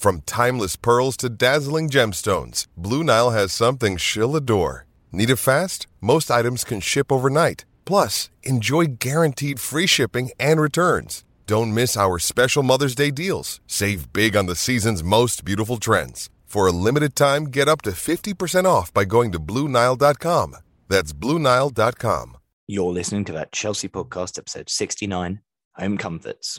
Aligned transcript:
From 0.00 0.22
timeless 0.22 0.76
pearls 0.76 1.14
to 1.18 1.28
dazzling 1.28 1.90
gemstones, 1.90 2.66
Blue 2.74 3.04
Nile 3.04 3.32
has 3.32 3.52
something 3.52 3.98
she'll 3.98 4.34
adore. 4.34 4.86
Need 5.12 5.28
it 5.28 5.36
fast? 5.36 5.86
Most 6.00 6.30
items 6.30 6.64
can 6.64 6.80
ship 6.80 7.12
overnight. 7.12 7.66
Plus, 7.84 8.30
enjoy 8.42 8.86
guaranteed 8.98 9.60
free 9.60 9.86
shipping 9.86 10.30
and 10.40 10.58
returns. 10.58 11.22
Don't 11.46 11.74
miss 11.74 11.98
our 11.98 12.18
special 12.18 12.62
Mother's 12.62 12.94
Day 12.94 13.10
deals. 13.10 13.60
Save 13.66 14.10
big 14.14 14.34
on 14.36 14.46
the 14.46 14.56
season's 14.56 15.04
most 15.04 15.44
beautiful 15.44 15.76
trends. 15.76 16.30
For 16.46 16.66
a 16.66 16.72
limited 16.72 17.14
time, 17.14 17.48
get 17.48 17.68
up 17.68 17.82
to 17.82 17.90
50% 17.90 18.64
off 18.64 18.94
by 18.94 19.04
going 19.04 19.32
to 19.32 19.38
BlueNile.com. 19.38 20.56
That's 20.88 21.12
BlueNile.com. 21.12 22.38
You're 22.66 22.90
listening 22.90 23.26
to 23.26 23.32
that 23.32 23.52
Chelsea 23.52 23.88
podcast, 23.88 24.38
episode 24.38 24.70
69 24.70 25.42
Home 25.74 25.98
Comforts. 25.98 26.58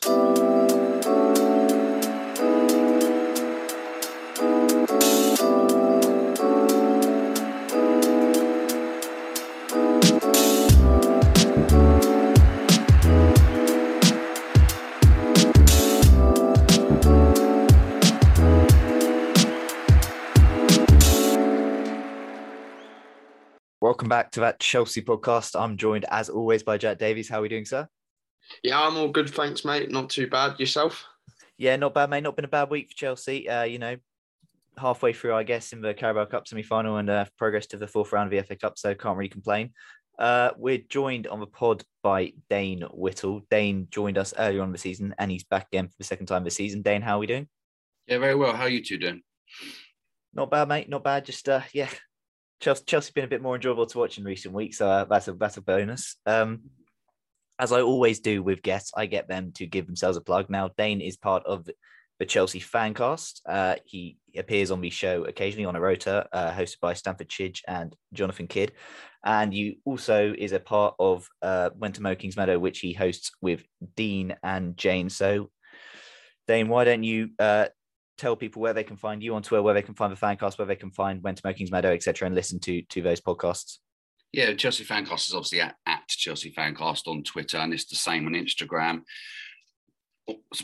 Back 24.11 24.29
to 24.29 24.41
that 24.41 24.59
Chelsea 24.59 25.01
podcast. 25.01 25.57
I'm 25.57 25.77
joined 25.77 26.03
as 26.11 26.27
always 26.27 26.63
by 26.63 26.77
Jack 26.77 26.97
Davies. 26.97 27.29
How 27.29 27.39
are 27.39 27.43
we 27.43 27.47
doing, 27.47 27.63
sir? 27.63 27.87
Yeah, 28.61 28.81
I'm 28.81 28.97
all 28.97 29.07
good, 29.07 29.29
thanks, 29.29 29.63
mate. 29.63 29.89
Not 29.89 30.09
too 30.09 30.27
bad. 30.27 30.59
Yourself? 30.59 31.05
Yeah, 31.57 31.77
not 31.77 31.93
bad, 31.93 32.09
mate. 32.09 32.23
Not 32.23 32.35
been 32.35 32.43
a 32.43 32.49
bad 32.49 32.69
week 32.69 32.89
for 32.89 32.97
Chelsea. 32.97 33.47
Uh, 33.47 33.63
you 33.63 33.79
know, 33.79 33.95
halfway 34.77 35.13
through, 35.13 35.33
I 35.33 35.43
guess, 35.43 35.71
in 35.71 35.79
the 35.79 35.93
Carabao 35.93 36.25
Cup 36.25 36.45
semi 36.45 36.61
final 36.61 36.97
and 36.97 37.09
uh, 37.09 37.23
progress 37.37 37.67
to 37.67 37.77
the 37.77 37.87
fourth 37.87 38.11
round 38.11 38.27
of 38.27 38.37
the 38.37 38.45
FA 38.45 38.57
Cup, 38.57 38.77
so 38.77 38.93
can't 38.93 39.15
really 39.17 39.29
complain. 39.29 39.69
Uh, 40.19 40.49
we're 40.57 40.83
joined 40.89 41.27
on 41.27 41.39
the 41.39 41.47
pod 41.47 41.81
by 42.03 42.33
Dane 42.49 42.81
Whittle. 42.91 43.45
Dane 43.49 43.87
joined 43.91 44.17
us 44.17 44.33
earlier 44.37 44.61
on 44.61 44.73
the 44.73 44.77
season 44.77 45.15
and 45.19 45.31
he's 45.31 45.45
back 45.45 45.67
again 45.71 45.87
for 45.87 45.95
the 45.97 46.03
second 46.03 46.25
time 46.25 46.43
this 46.43 46.55
season. 46.55 46.81
Dane, 46.81 47.01
how 47.01 47.15
are 47.15 47.19
we 47.19 47.27
doing? 47.27 47.47
Yeah, 48.07 48.17
very 48.17 48.35
well. 48.35 48.53
How 48.53 48.63
are 48.63 48.69
you 48.69 48.83
two 48.83 48.97
doing? 48.97 49.21
Not 50.33 50.51
bad, 50.51 50.67
mate. 50.67 50.89
Not 50.89 51.05
bad. 51.05 51.23
Just, 51.23 51.47
uh, 51.47 51.61
yeah, 51.73 51.89
Chelsea, 52.61 52.83
Chelsea's 52.85 53.11
been 53.11 53.25
a 53.25 53.27
bit 53.27 53.41
more 53.41 53.55
enjoyable 53.55 53.87
to 53.87 53.97
watch 53.97 54.17
in 54.17 54.23
recent 54.23 54.53
weeks, 54.53 54.77
so 54.77 54.87
uh, 54.87 55.05
that's 55.05 55.27
a 55.27 55.33
that's 55.33 55.57
a 55.57 55.61
bonus. 55.61 56.15
Um, 56.25 56.61
as 57.59 57.71
I 57.71 57.81
always 57.81 58.19
do 58.19 58.41
with 58.41 58.61
guests, 58.61 58.91
I 58.95 59.07
get 59.07 59.27
them 59.27 59.51
to 59.55 59.65
give 59.65 59.87
themselves 59.87 60.17
a 60.17 60.21
plug. 60.21 60.49
Now, 60.49 60.69
Dane 60.77 61.01
is 61.01 61.17
part 61.17 61.43
of 61.45 61.67
the 62.19 62.25
Chelsea 62.25 62.59
Fancast. 62.59 63.41
Uh, 63.47 63.75
he 63.85 64.17
appears 64.37 64.69
on 64.71 64.79
the 64.79 64.91
show 64.91 65.23
occasionally 65.23 65.65
on 65.65 65.75
a 65.75 65.81
rota, 65.81 66.27
uh, 66.31 66.51
hosted 66.51 66.79
by 66.79 66.93
Stanford 66.93 67.29
Chidge 67.29 67.61
and 67.67 67.95
Jonathan 68.13 68.47
Kidd. 68.47 68.73
And 69.25 69.53
you 69.53 69.75
also 69.85 70.33
is 70.37 70.51
a 70.51 70.59
part 70.59 70.95
of 70.99 71.27
uh, 71.41 71.71
Went 71.75 71.95
to 71.95 72.03
Mo 72.03 72.15
Kings 72.15 72.37
Meadow, 72.37 72.59
which 72.59 72.79
he 72.79 72.93
hosts 72.93 73.31
with 73.41 73.63
Dean 73.95 74.35
and 74.43 74.77
Jane. 74.77 75.09
So, 75.09 75.49
Dane, 76.47 76.67
why 76.67 76.83
don't 76.83 77.03
you 77.03 77.29
uh, 77.39 77.67
tell 78.21 78.35
people 78.35 78.61
where 78.61 78.73
they 78.73 78.83
can 78.83 78.97
find 78.97 79.23
you 79.23 79.35
on 79.35 79.41
Twitter, 79.41 79.63
where 79.63 79.73
they 79.73 79.81
can 79.81 79.95
find 79.95 80.15
the 80.15 80.19
Fancast, 80.19 80.57
where 80.57 80.67
they 80.67 80.75
can 80.75 80.91
find 80.91 81.21
When 81.23 81.35
to 81.35 81.41
Mo 81.43 81.53
Kings 81.53 81.71
Meadow, 81.71 81.91
etc., 81.91 82.27
and 82.27 82.35
listen 82.35 82.59
to 82.61 82.81
to 82.83 83.01
those 83.01 83.19
podcasts? 83.19 83.79
Yeah, 84.31 84.53
Chelsea 84.53 84.85
Fancast 84.85 85.27
is 85.27 85.33
obviously 85.33 85.61
at, 85.61 85.75
at 85.85 86.07
Chelsea 86.07 86.53
Fancast 86.53 87.07
on 87.07 87.23
Twitter, 87.23 87.57
and 87.57 87.73
it's 87.73 87.85
the 87.85 87.95
same 87.95 88.25
on 88.27 88.33
Instagram. 88.33 89.01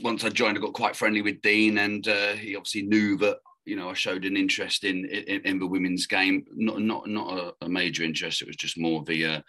Once 0.01 0.23
I 0.23 0.29
joined, 0.29 0.57
I 0.57 0.61
got 0.61 0.73
quite 0.73 0.95
friendly 0.95 1.21
with 1.21 1.41
Dean, 1.41 1.79
and 1.79 2.07
uh, 2.07 2.33
he 2.33 2.55
obviously 2.55 2.83
knew 2.83 3.17
that 3.17 3.39
you 3.65 3.75
know 3.75 3.89
I 3.89 3.93
showed 3.93 4.23
an 4.23 4.37
interest 4.37 4.83
in 4.83 5.05
in, 5.05 5.41
in 5.41 5.59
the 5.59 5.67
women's 5.67 6.05
game. 6.05 6.45
Not 6.53 6.79
not 6.79 7.09
not 7.09 7.37
a, 7.39 7.65
a, 7.65 7.69
major 7.69 8.03
interest. 8.03 8.41
It 8.41 8.47
was 8.47 8.55
just 8.55 8.77
more 8.77 9.03
the 9.03 9.25
uh, 9.25 9.41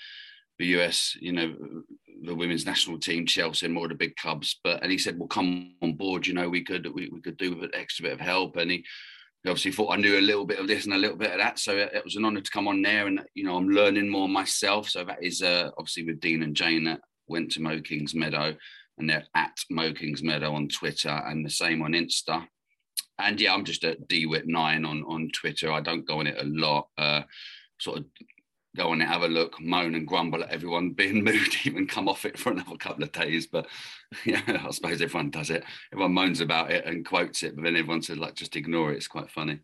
the 0.59 0.67
US, 0.79 1.17
you 1.21 1.33
know, 1.33 1.55
the 2.23 2.35
women's 2.35 2.67
national 2.67 2.99
team, 2.99 3.27
Chelsea, 3.27 3.67
and 3.67 3.75
more 3.75 3.85
of 3.85 3.91
the 3.91 3.97
big 3.97 4.17
clubs. 4.17 4.59
But 4.63 4.83
and 4.83 4.91
he 4.91 4.99
said, 4.99 5.19
"Well, 5.19 5.29
come 5.29 5.75
on 5.83 5.95
board. 5.95 6.27
You 6.27 6.35
know, 6.35 6.49
we 6.49 6.63
could 6.65 6.87
we, 6.95 7.09
we 7.11 7.21
could 7.21 7.37
do 7.37 7.55
with 7.55 7.65
an 7.65 7.71
extra 7.75 8.05
bit 8.05 8.13
of 8.13 8.21
help." 8.21 8.57
And 8.57 8.71
he 8.71 8.85
obviously 9.47 9.73
thought 9.73 9.93
I 9.93 9.97
knew 9.97 10.19
a 10.19 10.21
little 10.21 10.45
bit 10.45 10.59
of 10.59 10.67
this 10.67 10.85
and 10.85 10.95
a 10.95 10.99
little 10.99 11.17
bit 11.17 11.33
of 11.33 11.39
that. 11.39 11.59
So 11.59 11.77
it, 11.77 11.93
it 11.95 12.05
was 12.05 12.17
an 12.17 12.25
honour 12.25 12.41
to 12.41 12.51
come 12.51 12.69
on 12.69 12.83
there, 12.83 13.07
and 13.07 13.21
you 13.35 13.45
know 13.45 13.57
I'm 13.57 13.69
learning 13.69 14.09
more 14.09 14.29
myself. 14.29 14.89
So 14.89 15.05
that 15.05 15.23
is 15.23 15.43
uh, 15.43 15.71
obviously 15.79 16.05
with 16.05 16.21
Dean 16.21 16.43
and 16.43 16.57
Jane 16.57 16.85
that 16.85 17.01
went 17.27 17.53
to 17.53 17.63
Mo 17.63 17.81
Kings 17.81 18.15
Meadow, 18.15 18.55
and 18.99 19.09
they're 19.09 19.27
at 19.35 19.57
Mo 19.71 19.93
Kings 19.93 20.23
Meadow 20.23 20.53
on 20.55 20.69
Twitter, 20.69 21.23
and 21.27 21.45
the 21.45 21.51
same 21.51 21.83
on 21.83 21.93
Insta. 21.93 22.47
And 23.21 23.41
yeah, 23.41 23.53
I'm 23.53 23.65
just 23.65 23.85
at 23.85 24.09
DWit9 24.09 24.87
on 24.89 25.05
on 25.05 25.31
Twitter. 25.33 25.73
I 25.73 25.81
don't 25.81 26.07
go 26.07 26.21
on 26.21 26.27
it 26.27 26.39
a 26.39 26.45
lot. 26.45 26.89
Uh, 26.97 27.23
sort 27.81 27.99
of 27.99 28.05
go 28.79 28.91
on 28.91 29.01
have 29.01 29.23
a 29.23 29.29
look, 29.29 29.61
moan 29.61 29.95
and 29.95 30.07
grumble 30.07 30.43
at 30.43 30.51
everyone 30.51 30.91
being 30.91 31.25
moved, 31.25 31.59
even 31.65 31.87
come 31.87 32.09
off 32.09 32.25
it 32.25 32.39
for 32.39 32.53
another 32.53 32.77
couple 32.77 33.05
of 33.05 33.13
days. 33.13 33.47
But 33.47 33.67
yeah, 34.25 34.41
I 34.47 34.71
suppose 34.71 35.03
everyone 35.03 35.31
does 35.31 35.51
it. 35.51 35.65
Everyone 35.93 36.15
moans 36.15 36.41
about 36.41 36.71
it 36.71 36.87
and 36.87 37.05
quotes 37.05 37.43
it, 37.43 37.57
but 37.57 37.65
then 37.65 37.77
everyone 37.77 38.03
says 38.03 38.19
like 38.19 38.35
just 38.35 38.57
ignore 38.57 38.93
it. 38.93 38.97
It's 38.97 39.09
quite 39.09 39.31
funny. 39.31 39.61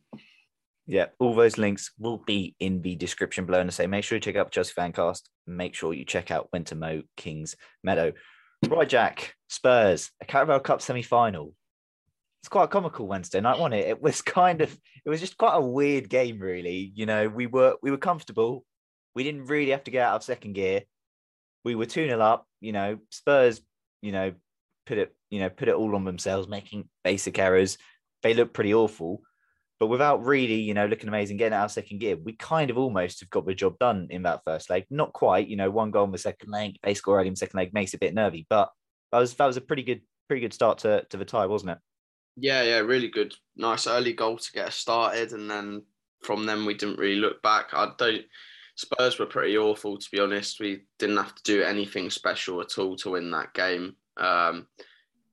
Yeah, 0.86 1.06
all 1.18 1.34
those 1.34 1.56
links 1.56 1.92
will 1.98 2.18
be 2.18 2.54
in 2.60 2.82
the 2.82 2.94
description 2.94 3.46
below. 3.46 3.60
And 3.60 3.70
I 3.70 3.72
say, 3.72 3.86
make 3.86 4.04
sure 4.04 4.16
you 4.16 4.20
check 4.20 4.36
out 4.36 4.50
Chelsea 4.50 4.74
Fancast. 4.76 5.22
Make 5.46 5.74
sure 5.74 5.94
you 5.94 6.04
check 6.04 6.30
out 6.30 6.50
Winter 6.52 6.74
Mo 6.74 7.02
Kings 7.16 7.56
Meadow. 7.82 8.12
Right, 8.68 8.88
Jack, 8.88 9.34
Spurs, 9.48 10.10
a 10.20 10.26
Carabao 10.26 10.58
Cup 10.58 10.82
semi 10.82 11.02
final. 11.02 11.54
It's 12.42 12.48
quite 12.50 12.68
comical 12.68 13.06
Wednesday 13.06 13.40
night, 13.40 13.58
wasn't 13.58 13.80
it? 13.80 13.88
It 13.88 14.02
was 14.02 14.20
kind 14.22 14.60
of, 14.60 14.76
it 15.04 15.08
was 15.08 15.20
just 15.20 15.38
quite 15.38 15.54
a 15.54 15.60
weird 15.60 16.10
game, 16.10 16.38
really. 16.38 16.92
You 16.94 17.06
know, 17.06 17.28
we 17.28 17.46
were 17.46 17.76
we 17.82 17.90
were 17.90 17.96
comfortable. 17.96 18.66
We 19.14 19.24
didn't 19.24 19.46
really 19.46 19.70
have 19.70 19.84
to 19.84 19.90
get 19.90 20.06
out 20.06 20.16
of 20.16 20.24
second 20.24 20.54
gear. 20.54 20.82
We 21.64 21.74
were 21.74 21.86
2 21.86 22.06
0 22.06 22.20
up, 22.20 22.46
you 22.60 22.72
know, 22.72 22.98
Spurs, 23.10 23.60
you 24.02 24.12
know, 24.12 24.34
put 24.86 24.98
it, 24.98 25.14
you 25.30 25.40
know, 25.40 25.48
put 25.48 25.68
it 25.68 25.74
all 25.74 25.94
on 25.94 26.04
themselves, 26.04 26.48
making 26.48 26.88
basic 27.02 27.38
errors. 27.38 27.78
They 28.22 28.34
look 28.34 28.52
pretty 28.52 28.74
awful. 28.74 29.22
But 29.80 29.88
without 29.88 30.24
really, 30.24 30.60
you 30.60 30.72
know, 30.72 30.86
looking 30.86 31.08
amazing, 31.08 31.36
getting 31.36 31.54
out 31.54 31.64
of 31.64 31.72
second 31.72 31.98
gear, 31.98 32.16
we 32.16 32.34
kind 32.34 32.70
of 32.70 32.78
almost 32.78 33.20
have 33.20 33.30
got 33.30 33.44
the 33.44 33.54
job 33.54 33.78
done 33.78 34.06
in 34.10 34.22
that 34.22 34.42
first 34.46 34.70
leg. 34.70 34.84
Not 34.88 35.12
quite, 35.12 35.48
you 35.48 35.56
know, 35.56 35.70
one 35.70 35.90
goal 35.90 36.04
in 36.04 36.12
the 36.12 36.18
second 36.18 36.50
leg, 36.50 36.76
they 36.82 36.94
score 36.94 37.18
early 37.18 37.28
in 37.28 37.34
the 37.34 37.38
second 37.38 37.58
leg 37.58 37.74
makes 37.74 37.92
it 37.92 37.96
a 37.96 38.00
bit 38.00 38.14
nervy, 38.14 38.46
but 38.48 38.70
that 39.10 39.18
was 39.18 39.34
that 39.34 39.46
was 39.46 39.56
a 39.56 39.60
pretty 39.60 39.82
good, 39.82 40.02
pretty 40.28 40.40
good 40.40 40.54
start 40.54 40.78
to, 40.78 41.04
to 41.10 41.16
the 41.16 41.24
tie, 41.24 41.46
wasn't 41.46 41.72
it? 41.72 41.78
Yeah, 42.36 42.62
yeah, 42.62 42.78
really 42.78 43.08
good. 43.08 43.34
Nice 43.56 43.86
early 43.86 44.12
goal 44.12 44.38
to 44.38 44.52
get 44.52 44.68
us 44.68 44.76
started, 44.76 45.32
and 45.32 45.50
then 45.50 45.82
from 46.22 46.46
them 46.46 46.66
we 46.66 46.74
didn't 46.74 46.98
really 46.98 47.20
look 47.20 47.42
back. 47.42 47.70
I 47.72 47.92
don't. 47.98 48.22
Spurs 48.76 49.18
were 49.18 49.26
pretty 49.26 49.56
awful, 49.56 49.98
to 49.98 50.10
be 50.10 50.20
honest. 50.20 50.60
We 50.60 50.82
didn't 50.98 51.18
have 51.18 51.34
to 51.34 51.42
do 51.44 51.62
anything 51.62 52.10
special 52.10 52.60
at 52.60 52.78
all 52.78 52.96
to 52.96 53.10
win 53.10 53.30
that 53.30 53.54
game. 53.54 53.96
Um, 54.16 54.66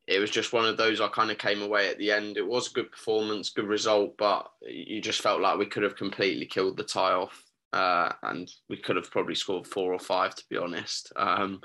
it 0.08 0.20
was 0.20 0.30
just 0.30 0.54
one 0.54 0.66
of 0.66 0.78
those 0.78 1.02
I 1.02 1.08
kind 1.08 1.32
of 1.32 1.38
came 1.38 1.62
away 1.62 1.90
at 1.90 1.98
the 1.98 2.12
end. 2.12 2.38
It 2.38 2.46
was 2.46 2.70
a 2.70 2.74
good 2.74 2.92
performance, 2.92 3.50
good 3.50 3.68
result, 3.68 4.18
but 4.18 4.48
you 4.62 5.02
just 5.02 5.22
felt 5.22 5.42
like 5.42 5.58
we 5.58 5.66
could 5.66 5.84
have 5.84 5.96
completely 5.96 6.46
killed 6.46 6.78
the 6.78 6.84
tie 6.84 7.14
off 7.14 7.44
uh, 7.74 8.12
and 8.24 8.52
we 8.70 8.78
could 8.78 8.96
have 8.96 9.10
probably 9.10 9.36
scored 9.36 9.66
four 9.66 9.94
or 9.94 10.00
five, 10.00 10.36
to 10.36 10.44
be 10.50 10.58
honest. 10.58 11.12
Um, 11.16 11.62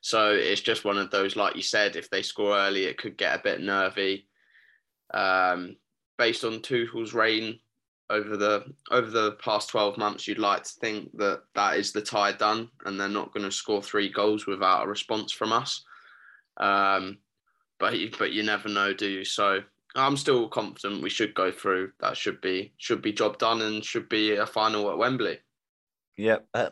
so 0.00 0.32
it's 0.32 0.60
just 0.60 0.84
one 0.84 0.98
of 0.98 1.10
those, 1.10 1.36
like 1.36 1.56
you 1.56 1.62
said, 1.62 1.96
if 1.96 2.10
they 2.10 2.22
score 2.22 2.56
early, 2.56 2.84
it 2.84 2.98
could 2.98 3.16
get 3.16 3.38
a 3.38 3.42
bit 3.42 3.60
nervy. 3.60 4.28
Um, 5.12 5.76
based 6.18 6.44
on 6.44 6.60
Tuchel's 6.60 7.14
reign 7.14 7.60
over 8.10 8.36
the 8.36 8.64
over 8.90 9.10
the 9.10 9.32
past 9.32 9.68
12 9.70 9.98
months, 9.98 10.28
you'd 10.28 10.38
like 10.38 10.62
to 10.62 10.72
think 10.80 11.16
that 11.16 11.42
that 11.54 11.76
is 11.76 11.92
the 11.92 12.02
tie 12.02 12.32
done, 12.32 12.68
and 12.84 12.98
they're 12.98 13.08
not 13.08 13.32
going 13.32 13.44
to 13.44 13.52
score 13.52 13.82
three 13.82 14.10
goals 14.10 14.46
without 14.46 14.84
a 14.84 14.88
response 14.88 15.32
from 15.32 15.52
us. 15.52 15.84
Um, 16.58 17.18
but 17.78 17.98
you, 17.98 18.10
but 18.18 18.32
you 18.32 18.42
never 18.42 18.68
know, 18.68 18.92
do 18.92 19.06
you? 19.06 19.24
So 19.24 19.60
I'm 19.94 20.16
still 20.16 20.48
confident 20.48 21.02
we 21.02 21.10
should 21.10 21.34
go 21.34 21.50
through. 21.50 21.92
That 22.00 22.16
should 22.16 22.40
be 22.40 22.72
should 22.76 23.02
be 23.02 23.12
job 23.12 23.38
done 23.38 23.62
and 23.62 23.84
should 23.84 24.08
be 24.08 24.36
a 24.36 24.46
final 24.46 24.90
at 24.90 24.98
Wembley. 24.98 25.38
Yep. 26.16 26.46
Uh, 26.54 26.70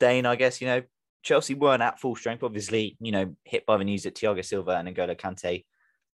Dane, 0.00 0.26
I 0.26 0.36
guess, 0.36 0.60
you 0.60 0.66
know, 0.66 0.82
Chelsea 1.22 1.54
weren't 1.54 1.82
at 1.82 2.00
full 2.00 2.16
strength, 2.16 2.42
obviously, 2.42 2.96
you 3.00 3.12
know, 3.12 3.36
hit 3.44 3.64
by 3.64 3.76
the 3.76 3.84
news 3.84 4.02
that 4.02 4.16
Thiago 4.16 4.44
Silva 4.44 4.72
and 4.72 4.88
N'Golo 4.88 5.16
Kante 5.16 5.64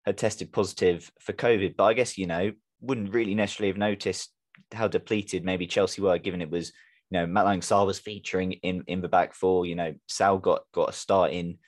had 0.04 0.18
tested 0.18 0.52
positive 0.52 1.10
for 1.18 1.32
COVID. 1.32 1.76
But 1.76 1.84
I 1.84 1.94
guess, 1.94 2.18
you 2.18 2.26
know, 2.26 2.52
wouldn't 2.80 3.12
really 3.14 3.34
necessarily 3.34 3.70
have 3.70 3.78
noticed 3.78 4.30
how 4.72 4.88
depleted 4.88 5.44
maybe 5.44 5.66
Chelsea 5.66 6.02
were, 6.02 6.18
given 6.18 6.42
it 6.42 6.50
was, 6.50 6.72
you 7.10 7.18
know, 7.18 7.26
Malang 7.26 7.86
was 7.86 7.98
featuring 7.98 8.52
in, 8.52 8.84
in 8.86 9.00
the 9.00 9.08
back 9.08 9.34
four, 9.34 9.66
you 9.66 9.74
know, 9.74 9.94
Saul 10.06 10.38
got 10.38 10.62
got 10.72 10.90
a 10.90 10.92
start 10.92 11.32
in 11.32 11.58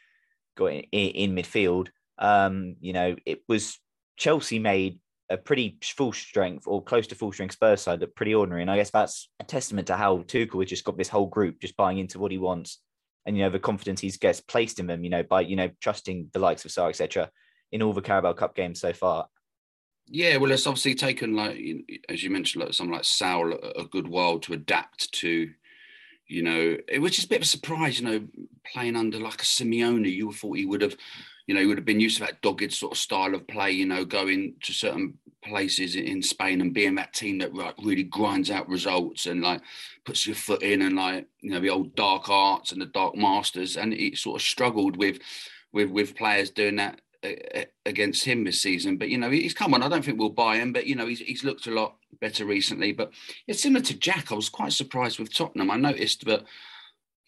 got 0.56 0.73
in, 0.73 0.82
in 0.91 1.35
midfield. 1.35 1.88
Um, 2.19 2.76
you 2.81 2.93
know, 2.93 3.17
it 3.25 3.43
was 3.49 3.79
Chelsea 4.17 4.58
made 4.58 4.99
a 5.31 5.37
pretty 5.37 5.79
full 5.82 6.12
strength 6.12 6.67
or 6.67 6.82
close 6.82 7.06
to 7.06 7.14
full 7.14 7.32
strength 7.32 7.55
Spurs 7.55 7.81
side 7.81 8.00
look 8.00 8.14
pretty 8.17 8.35
ordinary. 8.35 8.62
And 8.62 8.70
I 8.70 8.76
guess 8.76 8.91
that's 8.91 9.31
a 9.38 9.44
testament 9.44 9.87
to 9.87 9.96
how 9.96 10.19
Tuchel 10.19 10.61
has 10.61 10.69
just 10.69 10.85
got 10.85 10.99
this 10.99 11.08
whole 11.08 11.26
group 11.26 11.61
just 11.61 11.76
buying 11.76 11.99
into 11.99 12.19
what 12.19 12.32
he 12.32 12.38
wants. 12.38 12.79
And, 13.25 13.37
you 13.37 13.44
know, 13.44 13.50
the 13.50 13.61
confidence 13.61 14.00
he 14.00 14.11
gets 14.11 14.41
placed 14.41 14.81
in 14.81 14.87
them, 14.87 15.05
you 15.05 15.11
know, 15.11 15.23
by, 15.23 15.43
you 15.43 15.55
know, 15.55 15.70
trusting 15.81 16.31
the 16.32 16.38
likes 16.41 16.64
of 16.64 16.73
Sarr, 16.73 16.88
etc., 16.88 17.31
in 17.70 17.82
all 17.82 17.93
the 17.93 18.03
Carabao 18.03 18.32
Cup 18.32 18.56
games 18.56 18.81
so 18.81 18.93
far. 18.93 19.29
Yeah, 20.12 20.39
well, 20.39 20.51
it's 20.51 20.67
obviously 20.67 20.97
taken, 20.97 21.37
like, 21.37 21.57
as 22.09 22.23
you 22.23 22.31
mentioned, 22.31 22.65
like 22.65 22.75
someone 22.75 22.97
like 22.97 23.05
Saul 23.05 23.53
a 23.53 23.85
good 23.85 24.09
while 24.09 24.41
to 24.41 24.53
adapt 24.55 25.12
to, 25.12 25.49
you 26.27 26.43
know, 26.43 26.77
it 26.89 26.99
was 26.99 27.12
just 27.12 27.27
a 27.27 27.29
bit 27.29 27.37
of 27.37 27.43
a 27.43 27.47
surprise, 27.47 28.01
you 28.01 28.07
know, 28.07 28.27
playing 28.73 28.97
under 28.97 29.19
like 29.21 29.41
a 29.41 29.45
Simeone. 29.45 30.11
You 30.11 30.33
thought 30.33 30.57
he 30.57 30.67
would 30.67 30.83
have 30.83 30.97
you 31.47 31.55
know, 31.55 31.61
he 31.62 31.67
would 31.67 31.79
have 31.79 31.85
been 31.85 31.99
used 31.99 32.19
to 32.19 32.25
that 32.25 32.43
dogged 32.43 32.73
sort 32.73 32.93
of 32.93 32.99
style 32.99 33.35
of 33.35 33.45
play, 33.49 33.73
you 33.73 33.85
know, 33.85 34.05
going 34.05 34.55
to 34.62 34.73
certain 34.73 35.19
places 35.43 35.97
in 35.97 36.23
Spain 36.23 36.61
and 36.61 36.73
being 36.73 36.95
that 36.95 37.13
team 37.13 37.39
that 37.39 37.53
like 37.53 37.75
really 37.83 38.05
grinds 38.05 38.53
out 38.53 38.69
results 38.69 39.27
and 39.27 39.43
like 39.43 39.61
puts 40.05 40.29
your 40.29 40.37
foot 40.37 40.63
in 40.63 40.83
and 40.83 40.95
like, 40.95 41.27
you 41.41 41.51
know, 41.51 41.59
the 41.59 41.69
old 41.71 41.97
dark 41.97 42.29
arts 42.29 42.71
and 42.71 42.81
the 42.81 42.87
dark 42.87 43.17
masters. 43.17 43.77
And 43.77 43.93
he 43.93 44.15
sort 44.15 44.41
of 44.41 44.47
struggled 44.47 44.97
with 44.97 45.19
with 45.73 45.91
with 45.91 46.15
players 46.15 46.51
doing 46.51 46.77
that 46.77 47.01
against 47.87 48.25
him 48.25 48.44
this 48.44 48.61
season. 48.61 48.96
But 48.96 49.08
you 49.11 49.19
know, 49.19 49.31
he's 49.31 49.55
come 49.55 49.75
on. 49.75 49.82
I 49.82 49.88
don't 49.88 50.05
think 50.05 50.19
we'll 50.19 50.31
buy 50.31 50.56
him, 50.56 50.72
but 50.72 50.87
you 50.87 50.94
know, 50.94 51.06
he's 51.06 51.20
he's 51.20 51.44
looked 51.44 51.67
a 51.67 51.72
lot 51.72 51.96
better 52.20 52.44
recently. 52.44 52.93
But 52.93 53.12
it's 53.46 53.62
similar 53.62 53.84
to 53.84 53.99
Jack. 53.99 54.32
I 54.32 54.34
was 54.34 54.49
quite 54.49 54.72
surprised 54.72 55.19
with 55.19 55.34
Tottenham. 55.34 55.70
I 55.70 55.76
noticed 55.76 56.25
that 56.26 56.44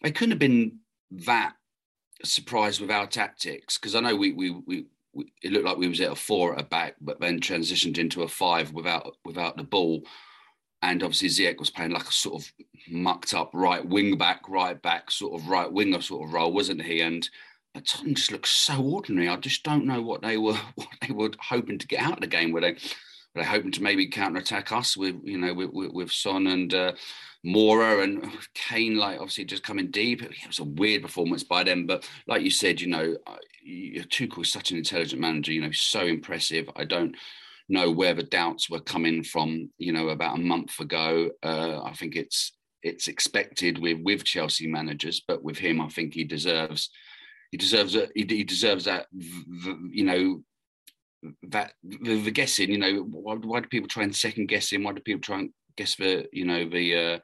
they 0.01 0.11
couldn't 0.11 0.31
have 0.31 0.39
been 0.39 0.79
that 1.11 1.53
surprised 2.23 2.81
with 2.81 2.91
our 2.91 3.07
tactics 3.07 3.77
because 3.77 3.95
I 3.95 3.99
know 3.99 4.15
we, 4.15 4.31
we 4.31 4.51
we 4.65 4.85
it 5.41 5.51
looked 5.51 5.65
like 5.65 5.77
we 5.77 5.87
was 5.87 6.01
at 6.01 6.11
a 6.11 6.15
four 6.15 6.53
at 6.53 6.61
a 6.61 6.65
back, 6.65 6.95
but 6.99 7.19
then 7.19 7.39
transitioned 7.39 7.97
into 7.97 8.23
a 8.23 8.27
five 8.27 8.73
without 8.73 9.17
without 9.25 9.57
the 9.57 9.63
ball. 9.63 10.03
And 10.81 11.01
obviously 11.01 11.29
Ziyech 11.29 11.59
was 11.59 11.69
playing 11.69 11.91
like 11.91 12.09
a 12.09 12.11
sort 12.11 12.43
of 12.43 12.51
mucked 12.89 13.33
up 13.33 13.51
right 13.53 13.85
wing 13.85 14.17
back, 14.17 14.49
right 14.49 14.81
back, 14.81 15.11
sort 15.11 15.39
of 15.39 15.47
right 15.47 15.71
winger 15.71 16.01
sort 16.01 16.27
of 16.27 16.33
role, 16.33 16.51
wasn't 16.51 16.81
he? 16.81 16.99
And 16.99 17.29
Tottenham 17.81 18.15
just 18.15 18.31
looks 18.31 18.51
so 18.51 18.81
ordinary. 18.81 19.27
I 19.27 19.35
just 19.37 19.63
don't 19.63 19.85
know 19.85 20.01
what 20.01 20.21
they 20.21 20.37
were 20.37 20.53
what 20.75 20.87
they 21.01 21.13
were 21.13 21.31
hoping 21.39 21.77
to 21.79 21.87
get 21.87 22.01
out 22.01 22.13
of 22.13 22.21
the 22.21 22.27
game. 22.27 22.51
Were 22.51 22.61
they 22.61 22.73
were 22.73 23.41
they 23.41 23.43
hoping 23.43 23.71
to 23.71 23.83
maybe 23.83 24.07
counter 24.07 24.39
attack 24.39 24.71
us 24.71 24.95
with 24.95 25.15
you 25.23 25.37
know 25.37 25.53
with, 25.53 25.71
with, 25.71 25.91
with 25.91 26.11
Son 26.11 26.47
and 26.47 26.73
uh, 26.73 26.93
Moura 27.45 28.03
and 28.03 28.31
Kane, 28.53 28.97
like 28.97 29.19
obviously 29.19 29.45
just 29.45 29.63
coming 29.63 29.91
deep. 29.91 30.21
It 30.21 30.31
was 30.47 30.59
a 30.59 30.63
weird 30.63 31.01
performance 31.01 31.43
by 31.43 31.63
them, 31.63 31.85
but 31.85 32.07
like 32.27 32.41
you 32.41 32.51
said, 32.51 32.79
you 32.79 32.87
know, 32.87 33.15
uh, 33.27 33.37
Tuchel 33.65 34.43
is 34.43 34.51
such 34.51 34.71
an 34.71 34.77
intelligent 34.77 35.21
manager. 35.21 35.51
You 35.51 35.61
know, 35.61 35.71
so 35.71 36.01
impressive. 36.01 36.69
I 36.75 36.85
don't 36.85 37.15
know 37.69 37.89
where 37.89 38.13
the 38.13 38.23
doubts 38.23 38.69
were 38.69 38.81
coming 38.81 39.23
from. 39.23 39.71
You 39.77 39.93
know, 39.93 40.09
about 40.09 40.37
a 40.37 40.41
month 40.41 40.79
ago, 40.79 41.31
uh, 41.41 41.81
I 41.83 41.93
think 41.93 42.15
it's 42.15 42.53
it's 42.83 43.07
expected 43.07 43.79
with 43.79 43.99
with 44.03 44.23
Chelsea 44.23 44.67
managers, 44.67 45.23
but 45.27 45.43
with 45.43 45.57
him, 45.57 45.81
I 45.81 45.89
think 45.89 46.13
he 46.13 46.23
deserves 46.23 46.89
he 47.53 47.57
deserves 47.57 47.93
it. 47.93 48.11
He, 48.15 48.25
he 48.27 48.43
deserves 48.43 48.85
that. 48.85 49.05
You 49.11 50.05
know, 50.05 50.43
that 51.49 51.73
the, 51.83 52.19
the, 52.19 52.31
guessing. 52.31 52.71
You 52.71 52.79
know, 52.79 53.03
why, 53.03 53.35
why 53.35 53.59
do 53.59 53.69
people 53.69 53.87
try 53.87 54.01
and 54.01 54.15
second 54.15 54.47
guess 54.47 54.71
him? 54.71 54.81
Why 54.81 54.93
do 54.93 55.01
people 55.01 55.21
try 55.21 55.37
and 55.37 55.51
guess 55.77 55.95
the 55.95 56.27
you 56.33 56.45
know 56.45 56.67
the 56.67 57.19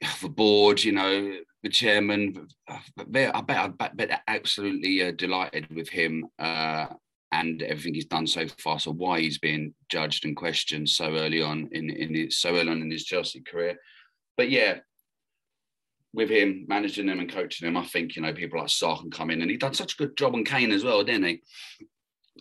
uh, 0.00 0.08
the 0.22 0.30
board, 0.30 0.82
you 0.82 0.92
know, 0.92 1.36
the 1.62 1.68
chairman. 1.68 2.48
I 2.66 2.80
bet 3.06 3.36
I 3.36 3.68
bet, 3.68 3.96
bet 3.98 4.22
absolutely 4.26 5.02
uh, 5.02 5.10
delighted 5.10 5.66
with 5.76 5.90
him 5.90 6.24
uh, 6.38 6.86
and 7.32 7.60
everything 7.60 7.92
he's 7.92 8.06
done 8.06 8.26
so 8.26 8.46
far. 8.58 8.80
So 8.80 8.92
why 8.92 9.20
he's 9.20 9.36
being 9.36 9.74
judged 9.90 10.24
and 10.24 10.34
questioned 10.34 10.88
so 10.88 11.14
early 11.14 11.42
on 11.42 11.68
in 11.72 11.90
in 11.90 12.14
his, 12.14 12.38
so 12.38 12.56
early 12.56 12.70
on 12.70 12.80
in 12.80 12.90
his 12.90 13.04
Chelsea 13.04 13.42
career. 13.42 13.76
But 14.38 14.48
yeah, 14.48 14.78
with 16.12 16.30
him 16.30 16.64
managing 16.68 17.06
them 17.06 17.20
and 17.20 17.30
coaching 17.30 17.66
them, 17.66 17.76
I 17.76 17.84
think 17.84 18.16
you 18.16 18.22
know 18.22 18.32
people 18.32 18.58
like 18.58 18.68
Sarr 18.68 19.00
can 19.00 19.10
come 19.10 19.30
in, 19.30 19.42
and 19.42 19.50
he 19.50 19.56
done 19.56 19.74
such 19.74 19.94
a 19.94 19.96
good 19.96 20.16
job 20.16 20.34
on 20.34 20.44
Kane 20.44 20.72
as 20.72 20.84
well, 20.84 21.04
didn't 21.04 21.24
he? 21.24 21.42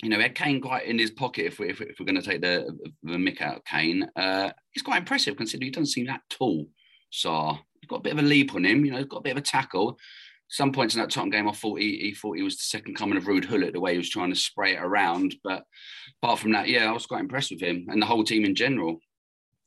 you 0.04 0.10
know, 0.10 0.20
had 0.20 0.36
Kane 0.36 0.62
quite 0.62 0.86
in 0.86 1.00
his 1.00 1.12
pocket 1.12 1.46
if, 1.46 1.60
we, 1.60 1.70
if, 1.70 1.80
we're 1.80 2.06
going 2.06 2.22
to 2.22 2.22
take 2.22 2.42
the 2.42 2.68
the 3.04 3.14
mick 3.14 3.42
out 3.42 3.58
of 3.58 3.66
Kane. 3.66 4.08
Uh, 4.16 4.52
he's 4.72 4.84
quite 4.84 4.98
impressive 4.98 5.38
considering 5.38 5.68
he 5.68 5.72
doesn't 5.72 5.88
seem 5.88 6.08
that 6.08 6.22
tall. 6.30 6.68
So 7.10 7.58
he's 7.80 7.88
got 7.88 7.98
a 7.98 8.02
bit 8.02 8.14
of 8.14 8.20
a 8.20 8.24
leap 8.24 8.56
on 8.56 8.66
him. 8.66 8.84
You 8.84 8.92
know, 8.92 8.98
he's 8.98 9.08
got 9.08 9.20
a 9.20 9.24
bit 9.24 9.32
of 9.32 9.38
a 9.38 9.42
tackle. 9.42 9.98
Some 10.48 10.72
points 10.72 10.96
in 10.96 11.02
that 11.02 11.10
Tottenham 11.10 11.32
game, 11.32 11.50
I 11.50 11.54
thought 11.54 11.80
he, 11.80 11.98
he 11.98 12.14
thought 12.14 12.38
he 12.38 12.44
was 12.44 12.58
the 12.58 12.64
second 12.64 12.96
coming 12.96 13.18
of 13.18 13.24
Ruud 13.24 13.50
Gullit, 13.50 13.74
the 13.74 13.80
way 13.80 13.94
he 13.94 13.98
was 13.98 14.10
trying 14.10 14.32
to 14.32 14.40
spray 14.40 14.76
it 14.76 14.84
around. 14.84 15.36
But 15.44 15.64
apart 16.22 16.40
from 16.40 16.52
that, 16.52 16.68
yeah, 16.68 16.88
I 16.88 16.92
was 16.92 17.06
quite 17.06 17.22
impressed 17.22 17.52
with 17.52 17.62
him 17.62 17.88
and 17.90 18.02
the 18.02 18.06
whole 18.06 18.24
team 18.24 18.46
in 18.46 18.54
general. 18.54 19.00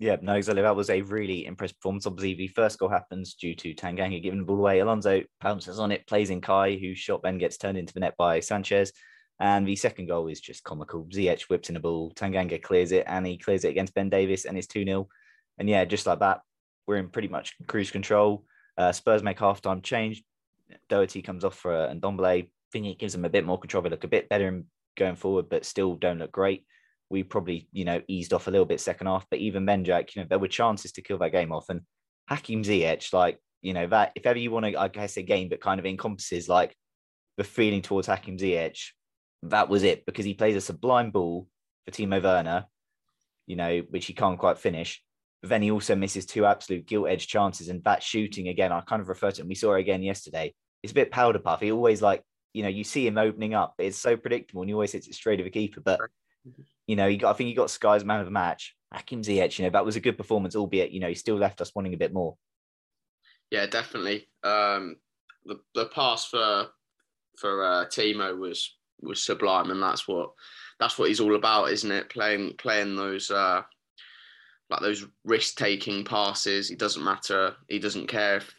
Yeah, 0.01 0.17
no, 0.23 0.35
exactly. 0.35 0.63
That 0.63 0.77
was 0.77 0.91
a 0.91 1.03
really 1.03 1.45
impressive 1.45 1.79
performance. 1.79 2.07
Obviously, 2.07 2.35
the 2.35 2.49
first 2.49 2.79
goal 2.79 2.89
happens 2.89 3.35
due 3.35 3.55
to 3.57 3.75
Tanganga 3.75 4.23
giving 4.23 4.39
the 4.39 4.45
ball 4.45 4.59
away. 4.59 4.79
Alonso 4.79 5.23
pounces 5.41 5.81
on 5.81 5.91
it, 5.91 6.07
plays 6.07 6.31
in 6.31 6.41
Kai, 6.41 6.77
whose 6.77 6.99
shot 6.99 7.23
then 7.23 7.37
gets 7.37 7.57
turned 7.57 7.77
into 7.77 7.93
the 7.93 8.01
net 8.01 8.15
by 8.17 8.39
Sanchez. 8.39 8.93
And 9.41 9.67
the 9.67 9.75
second 9.75 10.07
goal 10.07 10.29
is 10.29 10.41
just 10.41 10.63
comical. 10.63 11.05
Ziyech 11.07 11.43
whips 11.43 11.69
in 11.69 11.77
a 11.77 11.81
ball, 11.81 12.13
Tanganga 12.15 12.63
clears 12.63 12.93
it, 12.93 13.05
and 13.09 13.27
he 13.27 13.39
clears 13.39 13.65
it 13.65 13.71
against 13.71 13.95
Ben 13.95 14.09
Davies, 14.09 14.45
and 14.45 14.57
it's 14.57 14.69
2 14.69 14.85
0. 14.85 15.09
And 15.59 15.69
yeah, 15.69 15.85
just 15.85 16.07
like 16.07 16.21
that, 16.21 16.43
we're 16.87 16.97
in 16.97 17.09
pretty 17.09 17.29
much 17.29 17.55
cruise 17.67 17.91
control. 17.91 18.45
Uh, 18.77 18.93
Spurs 18.93 19.25
make 19.25 19.39
halftime 19.39 19.83
change. 19.83 20.23
Doherty 20.89 21.23
comes 21.23 21.45
off 21.45 21.57
for 21.57 21.75
uh, 21.75 21.93
Ndombele. 21.93 22.45
I 22.45 22.49
think 22.73 22.87
it 22.87 23.01
gives 23.01 23.15
them 23.15 23.25
a 23.25 23.31
bit 23.31 23.45
more 23.45 23.59
control. 23.59 23.83
They 23.83 23.91
look 23.91 24.05
a 24.05 24.09
bit 24.09 24.29
better 24.29 24.63
going 24.97 25.17
forward, 25.17 25.49
but 25.49 25.65
still 25.65 25.97
don't 25.97 26.19
look 26.19 26.31
great. 26.31 26.65
We 27.11 27.23
probably, 27.23 27.69
you 27.73 27.85
know, 27.85 28.03
eased 28.09 28.33
off 28.33 28.47
a 28.47 28.51
little 28.51 28.67
bit 28.67 28.81
second 28.81 29.07
half, 29.07 29.27
but 29.31 29.41
even 29.41 29.65
then, 29.65 29.85
Jack, 29.85 30.15
you 30.15 30.23
know, 30.23 30.27
there 30.29 30.39
were 30.39 30.49
chances 30.49 30.93
to 30.93 31.03
kill 31.03 31.19
that 31.19 31.33
game 31.33 31.53
off. 31.53 31.69
And 31.69 31.81
Hakim 32.29 32.63
Ziyech, 32.63 33.13
like, 33.13 33.39
you 33.63 33.73
know, 33.73 33.87
that 33.89 34.13
if 34.15 34.27
ever 34.27 34.39
you 34.39 34.51
want 34.51 34.67
to, 34.67 34.77
I 34.77 34.89
guess, 34.89 35.17
a 35.17 35.23
game 35.23 35.49
that 35.49 35.61
kind 35.61 35.81
of 35.81 35.87
encompasses 35.87 36.49
like 36.49 36.77
the 37.39 37.45
feeling 37.45 37.83
towards 37.83 38.07
Hakim 38.07 38.37
Ziyech, 38.37 38.79
that 39.45 39.69
was 39.69 39.83
it 39.83 40.05
because 40.05 40.25
he 40.25 40.35
plays 40.35 40.57
a 40.57 40.61
sublime 40.61 41.11
ball 41.11 41.49
for 41.85 41.93
Timo 41.93 42.23
Werner, 42.23 42.67
you 43.47 43.57
know, 43.57 43.83
which 43.91 44.07
he 44.07 44.13
can't 44.13 44.39
quite 44.39 44.59
finish. 44.59 45.03
But 45.41 45.51
then 45.51 45.63
he 45.63 45.71
also 45.71 45.95
misses 45.95 46.27
two 46.27 46.45
absolute 46.45 46.87
gilt 46.87 47.09
edge 47.09 47.27
chances. 47.27 47.69
And 47.69 47.83
that 47.85 48.03
shooting 48.03 48.49
again, 48.49 48.73
I 48.73 48.81
kind 48.81 49.01
of 49.01 49.09
refer 49.09 49.31
to 49.31 49.43
him. 49.43 49.49
We 49.49 49.55
saw 49.55 49.75
it 49.75 49.81
again 49.81 50.03
yesterday. 50.03 50.53
It's 50.83 50.91
a 50.91 50.95
bit 50.95 51.11
powder 51.11 51.39
puff. 51.39 51.61
He 51.61 51.73
always 51.73 52.03
like, 52.03 52.23
you 52.53 52.63
know, 52.63 52.69
you 52.69 52.83
see 52.83 53.07
him 53.07 53.19
opening 53.19 53.55
up. 53.55 53.75
It's 53.79 53.99
so 53.99 54.17
predictable 54.17 54.63
and 54.63 54.69
he 54.69 54.75
always 54.75 54.93
hits 54.93 55.07
it 55.07 55.15
straight 55.15 55.41
of 55.41 55.47
a 55.47 55.51
keeper. 55.51 55.81
But, 55.81 56.01
you 56.87 56.97
know, 56.97 57.09
he 57.09 57.17
got, 57.17 57.31
I 57.31 57.33
think 57.35 57.49
he 57.49 57.55
got 57.55 57.71
Sky's 57.71 58.05
man 58.05 58.21
of 58.21 58.27
the 58.27 58.33
match. 58.33 58.75
Hakim 58.93 59.23
Ziyech, 59.23 59.59
you 59.59 59.65
know, 59.65 59.71
that 59.71 59.85
was 59.85 59.97
a 59.97 60.01
good 60.01 60.17
performance, 60.17 60.57
albeit, 60.57 60.93
you 60.93 61.01
know, 61.01 61.09
he 61.09 61.15
still 61.15 61.37
left 61.37 61.61
us 61.61 61.75
wanting 61.75 61.95
a 61.95 61.99
bit 61.99 62.13
more. 62.13 62.37
Yeah, 63.51 63.67
definitely. 63.67 64.29
Um, 64.43 64.97
the, 65.45 65.61
the 65.75 65.87
pass 65.87 66.27
for 66.27 66.69
for 67.39 67.65
uh, 67.65 67.87
Timo 67.87 68.37
was 68.37 68.77
was 69.01 69.23
sublime, 69.23 69.71
and 69.71 69.83
that's 69.83 70.07
what 70.07 70.31
that's 70.81 70.99
what 70.99 71.09
he's 71.09 71.21
all 71.21 71.35
about, 71.35 71.71
isn't 71.71 71.91
it? 71.91 72.11
Playing 72.11 72.55
playing 72.59 72.97
those 72.97 73.31
uh, 73.31 73.63
like 74.71 74.81
those 74.81 75.07
risk 75.25 75.57
taking 75.57 76.05
passes. 76.05 76.69
He 76.69 76.77
doesn't 76.77 77.05
matter. 77.05 77.55
He 77.69 77.79
doesn't 77.79 78.09
care 78.09 78.37
if 78.37 78.55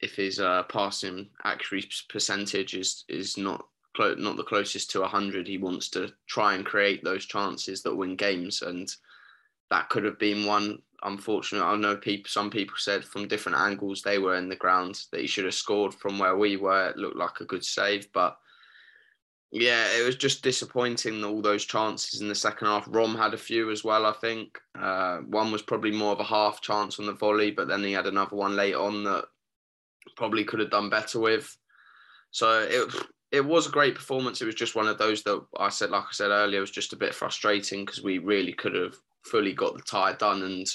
if 0.00 0.16
his 0.16 0.40
uh, 0.40 0.64
passing 0.64 1.30
accuracy 1.44 1.88
percentage 2.08 2.74
is 2.74 3.04
is 3.08 3.38
not 3.38 3.66
not 3.98 4.36
the 4.36 4.42
closest 4.42 4.90
to 4.90 5.04
hundred. 5.04 5.46
He 5.46 5.58
wants 5.58 5.88
to 5.90 6.12
try 6.26 6.54
and 6.54 6.64
create 6.64 7.02
those 7.02 7.26
chances 7.26 7.82
that 7.82 7.94
win 7.94 8.16
games, 8.16 8.62
and 8.62 8.88
that 9.70 9.88
could 9.88 10.04
have 10.04 10.18
been 10.18 10.46
one 10.46 10.78
unfortunately, 11.02 11.66
I 11.66 11.76
know 11.76 11.96
people. 11.96 12.28
Some 12.28 12.50
people 12.50 12.74
said 12.78 13.04
from 13.04 13.28
different 13.28 13.58
angles 13.58 14.02
they 14.02 14.18
were 14.18 14.36
in 14.36 14.48
the 14.48 14.56
ground 14.56 15.00
that 15.12 15.20
he 15.20 15.26
should 15.26 15.44
have 15.44 15.54
scored 15.54 15.94
from 15.94 16.18
where 16.18 16.36
we 16.36 16.56
were. 16.56 16.88
It 16.88 16.96
looked 16.96 17.16
like 17.16 17.40
a 17.40 17.44
good 17.44 17.64
save, 17.64 18.12
but 18.12 18.36
yeah, 19.52 19.86
it 19.98 20.04
was 20.04 20.16
just 20.16 20.42
disappointing. 20.42 21.24
All 21.24 21.40
those 21.40 21.64
chances 21.64 22.20
in 22.20 22.28
the 22.28 22.34
second 22.34 22.66
half. 22.66 22.86
Rom 22.88 23.14
had 23.14 23.34
a 23.34 23.38
few 23.38 23.70
as 23.70 23.84
well. 23.84 24.06
I 24.06 24.12
think 24.12 24.58
uh, 24.78 25.18
one 25.18 25.52
was 25.52 25.62
probably 25.62 25.92
more 25.92 26.12
of 26.12 26.20
a 26.20 26.24
half 26.24 26.60
chance 26.60 26.98
on 26.98 27.06
the 27.06 27.12
volley, 27.12 27.50
but 27.50 27.68
then 27.68 27.82
he 27.82 27.92
had 27.92 28.06
another 28.06 28.36
one 28.36 28.56
late 28.56 28.74
on 28.74 29.04
that 29.04 29.26
probably 30.16 30.44
could 30.44 30.60
have 30.60 30.70
done 30.70 30.90
better 30.90 31.20
with. 31.20 31.56
So 32.30 32.66
it 32.68 32.92
it 33.32 33.44
was 33.44 33.66
a 33.66 33.70
great 33.70 33.94
performance. 33.94 34.40
It 34.40 34.46
was 34.46 34.54
just 34.54 34.76
one 34.76 34.86
of 34.86 34.98
those 34.98 35.22
that 35.24 35.44
I 35.58 35.68
said, 35.68 35.90
like 35.90 36.04
I 36.04 36.12
said 36.12 36.30
earlier, 36.30 36.60
was 36.60 36.70
just 36.70 36.92
a 36.92 36.96
bit 36.96 37.14
frustrating 37.14 37.84
because 37.84 38.02
we 38.02 38.18
really 38.18 38.52
could 38.52 38.74
have 38.74 38.94
fully 39.24 39.52
got 39.52 39.74
the 39.76 39.82
tie 39.82 40.12
done 40.12 40.42
and 40.42 40.66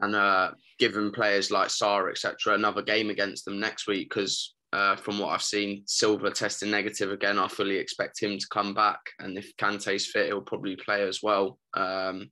and 0.00 0.14
uh, 0.14 0.50
given 0.78 1.10
players 1.10 1.50
like 1.50 1.68
Sarr, 1.68 2.10
etc., 2.10 2.54
another 2.54 2.82
game 2.82 3.08
against 3.08 3.46
them 3.46 3.58
next 3.58 3.86
week. 3.86 4.10
Because 4.10 4.54
uh, 4.72 4.96
from 4.96 5.18
what 5.18 5.30
I've 5.30 5.42
seen, 5.42 5.82
Silva 5.86 6.30
testing 6.30 6.70
negative 6.70 7.10
again. 7.10 7.38
I 7.38 7.48
fully 7.48 7.76
expect 7.76 8.22
him 8.22 8.38
to 8.38 8.46
come 8.50 8.74
back, 8.74 9.00
and 9.18 9.38
if 9.38 9.56
Kante's 9.56 10.06
fit, 10.06 10.26
he'll 10.26 10.42
probably 10.42 10.76
play 10.76 11.02
as 11.02 11.20
well. 11.22 11.58
Um, 11.74 12.30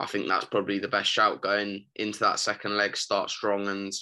I 0.00 0.06
think 0.06 0.26
that's 0.26 0.46
probably 0.46 0.80
the 0.80 0.88
best 0.88 1.10
shout 1.10 1.40
going 1.40 1.86
into 1.94 2.18
that 2.20 2.40
second 2.40 2.76
leg. 2.76 2.96
Start 2.96 3.30
strong 3.30 3.68
and 3.68 3.92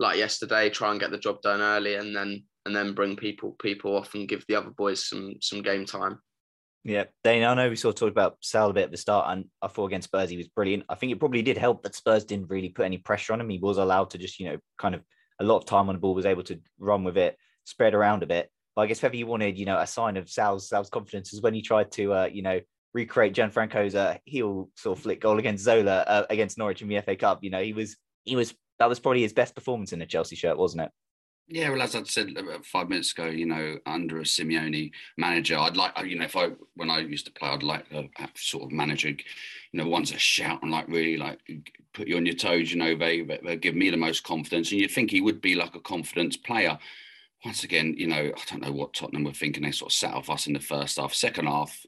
like 0.00 0.18
yesterday, 0.18 0.70
try 0.70 0.90
and 0.90 0.98
get 0.98 1.10
the 1.10 1.18
job 1.18 1.42
done 1.42 1.60
early, 1.60 1.94
and 1.94 2.16
then 2.16 2.44
and 2.66 2.74
then 2.74 2.94
bring 2.94 3.16
people 3.16 3.56
people 3.60 3.96
off 3.96 4.14
and 4.14 4.28
give 4.28 4.44
the 4.46 4.54
other 4.54 4.70
boys 4.70 5.08
some 5.08 5.34
some 5.40 5.62
game 5.62 5.86
time. 5.86 6.18
Yeah, 6.82 7.04
Dane, 7.24 7.44
I 7.44 7.52
know 7.54 7.68
we 7.68 7.76
sort 7.76 7.94
of 7.94 8.00
talked 8.00 8.12
about 8.12 8.38
Saul 8.40 8.70
a 8.70 8.72
bit 8.72 8.84
at 8.84 8.90
the 8.90 8.96
start, 8.96 9.26
and 9.28 9.44
I 9.60 9.68
thought 9.68 9.86
against 9.86 10.08
Spurs 10.08 10.30
he 10.30 10.38
was 10.38 10.48
brilliant. 10.48 10.84
I 10.88 10.94
think 10.94 11.12
it 11.12 11.20
probably 11.20 11.42
did 11.42 11.58
help 11.58 11.82
that 11.82 11.94
Spurs 11.94 12.24
didn't 12.24 12.48
really 12.48 12.70
put 12.70 12.86
any 12.86 12.96
pressure 12.96 13.34
on 13.34 13.40
him. 13.40 13.50
He 13.50 13.58
was 13.58 13.76
allowed 13.76 14.10
to 14.10 14.18
just, 14.18 14.40
you 14.40 14.46
know, 14.46 14.56
kind 14.78 14.94
of 14.94 15.02
a 15.40 15.44
lot 15.44 15.58
of 15.58 15.66
time 15.66 15.88
on 15.90 15.94
the 15.94 16.00
ball, 16.00 16.14
was 16.14 16.24
able 16.24 16.42
to 16.44 16.58
run 16.78 17.04
with 17.04 17.18
it, 17.18 17.36
spread 17.64 17.94
around 17.94 18.22
a 18.22 18.26
bit. 18.26 18.50
But 18.74 18.82
I 18.82 18.86
guess 18.86 19.02
whether 19.02 19.16
you 19.16 19.26
wanted, 19.26 19.58
you 19.58 19.66
know, 19.66 19.78
a 19.78 19.86
sign 19.86 20.16
of 20.16 20.30
Saul's 20.30 20.68
Saul's 20.68 20.88
confidence 20.88 21.34
is 21.34 21.42
when 21.42 21.52
he 21.52 21.60
tried 21.60 21.92
to, 21.92 22.14
uh, 22.14 22.28
you 22.32 22.40
know, 22.40 22.60
recreate 22.94 23.34
Gianfranco's 23.34 23.94
uh, 23.94 24.16
heel 24.24 24.70
sort 24.74 24.98
of 24.98 25.02
flick 25.02 25.20
goal 25.20 25.38
against 25.38 25.64
Zola 25.64 25.98
uh, 26.06 26.26
against 26.30 26.56
Norwich 26.56 26.80
in 26.80 26.88
the 26.88 27.00
FA 27.02 27.14
Cup. 27.14 27.40
You 27.42 27.50
know, 27.50 27.62
he 27.62 27.74
was 27.74 27.96
he 28.24 28.36
was 28.36 28.54
that 28.78 28.88
was 28.88 29.00
probably 29.00 29.20
his 29.20 29.34
best 29.34 29.54
performance 29.54 29.92
in 29.92 30.00
a 30.00 30.06
Chelsea 30.06 30.36
shirt, 30.36 30.56
wasn't 30.56 30.84
it? 30.84 30.90
Yeah, 31.52 31.70
well, 31.70 31.82
as 31.82 31.96
I 31.96 32.04
said 32.04 32.32
uh, 32.36 32.44
about 32.44 32.64
five 32.64 32.88
minutes 32.88 33.10
ago, 33.10 33.26
you 33.26 33.44
know, 33.44 33.76
under 33.84 34.18
a 34.18 34.22
Simeone 34.22 34.92
manager, 35.16 35.58
I'd 35.58 35.76
like, 35.76 35.92
uh, 35.98 36.04
you 36.04 36.16
know, 36.16 36.24
if 36.24 36.36
I 36.36 36.50
when 36.76 36.90
I 36.90 37.00
used 37.00 37.26
to 37.26 37.32
play, 37.32 37.48
I'd 37.48 37.64
like 37.64 37.86
a 37.90 38.08
sort 38.36 38.64
of 38.64 38.70
manager, 38.70 39.08
you 39.08 39.16
know, 39.72 39.88
ones 39.88 40.12
that 40.12 40.20
shout 40.20 40.62
and 40.62 40.70
like 40.70 40.86
really 40.86 41.16
like 41.16 41.40
put 41.92 42.06
you 42.06 42.16
on 42.16 42.24
your 42.24 42.36
toes. 42.36 42.70
You 42.70 42.78
know, 42.78 42.94
they 42.94 43.22
they 43.22 43.56
give 43.56 43.74
me 43.74 43.90
the 43.90 43.96
most 43.96 44.22
confidence, 44.22 44.70
and 44.70 44.80
you'd 44.80 44.92
think 44.92 45.10
he 45.10 45.20
would 45.20 45.40
be 45.40 45.56
like 45.56 45.74
a 45.74 45.80
confidence 45.80 46.36
player. 46.36 46.78
Once 47.44 47.64
again, 47.64 47.94
you 47.98 48.06
know, 48.06 48.32
I 48.36 48.42
don't 48.48 48.62
know 48.62 48.72
what 48.72 48.94
Tottenham 48.94 49.24
were 49.24 49.32
thinking. 49.32 49.64
They 49.64 49.72
sort 49.72 49.90
of 49.90 49.96
sat 49.96 50.14
off 50.14 50.30
us 50.30 50.46
in 50.46 50.52
the 50.52 50.60
first 50.60 50.98
half. 51.00 51.14
Second 51.14 51.46
half, 51.46 51.84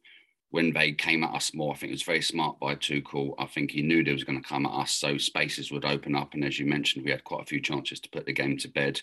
when 0.53 0.73
they 0.73 0.93
came 0.93 1.25
at 1.25 1.35
us 1.35 1.53
more, 1.53 1.75
I 1.75 1.77
think 1.77 1.91
it 1.91 1.95
was 1.95 2.03
very 2.03 2.23
smart 2.23 2.61
by 2.61 2.77
Tuchel. 2.77 3.35
I 3.39 3.47
think 3.47 3.73
he 3.73 3.83
knew 3.83 4.05
they 4.05 4.13
was 4.13 4.25
going 4.25 4.41
to 4.41 4.49
come 4.49 4.65
at 4.65 4.73
us, 4.73 4.93
so 4.93 5.19
spaces 5.19 5.73
would 5.73 5.85
open 5.85 6.15
up. 6.15 6.35
And 6.35 6.45
as 6.45 6.59
you 6.59 6.67
mentioned, 6.67 7.05
we 7.05 7.11
had 7.11 7.25
quite 7.25 7.43
a 7.43 7.47
few 7.47 7.61
chances 7.61 7.99
to 8.01 8.11
put 8.11 8.27
the 8.27 8.33
game 8.33 8.57
to 8.59 8.69
bed 8.69 9.01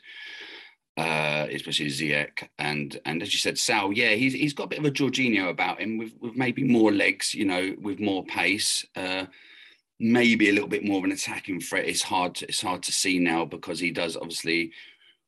uh, 1.00 1.48
especially 1.52 1.88
Ziyech 1.88 2.50
and 2.58 3.00
and 3.06 3.22
as 3.22 3.34
you 3.34 3.40
said, 3.40 3.58
Saul. 3.58 3.94
Yeah, 3.94 4.10
he's 4.10 4.34
he's 4.34 4.54
got 4.54 4.66
a 4.66 4.68
bit 4.68 4.80
of 4.80 4.86
a 4.86 4.92
Jorginho 4.92 5.50
about 5.50 5.80
him 5.80 5.98
with 5.98 6.14
with 6.20 6.36
maybe 6.36 6.64
more 6.64 6.92
legs, 6.92 7.34
you 7.34 7.46
know, 7.46 7.74
with 7.82 8.02
more 8.02 8.26
pace. 8.26 8.86
Uh, 8.98 9.26
maybe 10.02 10.50
a 10.50 10.52
little 10.52 10.68
bit 10.68 10.84
more 10.84 10.98
of 10.98 11.06
an 11.06 11.12
attacking 11.14 11.62
threat. 11.62 11.88
It's 11.88 12.02
hard. 12.02 12.36
To, 12.36 12.48
it's 12.48 12.62
hard 12.62 12.84
to 12.84 12.92
see 12.92 13.18
now 13.18 13.46
because 13.46 13.80
he 13.80 13.92
does 13.92 14.18
obviously 14.18 14.74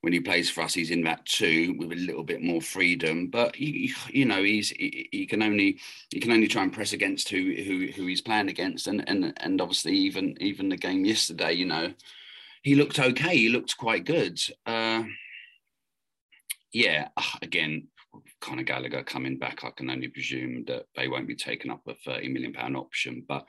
when 0.02 0.14
he 0.14 0.20
plays 0.20 0.50
for 0.50 0.62
us, 0.62 0.74
he's 0.74 0.92
in 0.92 1.04
that 1.04 1.26
two 1.26 1.76
with 1.78 1.92
a 1.92 1.96
little 1.96 2.24
bit 2.24 2.42
more 2.42 2.62
freedom. 2.62 3.28
But 3.28 3.56
he, 3.56 3.94
you 4.10 4.26
know, 4.26 4.44
he's 4.44 4.70
he, 4.72 5.08
he, 5.12 5.26
can 5.26 5.42
only 5.42 5.80
he 6.10 6.20
can 6.20 6.32
only 6.32 6.48
try 6.48 6.64
and 6.64 6.74
press 6.74 6.94
against 6.94 7.30
who 7.30 7.54
who 7.54 7.88
who 7.96 8.08
he's 8.08 8.22
playing 8.22 8.50
against, 8.50 8.88
and 8.88 9.08
and 9.08 9.34
and 9.38 9.62
obviously 9.62 9.94
even 9.94 10.36
even 10.42 10.70
the 10.70 10.78
game 10.78 11.06
yesterday, 11.06 11.54
you 11.54 11.66
know, 11.66 11.94
he 12.64 12.76
looked 12.76 13.00
okay. 13.00 13.38
He 13.38 13.50
looked 13.50 13.78
quite 13.78 14.06
good. 14.06 14.40
Uh, 14.66 15.04
yeah, 16.74 17.10
again, 17.42 17.88
Conor 18.40 18.64
Gallagher 18.64 19.04
coming 19.04 19.38
back, 19.38 19.64
I 19.64 19.70
can 19.72 19.90
only 19.90 20.08
presume 20.08 20.66
that 20.66 20.86
they 20.96 21.08
won't 21.08 21.28
be 21.28 21.36
taking 21.36 21.72
up 21.72 21.82
a 21.88 21.94
30 21.94 22.30
million 22.30 22.54
pound 22.54 22.76
option. 22.76 23.24
But 23.28 23.46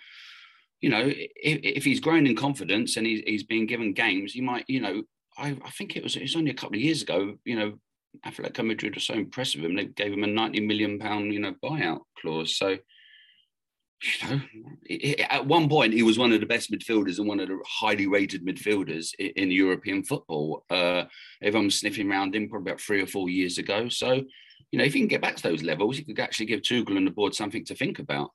you 0.83 0.91
know, 0.91 1.05
if, 1.07 1.61
if 1.63 1.85
he's 1.85 2.01
grown 2.01 2.27
in 2.27 2.37
confidence 2.37 2.97
and 2.97 3.07
he's, 3.07 3.23
he's 3.25 3.45
being 3.45 3.67
given 3.67 3.93
games, 3.93 4.35
you 4.35 4.43
might, 4.43 4.65
you 4.69 4.81
know, 4.81 5.05
I, 5.39 5.57
I 5.65 5.71
think 5.71 5.97
it 5.97 6.03
was 6.03 6.17
it 6.17 6.23
was 6.23 6.37
only 6.37 6.51
a 6.51 6.55
couple 6.55 6.77
of 6.77 6.83
years 6.83 7.03
ago, 7.03 7.35
you 7.45 7.57
know, 7.57 7.79
Atletico 8.27 8.67
Madrid 8.67 8.95
was 8.95 9.05
so 9.05 9.15
impressed 9.15 9.57
with 9.57 9.65
him, 9.65 9.77
they 9.77 9.87
gave 9.87 10.13
him 10.13 10.25
a 10.25 10.27
90 10.27 10.61
million 10.61 10.99
pound, 10.99 11.33
you 11.33 11.41
know, 11.41 11.55
buyout 11.63 12.01
clause. 12.21 12.57
So 12.57 12.77
you 14.03 14.29
know, 14.29 14.41
at 15.31 15.47
one 15.47 15.69
point 15.69 15.93
he 15.93 16.03
was 16.03 16.19
one 16.19 16.33
of 16.33 16.41
the 16.41 16.47
best 16.47 16.73
midfielders 16.73 17.19
and 17.19 17.29
one 17.29 17.41
of 17.41 17.49
the 17.49 17.59
highly 17.67 18.07
rated 18.07 18.45
midfielders 18.45 19.15
in 19.15 19.51
European 19.51 20.03
football. 20.03 20.65
Uh, 20.69 21.05
everyone 21.41 21.67
was 21.67 21.79
sniffing 21.79 22.11
around 22.11 22.35
him 22.35 22.49
probably 22.49 22.73
about 22.73 22.81
three 22.81 23.01
or 23.01 23.07
four 23.07 23.29
years 23.29 23.59
ago. 23.59 23.89
So, 23.89 24.13
you 24.73 24.79
know, 24.79 24.85
if 24.85 24.95
he 24.95 25.01
can 25.01 25.09
get 25.09 25.23
back 25.23 25.37
to 25.37 25.43
those 25.43 25.63
levels, 25.63 25.97
he 25.97 26.05
could 26.05 26.19
actually 26.19 26.47
give 26.47 26.63
Tuchel 26.63 26.97
and 26.97 27.07
the 27.07 27.13
board 27.13 27.35
something 27.35 27.65
to 27.67 27.75
think 27.75 28.01
about. 28.01 28.31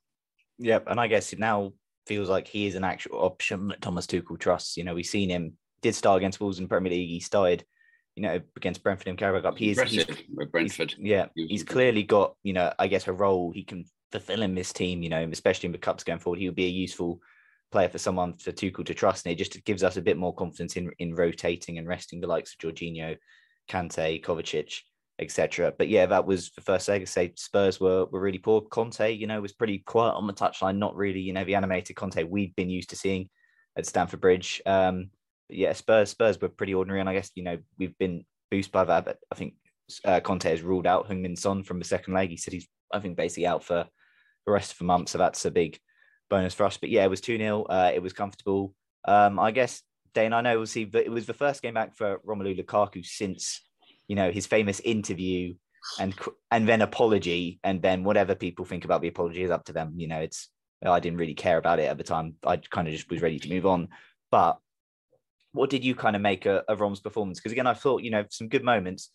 Yep, 0.58 0.84
and 0.88 0.98
I 0.98 1.06
guess 1.06 1.32
it 1.32 1.38
now 1.38 1.72
feels 2.06 2.28
like 2.28 2.48
he 2.48 2.66
is 2.66 2.74
an 2.74 2.84
actual 2.84 3.18
option 3.18 3.68
that 3.68 3.82
Thomas 3.82 4.06
Tuchel 4.06 4.38
trusts. 4.38 4.76
You 4.76 4.84
know, 4.84 4.94
we've 4.94 5.06
seen 5.06 5.28
him 5.28 5.58
did 5.82 5.94
start 5.94 6.18
against 6.18 6.40
Wolves 6.40 6.58
in 6.58 6.68
Premier 6.68 6.90
League. 6.90 7.08
He 7.08 7.20
started, 7.20 7.64
you 8.14 8.22
know, 8.22 8.40
against 8.56 8.82
Brentford 8.82 9.08
in 9.08 9.16
Carabao 9.16 9.50
Cup. 9.50 9.58
He 9.58 9.70
is, 9.70 9.80
he's, 9.80 10.04
Brentford. 10.50 10.92
He's, 10.92 11.06
yeah, 11.06 11.26
he's 11.34 11.64
clearly 11.64 12.02
got, 12.02 12.34
you 12.42 12.52
know, 12.52 12.72
I 12.78 12.88
guess 12.88 13.08
a 13.08 13.12
role 13.12 13.52
he 13.52 13.64
can 13.64 13.84
fulfill 14.12 14.42
in 14.42 14.54
this 14.54 14.72
team, 14.72 15.02
you 15.02 15.08
know, 15.08 15.28
especially 15.30 15.66
in 15.66 15.72
the 15.72 15.78
cups 15.78 16.04
going 16.04 16.18
forward, 16.18 16.40
he 16.40 16.48
would 16.48 16.56
be 16.56 16.66
a 16.66 16.70
useful 16.70 17.20
player 17.70 17.88
for 17.88 17.98
someone 17.98 18.36
for 18.38 18.52
Tuchel 18.52 18.86
to 18.86 18.94
trust. 18.94 19.26
And 19.26 19.32
it 19.32 19.38
just 19.38 19.64
gives 19.64 19.82
us 19.82 19.96
a 19.96 20.02
bit 20.02 20.16
more 20.16 20.34
confidence 20.34 20.76
in 20.76 20.90
in 20.98 21.14
rotating 21.14 21.78
and 21.78 21.86
resting 21.86 22.20
the 22.20 22.26
likes 22.26 22.54
of 22.54 22.58
Jorginho, 22.58 23.16
Kante, 23.70 24.22
Kovacic, 24.22 24.80
etc. 25.18 25.72
But 25.76 25.88
yeah, 25.88 26.06
that 26.06 26.26
was 26.26 26.50
the 26.50 26.60
first 26.60 26.88
leg. 26.88 27.02
I 27.02 27.04
say 27.04 27.32
Spurs 27.36 27.80
were 27.80 28.06
were 28.06 28.20
really 28.20 28.38
poor. 28.38 28.62
Conte, 28.62 29.12
you 29.12 29.26
know, 29.26 29.40
was 29.40 29.52
pretty 29.52 29.78
quiet 29.78 30.14
on 30.14 30.26
the 30.26 30.32
touchline, 30.32 30.78
not 30.78 30.96
really, 30.96 31.20
you 31.20 31.32
know, 31.32 31.44
the 31.44 31.54
animated 31.54 31.96
Conte 31.96 32.22
we've 32.22 32.54
been 32.56 32.70
used 32.70 32.90
to 32.90 32.96
seeing 32.96 33.28
at 33.76 33.86
Stamford 33.86 34.20
Bridge. 34.20 34.62
Um, 34.64 35.10
yeah, 35.48 35.72
Spurs 35.72 36.10
Spurs 36.10 36.40
were 36.40 36.48
pretty 36.48 36.74
ordinary, 36.74 37.00
and 37.00 37.08
I 37.08 37.14
guess 37.14 37.30
you 37.34 37.42
know 37.42 37.58
we've 37.78 37.96
been 37.98 38.24
boosted 38.50 38.72
by 38.72 38.84
that. 38.84 39.04
But 39.04 39.18
I 39.30 39.34
think 39.34 39.54
uh, 40.04 40.20
Conte 40.20 40.48
has 40.48 40.62
ruled 40.62 40.86
out 40.86 41.08
Heung-min 41.08 41.36
Son 41.36 41.62
from 41.62 41.78
the 41.78 41.84
second 41.84 42.14
leg. 42.14 42.30
He 42.30 42.36
said 42.36 42.52
he's 42.52 42.68
I 42.92 43.00
think 43.00 43.16
basically 43.16 43.46
out 43.46 43.64
for 43.64 43.86
the 44.46 44.52
rest 44.52 44.72
of 44.72 44.78
the 44.78 44.84
month. 44.84 45.10
So 45.10 45.18
that's 45.18 45.44
a 45.44 45.50
big 45.50 45.78
bonus 46.30 46.54
for 46.54 46.64
us. 46.64 46.76
But 46.76 46.90
yeah, 46.90 47.04
it 47.04 47.10
was 47.10 47.20
2 47.20 47.36
0. 47.36 47.62
Uh, 47.64 47.92
it 47.94 48.02
was 48.02 48.12
comfortable. 48.12 48.74
Um, 49.04 49.38
I 49.38 49.50
guess, 49.50 49.82
Dane, 50.14 50.32
I 50.32 50.40
know 50.40 50.56
we'll 50.56 50.66
see, 50.66 50.84
but 50.84 51.04
it 51.04 51.10
was 51.10 51.26
the 51.26 51.34
first 51.34 51.62
game 51.62 51.74
back 51.74 51.96
for 51.96 52.18
Romelu 52.26 52.58
Lukaku 52.58 53.04
since, 53.04 53.62
you 54.08 54.16
know, 54.16 54.30
his 54.30 54.46
famous 54.46 54.80
interview 54.80 55.54
and 56.00 56.14
and 56.50 56.68
then 56.68 56.82
apology. 56.82 57.60
And 57.62 57.80
then 57.80 58.04
whatever 58.04 58.34
people 58.34 58.64
think 58.64 58.84
about 58.84 59.02
the 59.02 59.08
apology 59.08 59.42
is 59.42 59.50
up 59.50 59.64
to 59.66 59.72
them. 59.72 59.94
You 59.96 60.08
know, 60.08 60.20
it's, 60.20 60.48
I 60.84 61.00
didn't 61.00 61.18
really 61.18 61.34
care 61.34 61.58
about 61.58 61.78
it 61.78 61.88
at 61.88 61.98
the 61.98 62.04
time. 62.04 62.34
I 62.44 62.56
kind 62.56 62.88
of 62.88 62.94
just 62.94 63.10
was 63.10 63.22
ready 63.22 63.38
to 63.38 63.48
move 63.48 63.66
on. 63.66 63.88
But 64.30 64.58
what 65.58 65.70
did 65.70 65.84
you 65.84 65.94
kind 65.94 66.16
of 66.16 66.22
make 66.22 66.46
of, 66.46 66.62
of 66.68 66.80
Rom's 66.80 67.00
performance? 67.00 67.38
Because 67.38 67.52
again, 67.52 67.66
I 67.66 67.74
thought, 67.74 68.02
you 68.02 68.10
know, 68.10 68.24
some 68.30 68.48
good 68.48 68.64
moments 68.64 69.10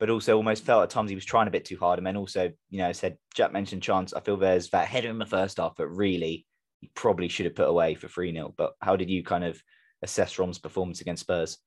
but 0.00 0.10
also 0.10 0.36
almost 0.36 0.64
felt 0.64 0.82
at 0.82 0.90
times 0.90 1.08
he 1.08 1.14
was 1.14 1.24
trying 1.24 1.48
a 1.48 1.52
bit 1.52 1.64
too 1.64 1.78
hard. 1.78 1.98
And 1.98 2.06
then 2.06 2.16
also, 2.16 2.50
you 2.70 2.78
know, 2.78 2.92
said 2.92 3.16
Jack 3.34 3.52
mentioned 3.52 3.82
chance. 3.82 4.12
I 4.12 4.20
feel 4.20 4.36
there's 4.36 4.70
that 4.70 4.88
header 4.88 5.08
in 5.08 5.18
the 5.18 5.26
first 5.26 5.58
half, 5.58 5.74
but 5.76 5.88
really 5.88 6.46
he 6.80 6.90
probably 6.94 7.28
should 7.28 7.46
have 7.46 7.54
put 7.54 7.68
away 7.68 7.94
for 7.94 8.08
3 8.08 8.32
0. 8.32 8.54
But 8.56 8.72
how 8.80 8.96
did 8.96 9.08
you 9.08 9.22
kind 9.22 9.44
of 9.44 9.62
assess 10.02 10.38
Rom's 10.38 10.58
performance 10.58 11.00
against 11.00 11.22
Spurs? 11.22 11.58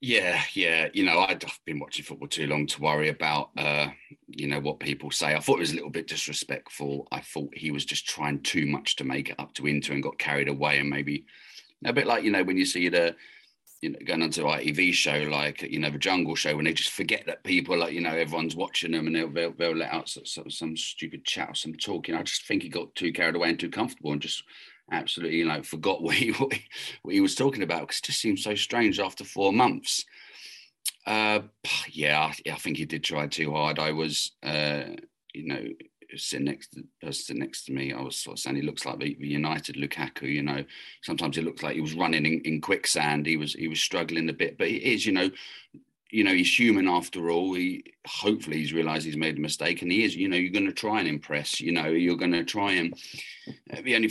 Yeah, 0.00 0.40
yeah. 0.54 0.88
You 0.92 1.04
know, 1.04 1.18
I've 1.18 1.40
been 1.66 1.80
watching 1.80 2.04
football 2.04 2.28
too 2.28 2.46
long 2.46 2.66
to 2.68 2.80
worry 2.80 3.08
about, 3.08 3.50
uh, 3.58 3.88
you 4.28 4.46
know, 4.46 4.60
what 4.60 4.80
people 4.80 5.10
say. 5.10 5.34
I 5.34 5.40
thought 5.40 5.56
it 5.56 5.60
was 5.60 5.72
a 5.72 5.76
little 5.76 5.90
bit 5.90 6.06
disrespectful. 6.06 7.08
I 7.10 7.20
thought 7.20 7.56
he 7.56 7.72
was 7.72 7.84
just 7.84 8.06
trying 8.06 8.42
too 8.42 8.66
much 8.66 8.96
to 8.96 9.04
make 9.04 9.30
it 9.30 9.40
up 9.40 9.54
to 9.54 9.66
Inter 9.66 9.94
and 9.94 10.02
got 10.02 10.18
carried 10.18 10.48
away. 10.48 10.78
And 10.78 10.88
maybe 10.88 11.26
a 11.84 11.92
bit 11.92 12.06
like, 12.06 12.24
you 12.24 12.30
know, 12.30 12.44
when 12.44 12.56
you 12.56 12.64
see 12.64 12.88
the 12.88 13.16
you 13.80 13.90
know, 13.90 13.98
going 14.04 14.22
onto 14.22 14.46
an 14.46 14.58
ITV 14.58 14.92
show 14.92 15.18
like 15.30 15.62
you 15.62 15.78
know 15.78 15.90
the 15.90 15.98
Jungle 15.98 16.34
Show 16.34 16.56
when 16.56 16.64
they 16.64 16.72
just 16.72 16.90
forget 16.90 17.24
that 17.26 17.44
people 17.44 17.78
like 17.78 17.92
you 17.92 18.00
know 18.00 18.14
everyone's 18.14 18.56
watching 18.56 18.92
them 18.92 19.06
and 19.06 19.14
they'll 19.14 19.30
they'll, 19.30 19.52
they'll 19.52 19.76
let 19.76 19.92
out 19.92 20.08
some, 20.08 20.50
some 20.50 20.76
stupid 20.76 21.24
chat 21.24 21.50
or 21.50 21.54
some 21.54 21.74
talking. 21.74 22.14
I 22.14 22.22
just 22.22 22.46
think 22.46 22.62
he 22.62 22.68
got 22.68 22.94
too 22.94 23.12
carried 23.12 23.36
away 23.36 23.50
and 23.50 23.58
too 23.58 23.70
comfortable 23.70 24.12
and 24.12 24.20
just 24.20 24.42
absolutely 24.90 25.36
you 25.36 25.46
know 25.46 25.62
forgot 25.62 26.02
what 26.02 26.14
he 26.14 26.30
what 26.32 26.52
he, 26.52 26.64
what 27.02 27.14
he 27.14 27.20
was 27.20 27.34
talking 27.34 27.62
about 27.62 27.82
because 27.82 27.98
it 27.98 28.04
just 28.04 28.20
seems 28.20 28.42
so 28.42 28.54
strange 28.54 28.98
after 28.98 29.24
four 29.24 29.52
months. 29.52 30.04
Uh, 31.06 31.40
yeah, 31.88 32.20
I, 32.20 32.50
I 32.50 32.56
think 32.56 32.76
he 32.76 32.84
did 32.84 33.04
try 33.04 33.26
too 33.26 33.52
hard. 33.52 33.78
I 33.78 33.92
was, 33.92 34.32
uh, 34.42 34.82
you 35.32 35.46
know, 35.46 35.64
sitting 36.16 36.46
next 36.46 36.68
to 36.68 36.80
the 36.80 37.06
person 37.06 37.38
next 37.38 37.64
to 37.66 37.72
me, 37.72 37.92
I 37.92 38.00
was 38.00 38.16
sort 38.16 38.38
of 38.38 38.40
saying 38.40 38.56
he 38.56 38.62
looks 38.62 38.86
like 38.86 38.98
the, 38.98 39.16
United 39.18 39.76
Lukaku. 39.76 40.22
You 40.22 40.42
know, 40.42 40.64
sometimes 41.02 41.36
it 41.36 41.44
looks 41.44 41.62
like 41.62 41.74
he 41.74 41.80
was 41.80 41.94
running 41.94 42.24
in, 42.24 42.40
in 42.42 42.60
quicksand. 42.60 43.26
He 43.26 43.36
was 43.36 43.52
he 43.52 43.68
was 43.68 43.80
struggling 43.80 44.28
a 44.28 44.32
bit, 44.32 44.58
but 44.58 44.68
he 44.68 44.76
is. 44.76 45.04
you 45.06 45.12
know 45.12 45.30
you 46.10 46.24
know 46.24 46.32
he's 46.32 46.58
human 46.58 46.88
after 46.88 47.28
all 47.30 47.52
he 47.52 47.84
hopefully 48.06 48.56
he's 48.56 48.72
realized 48.72 49.04
he's 49.04 49.16
made 49.16 49.36
a 49.36 49.40
mistake 49.42 49.82
and 49.82 49.92
he 49.92 50.04
is 50.04 50.16
you 50.16 50.26
know 50.26 50.38
you're 50.38 50.50
going 50.50 50.64
to 50.64 50.72
try 50.72 51.00
and 51.00 51.06
impress 51.06 51.60
you 51.60 51.70
know 51.70 51.88
you're 51.88 52.16
going 52.16 52.32
to 52.32 52.44
try 52.44 52.72
and 52.72 52.94
uh, 53.72 53.82
the 53.82 53.94
only 53.94 54.10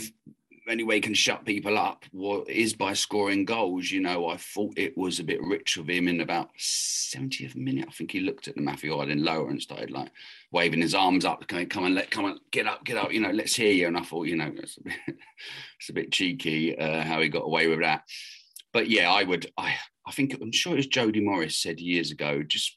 only 0.68 0.84
way 0.84 0.96
he 0.96 1.00
can 1.00 1.14
shut 1.14 1.44
people 1.44 1.78
up 1.78 2.04
is 2.46 2.74
by 2.74 2.92
scoring 2.92 3.44
goals. 3.44 3.90
You 3.90 4.00
know, 4.00 4.28
I 4.28 4.36
thought 4.36 4.74
it 4.76 4.96
was 4.96 5.18
a 5.18 5.24
bit 5.24 5.42
rich 5.42 5.76
of 5.76 5.88
him 5.88 6.08
in 6.08 6.20
about 6.20 6.50
70th 6.58 7.56
minute. 7.56 7.86
I 7.88 7.92
think 7.92 8.10
he 8.10 8.20
looked 8.20 8.48
at 8.48 8.54
the 8.54 8.62
Matthew 8.62 8.94
Harding 8.94 9.24
lower 9.24 9.48
and 9.48 9.60
started 9.60 9.90
like 9.90 10.10
waving 10.52 10.82
his 10.82 10.94
arms 10.94 11.24
up, 11.24 11.46
come 11.48 11.84
and 11.84 11.94
let 11.94 12.10
come 12.10 12.24
on, 12.24 12.38
get 12.50 12.66
up, 12.66 12.84
get 12.84 12.96
up. 12.96 13.12
You 13.12 13.20
know, 13.20 13.30
let's 13.30 13.56
hear 13.56 13.72
you. 13.72 13.86
And 13.86 13.96
I 13.96 14.02
thought, 14.02 14.26
you 14.26 14.36
know, 14.36 14.52
it's 14.56 14.76
a 14.76 14.82
bit, 14.82 14.94
it's 15.80 15.88
a 15.88 15.94
bit 15.94 16.12
cheeky 16.12 16.78
uh, 16.78 17.02
how 17.02 17.20
he 17.20 17.28
got 17.28 17.46
away 17.46 17.68
with 17.68 17.80
that. 17.80 18.02
But 18.72 18.90
yeah, 18.90 19.10
I 19.10 19.24
would. 19.24 19.50
I 19.56 19.74
I 20.06 20.12
think 20.12 20.34
I'm 20.40 20.52
sure 20.52 20.72
it 20.74 20.76
was 20.76 20.86
Jody 20.86 21.20
Morris 21.20 21.56
said 21.56 21.80
years 21.80 22.10
ago. 22.10 22.42
Just 22.42 22.76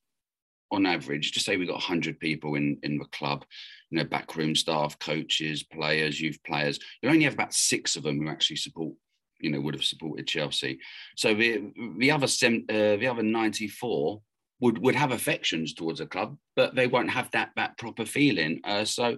on 0.71 0.85
average, 0.85 1.31
just 1.33 1.45
say 1.45 1.57
we 1.57 1.65
got 1.65 1.73
100 1.73 2.19
people 2.19 2.55
in 2.55 2.77
in 2.83 2.97
the 2.97 3.05
club 3.05 3.45
you 3.91 3.97
know, 3.97 4.05
backroom 4.05 4.55
staff, 4.55 4.97
coaches, 4.99 5.63
players, 5.63 6.19
youth 6.19 6.39
players. 6.45 6.79
You 7.01 7.09
only 7.09 7.25
have 7.25 7.33
about 7.33 7.53
six 7.53 7.95
of 7.95 8.03
them 8.03 8.19
who 8.19 8.29
actually 8.29 8.55
support, 8.55 8.95
you 9.39 9.51
know, 9.51 9.59
would 9.59 9.75
have 9.75 9.83
supported 9.83 10.27
Chelsea. 10.27 10.79
So 11.17 11.33
the 11.33 11.71
the 11.97 12.11
other 12.11 12.25
uh, 12.25 12.97
the 12.97 13.07
other 13.07 13.23
ninety 13.23 13.67
four 13.67 14.21
would 14.61 14.77
would 14.79 14.95
have 14.95 15.11
affections 15.11 15.73
towards 15.73 15.99
a 15.99 16.05
club, 16.05 16.37
but 16.55 16.73
they 16.73 16.87
won't 16.87 17.11
have 17.11 17.29
that 17.31 17.51
that 17.57 17.77
proper 17.77 18.05
feeling. 18.05 18.61
Uh, 18.63 18.85
so. 18.85 19.17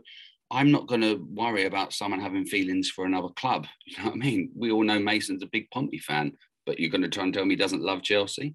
I'm 0.51 0.71
not 0.71 0.85
going 0.85 1.01
to 1.01 1.25
worry 1.31 1.65
about 1.65 1.93
someone 1.93 2.19
having 2.19 2.45
feelings 2.45 2.87
for 2.87 3.05
another 3.05 3.29
club. 3.29 3.65
You 3.87 3.97
know 3.97 4.03
what 4.09 4.13
I 4.13 4.17
mean? 4.17 4.51
We 4.55 4.69
all 4.69 4.83
know 4.83 4.99
Mason's 4.99 5.41
a 5.41 5.47
big 5.47 5.67
Pompey 5.71 5.97
fan, 5.97 6.33
but 6.67 6.79
you're 6.79 6.91
going 6.91 7.01
to 7.01 7.09
try 7.09 7.23
and 7.23 7.33
tell 7.33 7.43
me 7.43 7.53
he 7.53 7.55
doesn't 7.55 7.81
love 7.81 8.03
Chelsea? 8.03 8.53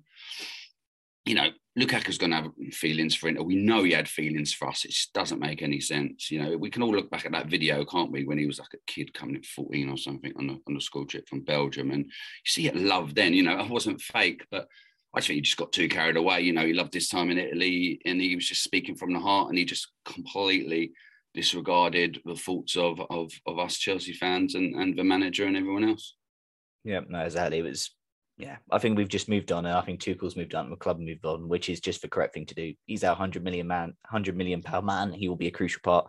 you 1.28 1.34
know, 1.34 1.48
Lukaku's 1.78 2.18
going 2.18 2.30
to 2.30 2.36
have 2.38 2.52
feelings 2.72 3.14
for 3.14 3.28
Inter. 3.28 3.42
We 3.42 3.54
know 3.54 3.84
he 3.84 3.92
had 3.92 4.08
feelings 4.08 4.52
for 4.52 4.68
us. 4.68 4.84
It 4.84 4.90
just 4.90 5.12
doesn't 5.12 5.38
make 5.38 5.62
any 5.62 5.80
sense. 5.80 6.30
You 6.30 6.42
know, 6.42 6.56
we 6.56 6.70
can 6.70 6.82
all 6.82 6.92
look 6.92 7.08
back 7.08 7.24
at 7.24 7.32
that 7.32 7.46
video, 7.46 7.84
can't 7.84 8.10
we, 8.10 8.24
when 8.24 8.38
he 8.38 8.46
was 8.46 8.58
like 8.58 8.74
a 8.74 8.92
kid 8.92 9.14
coming 9.14 9.36
at 9.36 9.46
14 9.46 9.88
or 9.88 9.96
something 9.96 10.32
on 10.36 10.50
a, 10.50 10.56
on 10.66 10.76
a 10.76 10.80
school 10.80 11.06
trip 11.06 11.28
from 11.28 11.44
Belgium. 11.44 11.92
And 11.92 12.04
you 12.04 12.46
see 12.46 12.66
it 12.66 12.74
love 12.74 13.14
then, 13.14 13.32
you 13.32 13.44
know, 13.44 13.56
I 13.56 13.66
wasn't 13.68 14.00
fake, 14.00 14.44
but 14.50 14.66
I 15.14 15.20
think 15.20 15.36
he 15.36 15.40
just 15.42 15.56
got 15.56 15.72
too 15.72 15.88
carried 15.88 16.16
away. 16.16 16.40
You 16.40 16.52
know, 16.52 16.66
he 16.66 16.72
loved 16.72 16.94
his 16.94 17.08
time 17.08 17.30
in 17.30 17.38
Italy 17.38 18.00
and 18.04 18.20
he 18.20 18.34
was 18.34 18.48
just 18.48 18.64
speaking 18.64 18.96
from 18.96 19.12
the 19.12 19.20
heart 19.20 19.48
and 19.48 19.56
he 19.56 19.64
just 19.64 19.88
completely 20.04 20.92
disregarded 21.32 22.20
the 22.24 22.34
thoughts 22.34 22.76
of, 22.76 23.00
of, 23.08 23.30
of 23.46 23.58
us 23.60 23.78
Chelsea 23.78 24.14
fans 24.14 24.56
and, 24.56 24.74
and 24.74 24.98
the 24.98 25.04
manager 25.04 25.44
and 25.44 25.56
everyone 25.56 25.88
else. 25.88 26.16
Yeah, 26.82 27.00
no, 27.08 27.20
exactly. 27.20 27.58
It 27.58 27.62
was 27.62 27.90
yeah, 28.38 28.58
I 28.70 28.78
think 28.78 28.96
we've 28.96 29.08
just 29.08 29.28
moved 29.28 29.50
on, 29.50 29.66
and 29.66 29.76
I 29.76 29.80
think 29.80 30.00
Tuchel's 30.00 30.36
moved 30.36 30.54
on, 30.54 30.70
the 30.70 30.76
club 30.76 31.00
moved 31.00 31.26
on, 31.26 31.48
which 31.48 31.68
is 31.68 31.80
just 31.80 32.02
the 32.02 32.08
correct 32.08 32.34
thing 32.34 32.46
to 32.46 32.54
do. 32.54 32.72
He's 32.86 33.02
our 33.02 33.16
hundred 33.16 33.42
million 33.42 33.66
man, 33.66 33.94
hundred 34.06 34.36
million 34.36 34.62
pound 34.62 34.86
man. 34.86 35.12
He 35.12 35.28
will 35.28 35.36
be 35.36 35.48
a 35.48 35.52
crucial 35.52 35.80
part 35.82 36.08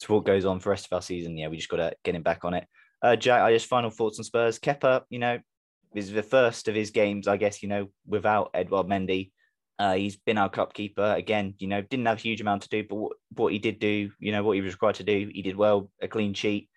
to 0.00 0.12
what 0.12 0.26
goes 0.26 0.44
on 0.44 0.58
for 0.58 0.64
the 0.64 0.70
rest 0.70 0.86
of 0.86 0.92
our 0.92 1.02
season. 1.02 1.38
Yeah, 1.38 1.46
we 1.46 1.56
just 1.56 1.68
got 1.68 1.76
to 1.76 1.94
get 2.04 2.16
him 2.16 2.22
back 2.22 2.44
on 2.44 2.54
it. 2.54 2.66
Uh, 3.00 3.14
Jack, 3.14 3.42
I 3.42 3.52
just 3.52 3.66
final 3.66 3.90
thoughts 3.90 4.18
on 4.18 4.24
Spurs. 4.24 4.58
Kepa, 4.58 5.02
you 5.10 5.20
know, 5.20 5.38
is 5.94 6.10
the 6.10 6.24
first 6.24 6.66
of 6.66 6.74
his 6.74 6.90
games, 6.90 7.28
I 7.28 7.36
guess, 7.36 7.62
you 7.62 7.68
know, 7.68 7.86
without 8.04 8.50
Edouard 8.52 8.88
Mendy. 8.88 9.30
Uh, 9.78 9.94
he's 9.94 10.16
been 10.16 10.38
our 10.38 10.50
cup 10.50 10.74
keeper 10.74 11.14
again. 11.16 11.54
You 11.58 11.68
know, 11.68 11.82
didn't 11.82 12.06
have 12.06 12.18
a 12.18 12.20
huge 12.20 12.40
amount 12.40 12.62
to 12.62 12.68
do, 12.68 12.84
but 12.88 12.96
what, 12.96 13.12
what 13.36 13.52
he 13.52 13.60
did 13.60 13.78
do, 13.78 14.10
you 14.18 14.32
know, 14.32 14.42
what 14.42 14.56
he 14.56 14.60
was 14.60 14.74
required 14.74 14.96
to 14.96 15.04
do, 15.04 15.30
he 15.32 15.40
did 15.40 15.56
well. 15.56 15.88
A 16.02 16.08
clean 16.08 16.34
sheet, 16.34 16.68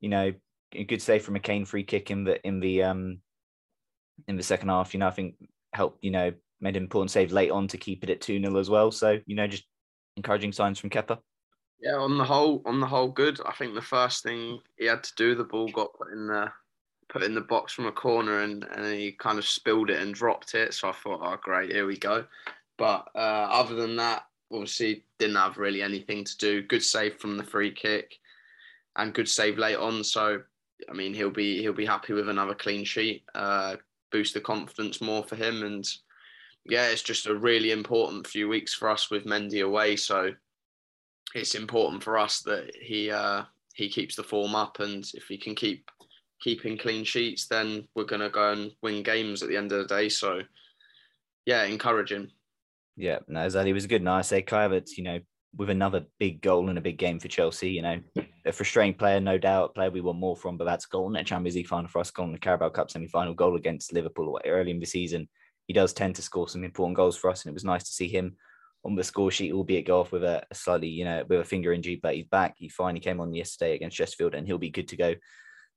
you 0.00 0.08
know, 0.08 0.32
a 0.72 0.84
good 0.84 1.02
save 1.02 1.22
from 1.22 1.36
a 1.36 1.40
Kane 1.40 1.66
free 1.66 1.84
kick 1.84 2.10
in 2.10 2.24
the 2.24 2.44
in 2.44 2.58
the 2.58 2.82
um 2.82 3.18
in 4.28 4.36
the 4.36 4.42
second 4.42 4.68
half. 4.68 4.94
You 4.94 5.00
know, 5.00 5.08
I 5.08 5.12
think 5.12 5.34
helped, 5.72 6.02
you 6.02 6.10
know, 6.10 6.32
made 6.60 6.76
an 6.76 6.82
important 6.82 7.10
save 7.10 7.32
late 7.32 7.50
on 7.50 7.68
to 7.68 7.78
keep 7.78 8.02
it 8.02 8.10
at 8.10 8.20
2 8.20 8.40
0 8.40 8.56
as 8.56 8.70
well. 8.70 8.90
So, 8.90 9.18
you 9.26 9.36
know, 9.36 9.46
just 9.46 9.64
encouraging 10.16 10.52
signs 10.52 10.78
from 10.78 10.90
Kepa. 10.90 11.18
Yeah, 11.80 11.96
on 11.96 12.16
the 12.16 12.24
whole, 12.24 12.62
on 12.64 12.80
the 12.80 12.86
whole, 12.86 13.08
good. 13.08 13.40
I 13.44 13.52
think 13.52 13.74
the 13.74 13.82
first 13.82 14.22
thing 14.22 14.60
he 14.78 14.86
had 14.86 15.02
to 15.02 15.12
do, 15.16 15.34
the 15.34 15.44
ball 15.44 15.68
got 15.68 15.92
put 15.94 16.12
in 16.12 16.26
the 16.26 16.50
put 17.10 17.22
in 17.22 17.34
the 17.34 17.40
box 17.40 17.72
from 17.72 17.86
a 17.86 17.92
corner, 17.92 18.40
and 18.40 18.64
and 18.64 18.86
he 18.86 19.12
kind 19.12 19.38
of 19.38 19.46
spilled 19.46 19.90
it 19.90 20.00
and 20.00 20.14
dropped 20.14 20.54
it. 20.54 20.72
So 20.72 20.88
I 20.88 20.92
thought, 20.92 21.20
oh 21.22 21.36
great, 21.42 21.72
here 21.72 21.86
we 21.86 21.98
go. 21.98 22.24
But 22.78 23.08
uh, 23.14 23.18
other 23.50 23.74
than 23.74 23.96
that, 23.96 24.24
obviously 24.50 25.04
didn't 25.18 25.36
have 25.36 25.58
really 25.58 25.82
anything 25.82 26.24
to 26.24 26.38
do. 26.38 26.62
Good 26.62 26.82
save 26.82 27.18
from 27.18 27.36
the 27.36 27.44
free 27.44 27.72
kick, 27.72 28.18
and 28.96 29.12
good 29.12 29.28
save 29.28 29.58
late 29.58 29.76
on. 29.76 30.04
So 30.04 30.40
I 30.88 30.92
mean, 30.92 31.12
he'll 31.12 31.30
be 31.30 31.60
he'll 31.60 31.72
be 31.72 31.86
happy 31.86 32.14
with 32.14 32.28
another 32.28 32.54
clean 32.54 32.84
sheet. 32.84 33.24
Uh, 33.34 33.76
boost 34.14 34.32
the 34.32 34.40
confidence 34.40 35.00
more 35.00 35.24
for 35.24 35.34
him. 35.34 35.64
And 35.64 35.84
yeah, 36.64 36.86
it's 36.86 37.02
just 37.02 37.26
a 37.26 37.34
really 37.34 37.72
important 37.72 38.28
few 38.28 38.48
weeks 38.48 38.72
for 38.72 38.88
us 38.88 39.10
with 39.10 39.26
Mendy 39.26 39.64
away. 39.64 39.96
So 39.96 40.30
it's 41.34 41.56
important 41.56 42.00
for 42.00 42.16
us 42.16 42.40
that 42.42 42.70
he 42.80 43.10
uh, 43.10 43.42
he 43.74 43.88
keeps 43.88 44.14
the 44.14 44.22
form 44.22 44.54
up, 44.54 44.78
and 44.78 45.04
if 45.14 45.24
he 45.24 45.36
can 45.36 45.56
keep 45.56 45.90
keeping 46.40 46.78
clean 46.78 47.04
sheets, 47.04 47.48
then 47.48 47.88
we're 47.96 48.04
gonna 48.04 48.30
go 48.30 48.52
and 48.52 48.70
win 48.82 49.02
games 49.02 49.42
at 49.42 49.48
the 49.48 49.56
end 49.56 49.72
of 49.72 49.80
the 49.80 49.92
day. 49.92 50.08
So 50.08 50.42
yeah, 51.44 51.64
encouraging. 51.64 52.30
Yeah, 52.96 53.18
no, 53.26 53.44
exactly. 53.44 53.70
It 53.70 53.74
was 53.74 53.88
good 53.88 54.02
night. 54.02 54.18
I 54.18 54.22
say 54.22 54.42
Kai 54.42 54.80
you 54.96 55.02
know, 55.02 55.18
with 55.56 55.70
another 55.70 56.06
big 56.20 56.40
goal 56.40 56.68
and 56.68 56.78
a 56.78 56.80
big 56.80 56.98
game 56.98 57.18
for 57.18 57.26
Chelsea. 57.26 57.70
You 57.70 57.82
know, 57.82 58.00
a 58.46 58.52
frustrating 58.52 58.94
player, 58.94 59.20
no 59.20 59.38
doubt, 59.38 59.70
a 59.70 59.72
player 59.72 59.90
we 59.90 60.00
want 60.00 60.18
more 60.18 60.36
from, 60.36 60.56
but 60.56 60.64
that's 60.64 60.86
the 60.86 61.22
Champions 61.24 61.56
League 61.56 61.66
final 61.66 61.88
for 61.88 62.00
us, 62.00 62.12
in 62.18 62.32
the 62.32 62.38
Carabao 62.38 62.68
Cup 62.70 62.90
semi 62.90 63.06
final, 63.06 63.34
goal 63.34 63.56
against 63.56 63.92
Liverpool 63.92 64.38
early 64.44 64.70
in 64.70 64.80
the 64.80 64.86
season. 64.86 65.28
He 65.66 65.72
does 65.72 65.94
tend 65.94 66.16
to 66.16 66.22
score 66.22 66.48
some 66.48 66.64
important 66.64 66.96
goals 66.96 67.16
for 67.16 67.30
us, 67.30 67.44
and 67.44 67.50
it 67.50 67.54
was 67.54 67.64
nice 67.64 67.84
to 67.84 67.92
see 67.92 68.08
him 68.08 68.36
on 68.84 68.94
the 68.94 69.04
score 69.04 69.30
sheet, 69.30 69.52
albeit 69.52 69.86
go 69.86 70.00
off 70.00 70.12
with 70.12 70.24
a, 70.24 70.42
slightly, 70.52 70.88
you 70.88 71.04
know, 71.04 71.24
with 71.26 71.40
a 71.40 71.44
finger 71.44 71.72
injury, 71.72 71.98
but 72.02 72.14
he's 72.14 72.26
back. 72.26 72.54
He 72.58 72.68
finally 72.68 73.00
came 73.00 73.20
on 73.20 73.34
yesterday 73.34 73.74
against 73.74 73.96
Chesterfield, 73.96 74.34
and 74.34 74.46
he'll 74.46 74.58
be 74.58 74.70
good 74.70 74.88
to 74.88 74.96
go 74.96 75.14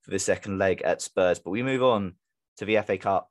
for 0.01 0.11
the 0.11 0.19
second 0.19 0.57
leg 0.57 0.81
at 0.81 1.01
Spurs. 1.01 1.39
But 1.39 1.51
we 1.51 1.63
move 1.63 1.83
on 1.83 2.15
to 2.57 2.65
the 2.65 2.81
FA 2.81 2.97
Cup. 2.97 3.29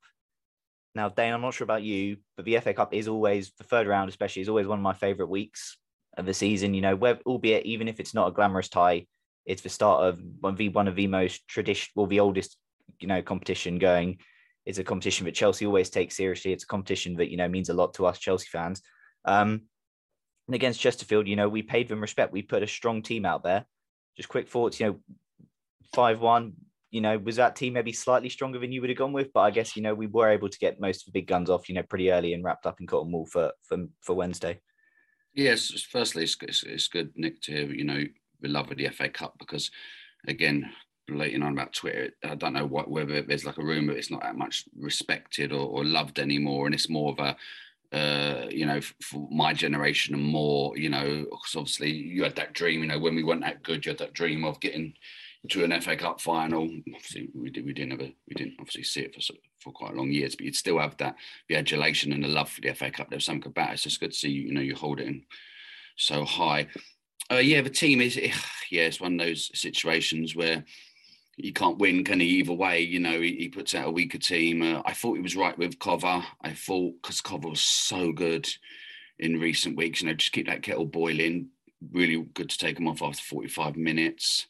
Now, 0.95 1.11
Dane, 1.11 1.35
I'm 1.35 1.43
not 1.43 1.53
sure 1.53 1.67
about 1.67 1.83
you, 1.83 2.17
but 2.37 2.47
the 2.47 2.59
FA 2.61 2.73
Cup 2.73 2.95
is 2.95 3.07
always 3.07 3.53
the 3.59 3.65
third 3.65 3.87
round, 3.87 4.09
especially, 4.09 4.41
is 4.41 4.49
always 4.49 4.67
one 4.67 4.79
of 4.79 4.83
my 4.83 4.95
favourite 4.95 5.29
weeks 5.29 5.77
of 6.17 6.25
the 6.25 6.33
season. 6.33 6.73
You 6.73 6.81
know, 6.81 6.97
where, 6.97 7.19
albeit 7.27 7.67
even 7.67 7.87
if 7.87 8.01
it's 8.01 8.15
not 8.15 8.29
a 8.29 8.33
glamorous 8.33 8.71
tie, 8.71 9.07
it's 9.47 9.63
the 9.63 9.69
start 9.69 10.05
of 10.05 10.21
one 10.41 10.57
one 10.73 10.89
of 10.89 10.97
the 10.97 11.07
most 11.07 11.47
traditional, 11.49 11.93
well, 11.95 12.07
the 12.07 12.21
oldest, 12.21 12.57
you 12.99 13.09
know, 13.09 13.23
competition 13.23 13.79
going. 13.79 14.19
It's 14.65 14.79
a 14.79 14.85
competition 14.85 15.25
that 15.27 15.35
Chelsea 15.35 15.65
always 15.65 15.89
takes 15.89 16.17
seriously. 16.17 16.53
It's 16.53 16.65
a 16.65 16.67
competition 16.67 17.17
that 17.17 17.31
you 17.31 17.37
know 17.37 17.49
means 17.49 17.69
a 17.69 17.75
lot 17.75 17.95
to 17.95 18.07
us 18.07 18.19
Chelsea 18.19 18.49
fans. 18.51 18.83
Um, 19.25 19.63
and 20.49 20.55
against 20.55 20.81
Chesterfield, 20.81 21.29
you 21.29 21.37
know, 21.37 21.49
we 21.49 21.63
paid 21.63 21.89
them 21.89 22.01
respect. 22.01 22.33
We 22.33 22.43
put 22.43 22.63
a 22.63 22.69
strong 22.69 23.03
team 23.03 23.25
out 23.25 23.43
there. 23.43 23.65
Just 24.17 24.29
quick 24.29 24.49
thoughts, 24.49 24.81
you 24.81 24.87
know, 24.87 25.01
five 25.95 26.21
one. 26.21 26.55
You 26.91 27.01
know, 27.01 27.19
was 27.19 27.37
that 27.37 27.57
team 27.57 27.75
maybe 27.75 27.93
slightly 27.93 28.29
stronger 28.29 28.59
than 28.59 28.73
you 28.73 28.81
would 28.81 28.91
have 28.91 28.99
gone 28.99 29.13
with? 29.13 29.33
But 29.33 29.41
I 29.41 29.51
guess 29.51 29.77
you 29.77 29.83
know 29.83 29.95
we 29.95 30.07
were 30.07 30.29
able 30.29 30.49
to 30.49 30.59
get 30.59 30.81
most 30.81 31.03
of 31.03 31.13
the 31.13 31.21
big 31.21 31.29
guns 31.29 31.51
off, 31.51 31.69
you 31.69 31.75
know, 31.75 31.83
pretty 31.83 32.11
early 32.11 32.33
and 32.33 32.43
wrapped 32.43 32.67
up 32.67 32.81
in 32.81 32.87
cotton 32.89 33.13
wool 33.13 33.27
for 33.27 33.53
for 33.63 33.87
for 34.01 34.15
Wednesday. 34.15 34.61
Yes, 35.35 35.71
firstly, 35.91 36.23
it's, 36.23 36.37
it's, 36.41 36.63
it's 36.63 36.89
good, 36.89 37.13
Nick, 37.15 37.43
to 37.43 37.53
hear, 37.53 37.67
you 37.67 37.85
know, 37.85 38.03
the 38.41 38.49
love 38.49 38.71
of 38.71 38.77
the 38.77 38.89
FA 38.89 39.09
Cup 39.09 39.37
because, 39.39 39.71
again, 40.27 40.71
relating 41.09 41.43
on 41.43 41.53
about 41.53 41.73
Twitter, 41.73 42.11
I 42.25 42.35
don't 42.35 42.53
know 42.53 42.67
what 42.67 42.91
whether 42.91 43.23
there's 43.23 43.45
like 43.45 43.59
a 43.59 43.65
rumor 43.65 43.93
it's 43.93 44.11
not 44.11 44.23
that 44.23 44.37
much 44.37 44.65
respected 44.79 45.53
or, 45.53 45.67
or 45.67 45.85
loved 45.85 46.19
anymore, 46.19 46.67
and 46.67 46.75
it's 46.75 46.89
more 46.89 47.13
of 47.13 47.19
a 47.19 47.37
uh, 47.93 48.47
you 48.51 48.67
know, 48.67 48.81
for 48.81 49.29
my 49.31 49.53
generation 49.53 50.15
and 50.15 50.25
more, 50.25 50.77
you 50.77 50.89
know, 50.89 51.25
because 51.31 51.55
obviously 51.57 51.91
you 51.91 52.25
had 52.25 52.35
that 52.37 52.53
dream, 52.53 52.81
you 52.81 52.89
know, 52.89 52.99
when 52.99 53.15
we 53.15 53.23
weren't 53.23 53.43
that 53.43 53.63
good, 53.63 53.87
you 53.87 53.91
had 53.91 53.99
that 53.99 54.13
dream 54.13 54.45
of 54.45 54.59
getting 54.61 54.93
to 55.49 55.65
an 55.65 55.81
FA 55.81 55.97
Cup 55.97 56.21
final. 56.21 56.65
Obviously, 56.65 57.29
we 57.35 57.51
did, 57.51 57.65
we 57.65 57.73
didn't 57.73 58.01
a, 58.01 58.13
we 58.29 58.35
didn't 58.35 58.57
obviously 58.59 58.83
see 58.83 59.03
it 59.03 59.15
for 59.15 59.35
for 59.61 59.73
quite 59.73 59.95
long 59.95 60.11
years, 60.11 60.35
but 60.35 60.45
you'd 60.45 60.57
still 60.57 60.79
have 60.79 60.97
that 60.99 61.17
the 61.49 61.57
adulation 61.57 62.13
and 62.13 62.25
the 62.25 62.29
love 62.29 62.51
for 62.51 62.61
the 62.61 62.75
FA 62.75 62.91
Cup. 62.91 63.09
There's 63.09 63.25
something 63.25 63.51
about 63.51 63.71
it. 63.71 63.75
It's 63.75 63.83
just 63.85 64.01
good 64.01 64.13
to 64.13 64.17
see 64.17 64.31
you 64.31 64.53
know 64.53 64.61
you 64.61 64.75
hold 64.75 65.01
it 65.01 65.07
in 65.07 65.25
so 65.97 66.25
high. 66.25 66.67
Uh, 67.31 67.37
yeah, 67.37 67.61
the 67.61 67.71
team 67.71 68.01
is 68.01 68.17
yeah, 68.71 68.83
it's 68.83 69.01
one 69.01 69.21
of 69.21 69.27
those 69.27 69.51
situations 69.59 70.37
where 70.37 70.65
you 71.37 71.53
can't 71.53 71.79
win, 71.79 72.03
can 72.05 72.21
he? 72.21 72.27
Either 72.27 72.53
way, 72.53 72.81
you 72.81 72.99
know, 72.99 73.21
he, 73.21 73.37
he 73.37 73.49
puts 73.49 73.75
out 73.75 73.89
a 73.89 73.91
weaker 73.91 74.19
team. 74.19 74.63
Uh, 74.63 74.83
I 74.85 74.93
thought 74.93 75.17
he 75.17 75.23
was 75.23 75.37
right 75.37 75.57
with 75.57 75.79
Kova. 75.79 76.25
I 76.41 76.53
thought 76.53 76.95
because 77.03 77.21
Kova 77.21 77.51
was 77.51 77.61
so 77.61 78.13
good 78.13 78.49
in 79.19 79.41
recent 79.41 79.77
weeks, 79.77 80.01
you 80.01 80.09
know, 80.09 80.15
just 80.15 80.33
keep 80.33 80.47
that 80.47 80.63
kettle 80.63 80.87
boiling. 80.87 81.49
Really 81.93 82.23
good 82.35 82.51
to 82.51 82.59
take 82.59 82.79
him 82.79 82.89
off 82.89 83.03
after 83.03 83.23
45 83.23 83.77
minutes. 83.77 84.47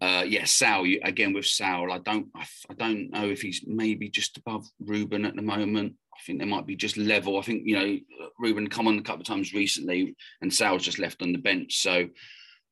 Uh, 0.00 0.24
yeah, 0.26 0.44
Saul. 0.44 0.86
Again 1.02 1.32
with 1.32 1.46
Saul, 1.46 1.92
I 1.92 1.98
don't, 1.98 2.28
I, 2.34 2.44
I, 2.68 2.74
don't 2.74 3.10
know 3.10 3.24
if 3.24 3.40
he's 3.40 3.62
maybe 3.66 4.08
just 4.08 4.36
above 4.36 4.68
Ruben 4.78 5.24
at 5.24 5.34
the 5.34 5.42
moment. 5.42 5.94
I 6.16 6.22
think 6.24 6.38
they 6.38 6.46
might 6.46 6.66
be 6.66 6.76
just 6.76 6.96
level. 6.96 7.38
I 7.38 7.42
think 7.42 7.62
you 7.66 7.78
know 7.78 8.28
Ruben 8.38 8.68
come 8.68 8.88
on 8.88 8.98
a 8.98 9.02
couple 9.02 9.20
of 9.20 9.26
times 9.26 9.52
recently, 9.52 10.16
and 10.40 10.52
Saul's 10.52 10.84
just 10.84 10.98
left 10.98 11.22
on 11.22 11.32
the 11.32 11.38
bench. 11.38 11.78
So 11.78 12.08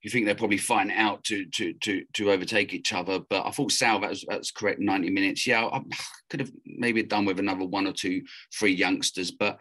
you 0.03 0.11
think 0.11 0.27
they're 0.27 0.35
probably 0.35 0.59
fighting 0.59 0.93
out 0.93 1.25
to 1.25 1.47
to 1.47 1.73
to 1.75 2.05
to 2.15 2.31
overtake 2.31 2.75
each 2.75 2.93
other. 2.93 3.21
But 3.21 3.47
I 3.47 3.51
thought 3.51 3.73
Saul 3.73 4.01
that 4.01 4.11
was 4.11 4.25
that's 4.29 4.51
correct. 4.51 4.81
Ninety 4.81 5.11
minutes. 5.11 5.47
Yeah, 5.47 5.67
I 5.67 5.81
could 6.31 6.41
have 6.41 6.53
maybe 6.65 7.03
done 7.03 7.25
with 7.25 7.39
another 7.39 7.65
one 7.65 7.87
or 7.87 7.93
two, 7.93 8.23
three 8.53 8.73
youngsters. 8.73 9.31
But 9.31 9.61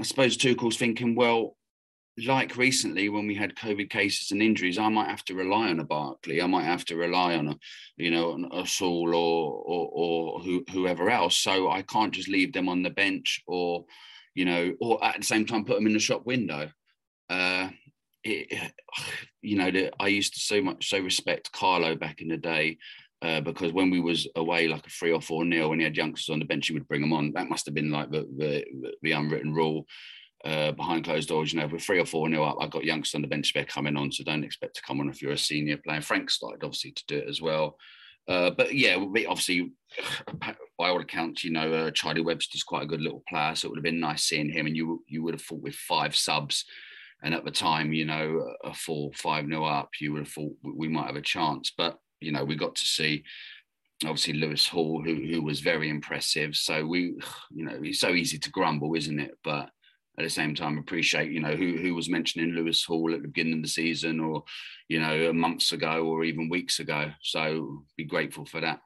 I 0.00 0.04
suppose 0.04 0.36
Tuchel's 0.36 0.76
thinking, 0.76 1.14
well, 1.14 1.56
like 2.26 2.56
recently 2.56 3.08
when 3.08 3.26
we 3.26 3.34
had 3.34 3.54
COVID 3.54 3.90
cases 3.90 4.30
and 4.30 4.42
injuries, 4.42 4.78
I 4.78 4.88
might 4.88 5.08
have 5.08 5.24
to 5.26 5.34
rely 5.34 5.68
on 5.68 5.80
a 5.80 5.84
Barkley. 5.84 6.42
I 6.42 6.46
might 6.46 6.64
have 6.64 6.84
to 6.86 6.96
rely 6.96 7.36
on 7.36 7.48
a, 7.48 7.58
you 7.96 8.10
know, 8.10 8.48
a 8.52 8.66
Saul 8.66 9.14
or 9.14 9.52
or, 9.52 9.90
or 9.92 10.40
who, 10.40 10.64
whoever 10.72 11.10
else. 11.10 11.36
So 11.36 11.70
I 11.70 11.82
can't 11.82 12.12
just 12.12 12.28
leave 12.28 12.52
them 12.52 12.68
on 12.68 12.82
the 12.82 12.90
bench 12.90 13.42
or, 13.46 13.84
you 14.34 14.44
know, 14.44 14.74
or 14.80 15.04
at 15.04 15.18
the 15.18 15.24
same 15.24 15.46
time 15.46 15.64
put 15.64 15.76
them 15.76 15.86
in 15.86 15.92
the 15.92 15.98
shop 15.98 16.26
window. 16.26 16.70
Uh, 17.30 17.68
it, 18.24 18.72
you 19.42 19.56
know, 19.56 19.90
I 20.00 20.08
used 20.08 20.34
to 20.34 20.40
so 20.40 20.60
much 20.60 20.88
so 20.88 20.98
respect 20.98 21.52
Carlo 21.52 21.94
back 21.94 22.20
in 22.20 22.28
the 22.28 22.36
day. 22.36 22.78
Uh, 23.20 23.40
because 23.40 23.72
when 23.72 23.90
we 23.90 24.00
was 24.00 24.28
away 24.36 24.68
like 24.68 24.86
a 24.86 24.90
three 24.90 25.12
or 25.12 25.20
four 25.20 25.44
nil, 25.44 25.70
when 25.70 25.80
he 25.80 25.84
had 25.84 25.96
youngsters 25.96 26.32
on 26.32 26.38
the 26.38 26.44
bench, 26.44 26.68
he 26.68 26.72
would 26.72 26.86
bring 26.86 27.00
them 27.00 27.12
on. 27.12 27.32
That 27.32 27.48
must 27.48 27.66
have 27.66 27.74
been 27.74 27.90
like 27.90 28.12
the 28.12 28.28
the, 28.36 28.64
the 29.02 29.12
unwritten 29.12 29.52
rule 29.52 29.86
uh, 30.44 30.72
behind 30.72 31.04
closed 31.04 31.28
doors. 31.28 31.52
You 31.52 31.60
know, 31.60 31.66
we're 31.66 31.78
three 31.78 32.00
or 32.00 32.06
four 32.06 32.28
nil 32.28 32.44
up, 32.44 32.56
I've 32.60 32.70
got 32.70 32.84
youngsters 32.84 33.16
on 33.16 33.22
the 33.22 33.28
bench 33.28 33.48
spare 33.48 33.64
coming 33.64 33.96
on, 33.96 34.12
so 34.12 34.24
don't 34.24 34.44
expect 34.44 34.76
to 34.76 34.82
come 34.82 35.00
on 35.00 35.08
if 35.08 35.22
you're 35.22 35.32
a 35.32 35.38
senior 35.38 35.78
player. 35.78 36.00
Frank 36.00 36.30
started 36.30 36.64
obviously 36.64 36.92
to 36.92 37.04
do 37.06 37.18
it 37.18 37.28
as 37.28 37.40
well. 37.40 37.76
Uh, 38.28 38.50
but 38.50 38.74
yeah, 38.74 38.96
obviously, 38.96 39.72
by 40.78 40.88
all 40.90 41.00
accounts, 41.00 41.44
you 41.44 41.50
know, 41.50 41.72
uh, 41.72 41.90
Charlie 41.90 42.20
Webster's 42.20 42.62
quite 42.62 42.82
a 42.82 42.86
good 42.86 43.00
little 43.00 43.22
player, 43.28 43.54
so 43.54 43.66
it 43.66 43.70
would 43.70 43.78
have 43.78 43.84
been 43.84 44.00
nice 44.00 44.24
seeing 44.24 44.50
him. 44.50 44.66
And 44.66 44.76
you 44.76 45.02
you 45.08 45.22
would 45.22 45.34
have 45.34 45.42
thought 45.42 45.62
with 45.62 45.74
five 45.74 46.14
subs 46.14 46.64
and 47.22 47.34
at 47.34 47.44
the 47.44 47.50
time, 47.50 47.92
you 47.92 48.04
know, 48.04 48.54
a 48.62 48.72
four, 48.72 49.10
five 49.14 49.46
nil 49.46 49.64
up, 49.64 49.90
you 50.00 50.12
would 50.12 50.24
have 50.24 50.32
thought 50.32 50.52
we 50.62 50.88
might 50.88 51.06
have 51.06 51.16
a 51.16 51.22
chance. 51.22 51.72
But, 51.76 51.98
you 52.20 52.32
know, 52.32 52.44
we 52.44 52.54
got 52.54 52.76
to 52.76 52.84
see 52.84 53.24
obviously 54.04 54.34
Lewis 54.34 54.68
Hall, 54.68 55.02
who, 55.04 55.14
who 55.14 55.42
was 55.42 55.60
very 55.60 55.88
impressive. 55.88 56.54
So 56.54 56.86
we, 56.86 57.14
you 57.50 57.64
know, 57.64 57.78
it's 57.82 58.00
so 58.00 58.10
easy 58.10 58.38
to 58.38 58.50
grumble, 58.50 58.94
isn't 58.94 59.18
it? 59.18 59.32
But 59.42 59.70
at 60.18 60.24
the 60.24 60.30
same 60.30 60.54
time, 60.54 60.78
appreciate, 60.78 61.30
you 61.30 61.40
know, 61.40 61.54
who, 61.54 61.76
who 61.76 61.94
was 61.94 62.08
mentioning 62.08 62.50
Lewis 62.50 62.84
Hall 62.84 63.14
at 63.14 63.22
the 63.22 63.28
beginning 63.28 63.60
of 63.60 63.62
the 63.62 63.68
season 63.68 64.18
or, 64.18 64.42
you 64.88 64.98
know, 65.00 65.32
months 65.32 65.72
ago 65.72 66.04
or 66.04 66.24
even 66.24 66.48
weeks 66.48 66.80
ago. 66.80 67.10
So 67.22 67.84
be 67.96 68.04
grateful 68.04 68.44
for 68.44 68.60
that. 68.60 68.80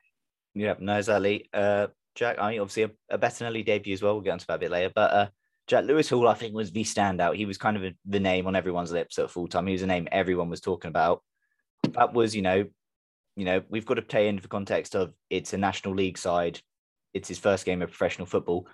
Yeah, 0.55 0.75
no, 0.79 0.99
exactly. 0.99 1.49
Uh, 1.53 1.87
Jack, 2.15 2.37
I 2.39 2.51
mean, 2.51 2.61
obviously 2.61 2.83
a, 2.83 2.91
a 3.15 3.19
Bettinelli 3.19 3.65
debut 3.65 3.95
as 3.95 4.03
well. 4.03 4.15
We'll 4.15 4.23
get 4.23 4.33
onto 4.33 4.45
that 4.47 4.57
a 4.57 4.59
bit 4.59 4.71
later. 4.71 4.93
But 4.95 5.13
uh, 5.13 5.29
Jack 5.67 5.85
Lewis 5.85 6.11
Hall, 6.11 6.29
I 6.29 6.35
think, 6.35 6.55
was 6.55 6.71
the 6.71 6.85
standout. 6.85 7.37
He 7.37 7.47
was 7.47 7.57
kind 7.57 7.79
of 7.79 7.85
a, 7.85 7.95
the 8.05 8.21
name 8.21 8.47
on 8.47 8.55
everyone's 8.55 8.93
lips 8.93 9.19
at 9.19 9.31
full 9.31 9.49
time. 9.49 9.67
He 9.67 9.73
was 9.73 9.83
a 9.83 9.87
name 9.87 10.09
everyone 10.13 10.51
was 10.51 10.61
talking 10.61 10.91
about. 10.91 11.23
That 11.95 12.13
was, 12.13 12.37
you 12.37 12.43
know, 12.43 12.67
you 13.37 13.47
know, 13.47 13.63
we've 13.71 13.87
got 13.87 13.95
to 13.95 14.03
play 14.03 14.29
into 14.29 14.43
the 14.43 14.49
context 14.49 14.95
of 14.95 15.15
it's 15.31 15.55
a 15.55 15.59
national 15.59 15.95
league 15.95 16.19
side. 16.19 16.61
It's 17.15 17.29
his 17.29 17.39
first 17.39 17.65
game 17.65 17.81
of 17.81 17.89
professional 17.89 18.27
football, 18.27 18.67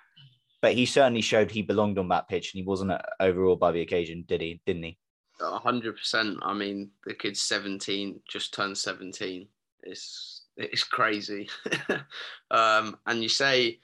but 0.61 0.75
he 0.75 0.87
certainly 0.87 1.21
showed 1.21 1.51
he 1.51 1.63
belonged 1.63 1.99
on 1.99 2.09
that 2.09 2.29
pitch, 2.29 2.53
and 2.53 2.59
he 2.59 2.67
wasn't 2.67 2.93
overawed 3.21 3.61
by 3.61 3.73
the 3.73 3.81
occasion, 3.81 4.25
did 4.27 4.41
he? 4.41 4.61
Didn't 4.67 4.83
he? 4.83 4.99
hundred 5.41 5.97
percent. 5.97 6.39
I 6.43 6.53
mean, 6.53 6.91
the 7.05 7.15
kid's 7.15 7.41
seventeen, 7.41 8.21
just 8.29 8.55
turned 8.55 8.77
seventeen. 8.77 9.49
It's 9.83 10.43
it's 10.57 10.85
crazy. 10.85 11.49
um, 12.51 12.99
and 13.07 13.23
you 13.23 13.29
say 13.29 13.79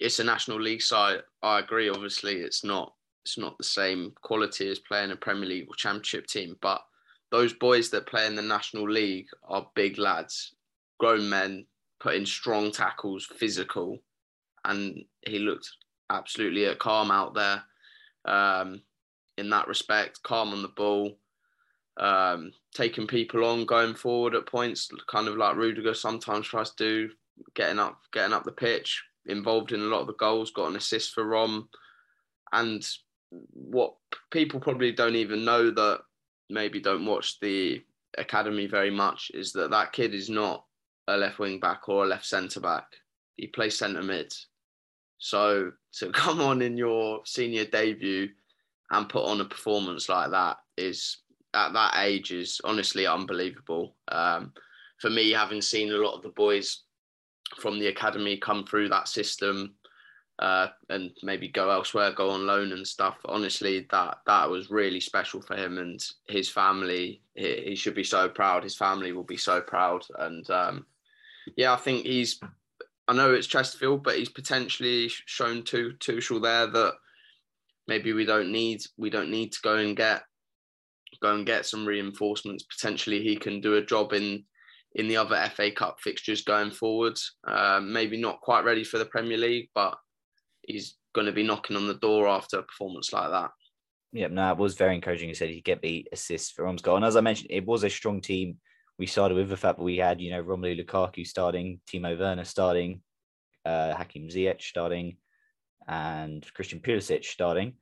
it's 0.00 0.18
a 0.18 0.24
national 0.24 0.60
league 0.60 0.82
side. 0.82 1.22
I 1.42 1.60
agree. 1.60 1.88
Obviously, 1.88 2.36
it's 2.36 2.64
not 2.64 2.94
it's 3.24 3.38
not 3.38 3.56
the 3.56 3.64
same 3.64 4.12
quality 4.22 4.68
as 4.68 4.78
playing 4.78 5.12
a 5.12 5.16
Premier 5.16 5.48
League 5.48 5.68
or 5.68 5.74
Championship 5.74 6.26
team, 6.26 6.56
but 6.60 6.82
those 7.30 7.54
boys 7.54 7.88
that 7.90 8.06
play 8.06 8.26
in 8.26 8.34
the 8.34 8.42
national 8.42 8.88
league 8.88 9.28
are 9.48 9.70
big 9.74 9.96
lads, 9.96 10.54
grown 10.98 11.28
men, 11.28 11.64
putting 12.00 12.26
strong 12.26 12.70
tackles, 12.70 13.24
physical, 13.24 13.98
and 14.64 15.04
he 15.22 15.38
looked 15.38 15.70
absolutely 16.12 16.66
at 16.66 16.78
calm 16.78 17.10
out 17.10 17.34
there. 17.34 17.62
Um, 18.24 18.82
in 19.38 19.50
that 19.50 19.66
respect, 19.66 20.22
calm 20.22 20.52
on 20.52 20.62
the 20.62 20.68
ball, 20.68 21.16
um, 21.98 22.52
taking 22.74 23.06
people 23.06 23.44
on, 23.44 23.64
going 23.66 23.94
forward 23.94 24.34
at 24.34 24.46
points, 24.46 24.90
kind 25.10 25.26
of 25.26 25.36
like 25.36 25.56
Rudiger 25.56 25.94
sometimes 25.94 26.46
tries 26.46 26.70
to 26.70 27.08
do, 27.08 27.14
getting 27.54 27.78
up, 27.78 27.98
getting 28.12 28.32
up 28.32 28.44
the 28.44 28.52
pitch, 28.52 29.02
involved 29.26 29.72
in 29.72 29.80
a 29.80 29.84
lot 29.84 30.02
of 30.02 30.06
the 30.06 30.14
goals, 30.14 30.50
got 30.50 30.68
an 30.68 30.76
assist 30.76 31.12
for 31.12 31.24
Rom. 31.24 31.68
And 32.52 32.86
what 33.30 33.94
people 34.30 34.60
probably 34.60 34.92
don't 34.92 35.16
even 35.16 35.44
know 35.44 35.70
that 35.70 36.02
maybe 36.50 36.80
don't 36.80 37.06
watch 37.06 37.40
the 37.40 37.82
academy 38.18 38.66
very 38.66 38.90
much 38.90 39.30
is 39.32 39.52
that 39.52 39.70
that 39.70 39.92
kid 39.92 40.14
is 40.14 40.28
not 40.28 40.64
a 41.08 41.16
left 41.16 41.38
wing 41.38 41.58
back 41.58 41.88
or 41.88 42.04
a 42.04 42.08
left 42.08 42.26
centre 42.26 42.60
back. 42.60 42.84
He 43.36 43.46
plays 43.46 43.78
centre 43.78 44.02
mid. 44.02 44.32
So 45.22 45.70
to 45.98 46.10
come 46.12 46.40
on 46.40 46.60
in 46.62 46.76
your 46.76 47.20
senior 47.24 47.64
debut 47.64 48.28
and 48.90 49.08
put 49.08 49.24
on 49.24 49.40
a 49.40 49.44
performance 49.44 50.08
like 50.08 50.32
that 50.32 50.58
is 50.76 51.18
at 51.54 51.72
that 51.72 51.94
age 51.98 52.32
is 52.32 52.60
honestly 52.64 53.06
unbelievable. 53.06 53.94
Um, 54.08 54.52
for 54.98 55.10
me, 55.10 55.30
having 55.30 55.62
seen 55.62 55.92
a 55.92 55.96
lot 55.96 56.14
of 56.14 56.22
the 56.22 56.30
boys 56.30 56.82
from 57.58 57.78
the 57.78 57.88
academy 57.88 58.36
come 58.36 58.64
through 58.64 58.88
that 58.88 59.08
system 59.08 59.74
uh, 60.38 60.68
and 60.88 61.10
maybe 61.22 61.46
go 61.46 61.70
elsewhere, 61.70 62.12
go 62.12 62.30
on 62.30 62.46
loan 62.46 62.72
and 62.72 62.86
stuff. 62.86 63.16
Honestly, 63.26 63.86
that 63.90 64.18
that 64.26 64.50
was 64.50 64.70
really 64.70 65.00
special 65.00 65.40
for 65.40 65.56
him 65.56 65.78
and 65.78 66.04
his 66.28 66.48
family. 66.48 67.20
He, 67.34 67.62
he 67.66 67.74
should 67.76 67.94
be 67.94 68.04
so 68.04 68.28
proud. 68.28 68.64
His 68.64 68.74
family 68.74 69.12
will 69.12 69.24
be 69.24 69.36
so 69.36 69.60
proud. 69.60 70.04
And 70.18 70.48
um, 70.50 70.86
yeah, 71.56 71.72
I 71.72 71.76
think 71.76 72.06
he's. 72.06 72.40
I 73.12 73.14
know 73.14 73.34
it's 73.34 73.46
Chesterfield, 73.46 74.02
but 74.02 74.16
he's 74.16 74.30
potentially 74.30 75.06
shown 75.26 75.64
to 75.64 75.92
Tuchel 76.00 76.42
there 76.42 76.66
that 76.66 76.94
maybe 77.86 78.14
we 78.14 78.24
don't 78.24 78.50
need 78.50 78.80
we 78.96 79.10
don't 79.10 79.30
need 79.30 79.52
to 79.52 79.58
go 79.62 79.76
and 79.76 79.94
get 79.94 80.22
go 81.20 81.34
and 81.34 81.44
get 81.44 81.66
some 81.66 81.84
reinforcements. 81.84 82.64
Potentially, 82.64 83.22
he 83.22 83.36
can 83.36 83.60
do 83.60 83.74
a 83.74 83.84
job 83.84 84.14
in 84.14 84.44
in 84.94 85.08
the 85.08 85.18
other 85.18 85.36
FA 85.54 85.70
Cup 85.70 85.98
fixtures 86.00 86.40
going 86.40 86.70
forward. 86.70 87.18
Um, 87.46 87.92
maybe 87.92 88.18
not 88.18 88.40
quite 88.40 88.64
ready 88.64 88.82
for 88.82 88.96
the 88.96 89.04
Premier 89.04 89.36
League, 89.36 89.68
but 89.74 89.94
he's 90.62 90.96
going 91.14 91.26
to 91.26 91.32
be 91.32 91.42
knocking 91.42 91.76
on 91.76 91.86
the 91.86 91.94
door 91.94 92.26
after 92.26 92.60
a 92.60 92.62
performance 92.62 93.12
like 93.12 93.30
that. 93.30 93.50
Yeah, 94.14 94.28
no, 94.28 94.52
it 94.52 94.56
was 94.56 94.74
very 94.74 94.94
encouraging. 94.94 95.28
He 95.28 95.34
said 95.34 95.50
he'd 95.50 95.64
get 95.64 95.82
the 95.82 96.08
assist 96.12 96.54
for 96.54 96.64
Rom's 96.64 96.80
goal. 96.80 96.96
And 96.96 97.04
as 97.04 97.16
I 97.16 97.20
mentioned, 97.20 97.50
it 97.50 97.66
was 97.66 97.84
a 97.84 97.90
strong 97.90 98.22
team. 98.22 98.56
We 98.98 99.06
started 99.06 99.34
with 99.34 99.48
the 99.48 99.56
fact 99.56 99.78
that 99.78 99.84
we 99.84 99.96
had, 99.96 100.20
you 100.20 100.30
know, 100.30 100.42
Romelu 100.42 100.84
Lukaku 100.84 101.26
starting, 101.26 101.80
Timo 101.88 102.18
Werner 102.18 102.44
starting, 102.44 103.02
uh, 103.64 103.94
Hakim 103.94 104.28
Ziyech 104.28 104.60
starting, 104.60 105.16
and 105.88 106.46
Christian 106.54 106.80
Pulisic 106.80 107.24
starting. 107.24 107.74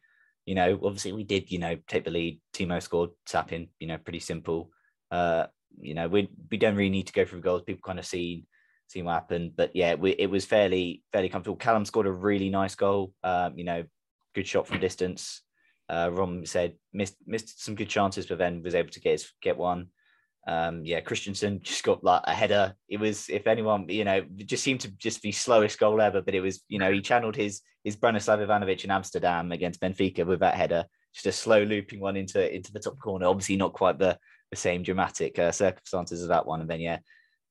You 0.47 0.55
know, 0.55 0.79
obviously 0.83 1.13
we 1.13 1.25
did, 1.25 1.51
you 1.51 1.59
know, 1.59 1.77
take 1.87 2.05
the 2.05 2.11
lead. 2.11 2.41
Timo 2.55 2.83
scored, 2.83 3.11
tapping, 3.27 3.69
you 3.79 3.87
know, 3.87 3.99
pretty 3.99 4.21
simple. 4.21 4.71
Uh, 5.11 5.47
you 5.79 5.95
know, 5.95 6.09
we 6.09 6.29
we 6.51 6.57
don't 6.57 6.77
really 6.77 6.91
need 6.91 7.07
to 7.07 7.13
go 7.13 7.25
through 7.25 7.43
goals. 7.43 7.63
People 7.63 7.83
kind 7.85 7.99
of 7.99 8.07
seen 8.07 8.47
seen 8.89 9.05
what 9.05 9.13
happened, 9.13 9.53
but 9.57 9.71
yeah, 9.75 9.95
we, 9.95 10.11
it 10.13 10.29
was 10.29 10.45
fairly 10.45 11.03
fairly 11.13 11.29
comfortable. 11.29 11.57
Callum 11.57 11.85
scored 11.85 12.07
a 12.07 12.13
really 12.13 12.51
nice 12.51 12.75
goal. 12.75 13.13
Um, 13.23 13.57
you 13.57 13.65
know, 13.65 13.85
good 14.35 14.47
shot 14.47 14.67
from 14.67 14.81
distance. 14.81 15.43
Uh, 15.89 16.11
Rom 16.13 16.47
said 16.47 16.75
missed 16.93 17.17
missed 17.27 17.63
some 17.65 17.75
good 17.75 17.89
chances, 17.89 18.27
but 18.27 18.39
then 18.39 18.63
was 18.63 18.75
able 18.75 18.91
to 18.91 19.01
get 19.01 19.13
his, 19.13 19.33
get 19.43 19.57
one. 19.57 19.89
Um, 20.51 20.85
yeah, 20.85 21.01
Christensen 21.01 21.61
just 21.63 21.85
got 21.85 22.03
like 22.03 22.23
a 22.25 22.35
header. 22.35 22.75
It 22.89 22.99
was, 22.99 23.29
if 23.29 23.47
anyone, 23.47 23.89
you 23.89 24.05
know, 24.05 24.23
just 24.45 24.65
seemed 24.65 24.81
to 24.81 24.91
just 24.99 25.23
be 25.23 25.31
slowest 25.31 25.79
goal 25.79 26.01
ever. 26.01 26.23
But 26.23 26.35
it 26.35 26.41
was, 26.41 26.65
you 26.69 26.81
know, 26.81 26.91
he 26.91 27.01
channeled 27.01 27.37
his 27.37 27.63
his 27.85 27.97
Branislav 27.97 28.45
Ivanovic 28.45 28.85
in 28.85 28.91
Amsterdam 28.91 29.53
against 29.53 29.81
Benfica 29.81 30.27
with 30.27 30.41
that 30.41 30.57
header, 30.57 30.85
just 31.15 31.27
a 31.27 31.33
slow 31.33 31.63
looping 31.63 32.01
one 32.01 32.17
into 32.17 32.41
into 32.53 32.73
the 32.73 32.81
top 32.81 32.99
corner. 32.99 33.27
Obviously, 33.27 33.57
not 33.57 33.75
quite 33.75 33.99
the 33.99 34.19
the 34.51 34.57
same 34.57 34.83
dramatic 34.83 35.39
uh, 35.39 35.53
circumstances 35.53 36.21
as 36.21 36.29
that 36.29 36.47
one. 36.47 36.61
And 36.61 36.69
then, 36.69 36.81
yeah, 36.81 36.99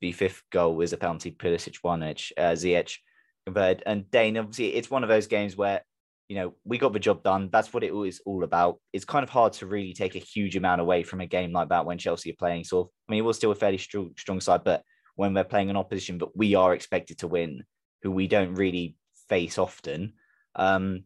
the 0.01 0.12
fifth 0.12 0.43
goal 0.51 0.75
was 0.75 0.91
a 0.91 0.97
penalty. 0.97 1.31
Pulisic 1.31 1.77
it. 2.03 2.31
Uh, 2.38 2.51
Ziyech 2.51 2.97
converted. 3.45 3.83
And 3.85 4.12
Dane, 4.12 4.38
obviously, 4.38 4.75
it's 4.75 4.91
one 4.91 5.03
of 5.03 5.09
those 5.09 5.27
games 5.27 5.55
where, 5.55 5.81
you 6.29 6.35
know, 6.35 6.53
we 6.63 6.77
got 6.77 6.93
the 6.93 6.99
job 6.99 7.23
done. 7.23 7.49
That's 7.51 7.73
what 7.73 7.83
it 7.83 7.93
was 7.93 8.21
all 8.25 8.43
about. 8.43 8.79
It's 8.93 9.03
kind 9.03 9.23
of 9.23 9.29
hard 9.29 9.53
to 9.53 9.65
really 9.65 9.93
take 9.93 10.15
a 10.15 10.19
huge 10.19 10.55
amount 10.55 10.79
away 10.79 11.03
from 11.03 11.21
a 11.21 11.25
game 11.25 11.51
like 11.51 11.69
that 11.69 11.85
when 11.85 11.97
Chelsea 11.97 12.31
are 12.31 12.37
playing. 12.37 12.63
So, 12.63 12.91
I 13.07 13.11
mean, 13.11 13.19
it 13.19 13.25
was 13.25 13.35
still 13.35 13.51
a 13.51 13.55
fairly 13.55 13.79
strong, 13.79 14.11
strong 14.15 14.39
side, 14.39 14.63
but 14.63 14.83
when 15.15 15.33
we're 15.33 15.43
playing 15.43 15.71
an 15.71 15.75
opposition, 15.75 16.19
but 16.19 16.37
we 16.37 16.53
are 16.53 16.73
expected 16.75 17.17
to 17.19 17.27
win, 17.27 17.63
who 18.03 18.11
we 18.11 18.27
don't 18.27 18.53
really 18.53 18.95
face 19.27 19.57
often. 19.57 20.13
Um, 20.55 21.05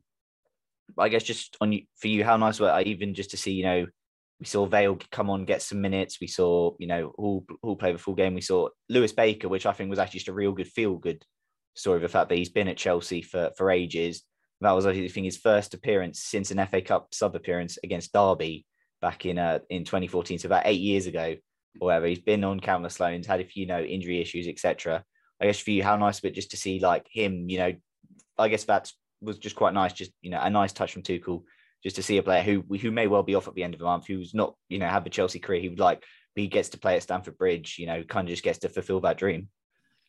I 0.98 1.08
guess 1.08 1.24
just 1.24 1.56
on 1.62 1.72
you 1.72 1.84
for 1.96 2.10
you, 2.10 2.26
how 2.26 2.36
nice 2.36 2.60
were 2.60 2.70
I 2.70 2.84
even 2.84 3.14
just 3.14 3.32
to 3.32 3.38
see, 3.38 3.54
you 3.54 3.64
know, 3.64 3.88
we 4.40 4.46
saw 4.46 4.66
Vale 4.66 5.00
come 5.10 5.30
on, 5.30 5.46
get 5.46 5.62
some 5.62 5.80
minutes. 5.80 6.20
We 6.20 6.28
saw, 6.28 6.74
you 6.80 6.88
know, 6.88 7.14
all 7.18 7.46
all 7.62 7.78
play 7.78 7.94
the 7.94 7.98
full 7.98 8.14
game. 8.14 8.34
We 8.34 8.42
saw 8.42 8.68
Lewis 8.90 9.14
Baker, 9.14 9.48
which 9.48 9.66
I 9.66 9.72
think 9.72 9.90
was 9.90 10.00
actually 10.00 10.20
just 10.20 10.28
a 10.28 10.34
real 10.34 10.52
good 10.52 10.68
feel 10.68 10.96
good 10.96 11.24
story 11.76 11.96
of 11.96 12.02
the 12.02 12.10
fact 12.10 12.28
that 12.30 12.38
he's 12.38 12.50
been 12.50 12.68
at 12.68 12.78
Chelsea 12.78 13.22
for 13.22 13.52
for 13.58 13.72
ages. 13.72 14.24
That 14.64 14.72
was 14.72 14.86
I 14.86 14.94
think 14.94 15.26
his 15.26 15.38
first 15.38 15.74
appearance 15.74 16.22
since 16.22 16.50
an 16.52 16.66
FA 16.68 16.82
Cup 16.82 17.14
sub 17.14 17.36
appearance 17.36 17.78
against 17.84 18.14
Derby 18.14 18.66
back 19.02 19.26
in 19.26 19.38
uh, 19.38 19.60
in 19.70 19.84
2014, 19.84 20.40
so 20.40 20.48
about 20.48 20.64
eight 20.66 20.80
years 20.80 21.06
ago, 21.06 21.36
or 21.80 21.88
whatever. 21.88 22.08
He's 22.08 22.20
been 22.20 22.44
on 22.46 22.60
countless 22.60 23.00
loans, 23.00 23.28
had 23.28 23.42
a 23.42 23.46
few, 23.46 23.62
you 23.62 23.68
know, 23.68 23.82
injury 23.82 24.22
issues, 24.22 24.48
etc. 24.48 25.04
I 25.42 25.46
guess 25.46 25.60
for 25.60 25.72
you, 25.72 25.84
how 25.84 25.98
nice 25.98 26.20
of 26.20 26.26
it 26.26 26.34
just 26.34 26.52
to 26.52 26.58
see 26.58 26.80
like 26.80 27.06
him, 27.12 27.50
you 27.50 27.58
know, 27.58 27.74
I 28.38 28.48
guess 28.48 28.64
that 28.66 28.90
was 29.22 29.38
just 29.38 29.58
quite 29.58 29.74
nice, 29.74 29.92
just 29.92 30.12
you 30.22 30.32
know, 30.32 30.40
a 30.42 30.50
nice 30.50 30.72
touch 30.72 30.94
from 30.94 31.04
Tuchel, 31.04 31.44
just 31.84 31.98
to 31.98 32.04
see 32.04 32.18
a 32.18 32.24
player 32.24 32.42
who 32.42 32.64
who 32.78 32.92
may 32.92 33.08
well 33.08 33.24
be 33.24 33.36
off 33.36 33.50
at 33.50 33.56
the 33.56 33.64
end 33.64 33.74
of 33.74 33.80
the 33.80 33.86
month, 33.86 34.08
who's 34.08 34.34
not, 34.34 34.56
you 34.70 34.80
know, 34.80 34.88
have 34.88 35.04
the 35.04 35.10
Chelsea 35.10 35.40
career 35.40 35.60
he 35.60 35.70
would 35.70 35.80
like, 35.80 36.00
but 36.00 36.42
he 36.42 36.48
gets 36.48 36.70
to 36.70 36.80
play 36.80 36.96
at 36.96 37.04
Stamford 37.04 37.38
Bridge, 37.38 37.76
you 37.78 37.86
know, 37.86 38.02
kind 38.04 38.30
of 38.30 38.32
just 38.32 38.44
gets 38.44 38.60
to 38.60 38.70
fulfill 38.70 39.02
that 39.02 39.18
dream. 39.18 39.50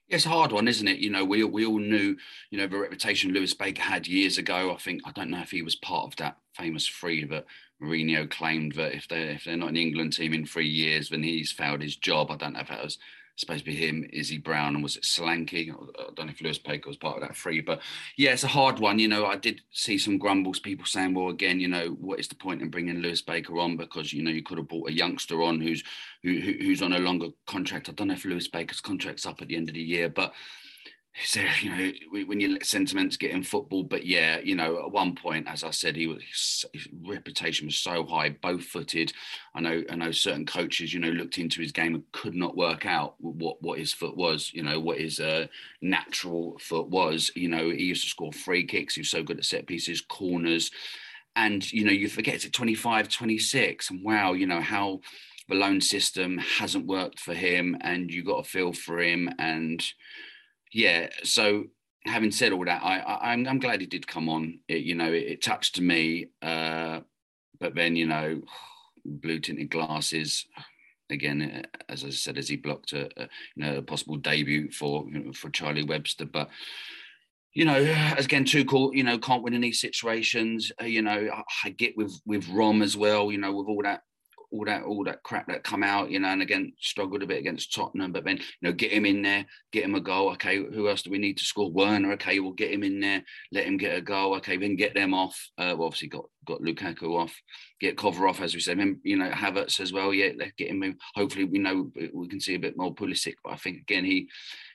It's 0.09 0.27
a 0.27 0.31
hard 0.31 0.53
one, 0.53 0.69
isn't 0.69 0.87
it? 0.87 0.99
You 0.99 1.11
know, 1.11 1.25
we 1.25 1.43
we 1.45 1.65
all 1.65 1.79
knew, 1.79 2.17
you 2.51 2.59
know, 2.59 2.67
the 2.67 2.79
reputation 2.79 3.33
Lewis 3.33 3.55
Baker 3.55 3.83
had 3.83 4.07
years 4.07 4.37
ago. 4.39 4.73
I 4.73 4.77
think 4.77 5.01
I 5.05 5.13
don't 5.13 5.31
know 5.31 5.41
if 5.41 5.51
he 5.51 5.63
was 5.63 5.77
part 5.77 6.07
of 6.07 6.17
that 6.17 6.37
famous 6.55 6.87
free 6.87 7.25
that 7.25 7.47
Mourinho 7.83 8.31
claimed 8.31 8.73
that 8.73 8.95
if 8.95 9.09
they 9.09 9.23
if 9.23 9.45
they're 9.45 9.57
not 9.57 9.71
an 9.71 9.77
England 9.77 10.13
team 10.13 10.35
in 10.35 10.47
three 10.47 10.69
years, 10.69 11.09
then 11.09 11.23
he's 11.23 11.53
failed 11.53 11.83
his 11.83 11.97
job. 11.97 12.31
I 12.31 12.37
don't 12.37 12.53
know 12.53 12.61
if 12.61 12.69
that 12.69 12.85
was 12.85 12.99
supposed 13.37 13.65
to 13.65 13.71
be 13.71 13.77
him, 13.77 14.09
Izzy 14.13 14.39
Brown, 14.39 14.75
and 14.75 14.83
was 14.83 14.97
it 14.97 15.03
Solanke? 15.03 15.71
I 15.71 16.11
don't 16.15 16.27
know 16.27 16.33
if 16.33 16.41
Lewis 16.41 16.59
Baker 16.59 16.89
was 16.89 16.97
part 16.97 17.17
of 17.17 17.23
that 17.23 17.37
free, 17.37 17.61
but 17.61 17.81
yeah, 18.17 18.33
it's 18.33 18.45
a 18.45 18.49
hard 18.49 18.79
one. 18.79 18.99
You 18.99 19.09
know, 19.09 19.27
I 19.27 19.37
did 19.37 19.61
see 19.73 19.99
some 19.99 20.19
grumbles, 20.19 20.61
people 20.61 20.87
saying, 20.87 21.15
well, 21.15 21.29
again, 21.29 21.61
you 21.61 21.69
know, 21.69 21.89
what 22.01 22.21
is 22.21 22.29
the 22.29 22.37
point 22.37 22.63
in 22.63 22.71
bringing 22.71 23.01
Lewis 23.01 23.23
Baker 23.23 23.59
on 23.59 23.77
because 23.77 24.13
you 24.13 24.23
know 24.23 24.31
you 24.31 24.43
could 24.43 24.59
have 24.59 24.69
brought 24.69 24.89
a 24.91 24.93
youngster 24.93 25.43
on 25.43 25.61
who's 25.61 25.83
who, 26.23 26.39
who's 26.39 26.83
on 26.83 26.93
a 26.93 26.99
longer 26.99 27.29
contract. 27.47 27.89
I 27.89 27.93
don't 27.93 28.09
know 28.09 28.15
if 28.15 28.25
Lewis 28.25 28.49
Baker's 28.49 28.81
contract's 28.81 29.27
up 29.27 29.43
at 29.43 29.49
the 29.49 29.57
end 29.57 29.69
of 29.69 29.75
the 29.75 29.81
year, 29.81 30.09
but 30.09 30.33
you 31.63 31.71
know 31.71 31.93
when 32.27 32.41
you 32.41 32.49
let 32.49 32.67
sentiments 32.67 33.17
get 33.17 33.31
in 33.31 33.43
football 33.43 33.85
but 33.85 34.05
yeah 34.05 34.41
you 34.41 34.57
know 34.57 34.85
at 34.85 34.91
one 34.91 35.15
point 35.15 35.47
as 35.47 35.63
i 35.63 35.71
said 35.71 35.95
he 35.95 36.09
was 36.09 36.65
his 36.73 36.89
reputation 37.07 37.67
was 37.67 37.77
so 37.77 38.05
high 38.05 38.29
both 38.29 38.65
footed 38.65 39.13
i 39.55 39.61
know 39.61 39.83
i 39.91 39.95
know 39.95 40.11
certain 40.11 40.45
coaches 40.45 40.93
you 40.93 40.99
know 40.99 41.11
looked 41.11 41.39
into 41.39 41.61
his 41.61 41.71
game 41.71 41.95
and 41.95 42.03
could 42.11 42.35
not 42.35 42.57
work 42.57 42.85
out 42.85 43.15
what 43.21 43.63
what 43.63 43.79
his 43.79 43.93
foot 43.93 44.17
was 44.17 44.51
you 44.53 44.63
know 44.63 44.81
what 44.81 44.99
his 44.99 45.21
uh, 45.21 45.47
natural 45.81 46.59
foot 46.59 46.89
was. 46.89 47.31
You 47.35 47.49
know 47.49 47.71
he 47.71 47.85
used 47.85 48.03
to 48.05 48.09
score 48.09 48.33
free 48.33 48.65
kicks. 48.65 48.95
He 48.95 49.01
was 49.01 49.11
so 49.11 49.23
good 49.23 49.39
at 49.39 49.45
set 49.45 49.67
pieces 49.67 50.01
corners. 50.01 50.71
And 51.37 51.71
you 51.73 51.85
know 51.85 51.93
you 51.93 52.09
forget 52.09 52.35
it's 52.35 52.47
at 52.47 52.53
25 52.53 53.09
26 53.09 53.91
and 53.91 54.05
wow 54.05 54.33
you 54.33 54.47
know 54.47 54.61
how 54.61 55.01
the 55.49 55.55
loan 55.57 55.81
system 55.81 56.39
hasn't 56.39 56.87
worked 56.87 57.21
for 57.21 57.35
him. 57.35 57.77
And 57.83 58.11
you 58.11 58.25
got 58.25 58.41
a 58.41 58.45
feel 58.45 58.73
for 58.73 58.99
him. 58.99 59.29
And 59.39 59.85
yeah, 60.75 61.09
so 61.23 61.67
having 62.05 62.33
said 62.33 62.53
all 62.53 62.65
that, 62.65 62.83
I, 62.83 62.99
I 62.99 63.33
am 63.33 63.41
I'm, 63.41 63.49
I'm 63.49 63.59
glad 63.61 63.81
he 63.81 63.87
did 63.87 64.09
come 64.09 64.29
on. 64.29 64.59
It, 64.67 64.83
you 64.83 64.97
know, 64.97 65.13
it, 65.13 65.23
it 65.23 65.43
touched 65.43 65.81
me, 65.81 66.27
uh, 66.43 67.01
but 67.61 67.77
then 67.77 67.95
you 67.95 68.07
know, 68.07 68.43
blue 69.05 69.39
tinted 69.39 69.71
glasses. 69.71 70.47
Again, 71.11 71.65
uh, 71.65 71.93
as 71.93 72.05
I 72.05 72.11
said, 72.11 72.39
as 72.39 72.49
he 72.49 72.57
blocked 72.57 72.93
a, 72.93 73.09
a 73.17 73.29
you 73.55 73.65
know 73.65 73.77
a 73.77 73.83
possible 73.83 74.17
debut 74.17 74.71
for 74.73 75.07
you 75.09 75.21
know, 75.21 75.33
for 75.33 75.49
Charlie 75.51 75.85
Webster, 75.85 76.25
but 76.27 76.51
you 77.53 77.65
know, 77.65 77.77
again, 78.19 78.45
Tuchel, 78.45 78.95
you 78.95 79.05
know, 79.05 79.17
can't 79.19 79.45
win 79.45 79.55
in 79.55 79.61
these 79.61 79.81
situations. 79.81 80.73
Uh, 80.83 80.87
you 80.87 81.03
know, 81.03 81.29
I, 81.33 81.43
I, 81.65 81.71
get 81.71 81.97
with 81.97 82.21
with 82.27 82.49
Rom 82.49 82.83
as 82.83 82.97
well. 82.97 83.31
You 83.31 83.39
know, 83.39 83.55
with 83.55 83.69
all 83.69 83.83
that 83.85 84.03
all 84.55 84.65
that 84.65 84.85
all 84.85 85.03
that 85.05 85.23
crap 85.25 85.49
that 85.49 85.65
come 85.65 85.83
out, 85.83 86.11
you 86.11 86.21
know, 86.21 86.29
and 86.29 86.41
again 86.41 86.73
struggled 86.79 87.23
a 87.23 87.27
bit 87.27 87.41
against 87.41 87.75
Tottenham, 87.75 88.13
but 88.13 88.25
then 88.25 88.37
you 88.37 88.45
know 88.63 88.73
get 88.73 88.93
him 88.93 89.05
in 89.05 89.21
there, 89.21 89.45
get 89.73 89.85
him 89.85 89.97
a 89.97 90.01
goal. 90.01 90.31
Okay, 90.31 90.57
who 90.57 90.89
else 90.89 91.03
do 91.03 91.11
we 91.11 91.19
need 91.19 91.37
to 91.39 91.45
score? 91.45 91.73
Werner. 91.73 92.13
Okay, 92.13 92.39
we'll 92.39 92.53
get 92.53 92.71
him 92.71 92.85
in 92.85 93.01
there, 93.01 93.25
let 93.51 93.65
him 93.65 93.77
get 93.77 93.99
a 93.99 94.01
goal. 94.01 94.37
Okay, 94.37 94.57
then 94.57 94.77
get 94.77 94.95
them 94.95 95.13
off. 95.13 95.37
Uh, 95.59 95.75
well, 95.77 95.87
obviously 95.87 96.09
got 96.09 96.27
got 96.47 96.61
Lukaku 96.61 97.19
off, 97.19 97.35
get 97.81 97.97
Kova 97.97 98.29
off 98.29 98.41
as 98.41 98.55
we 98.55 98.61
said. 98.61 98.79
you 99.03 99.17
know 99.17 99.31
Havertz 99.31 99.81
as 99.81 99.93
well. 99.93 100.15
Yeah, 100.15 100.31
get 100.57 100.69
him. 100.69 100.97
Hopefully, 101.17 101.45
we 101.45 101.59
know 101.59 101.91
we 102.13 102.29
can 102.29 102.41
see 102.41 102.55
a 102.55 102.61
bit 102.61 102.77
more 102.77 102.95
Pulisic, 102.95 103.35
but 103.43 103.55
I 103.55 103.57
think 103.57 103.79
again 103.79 104.05
he 104.05 104.29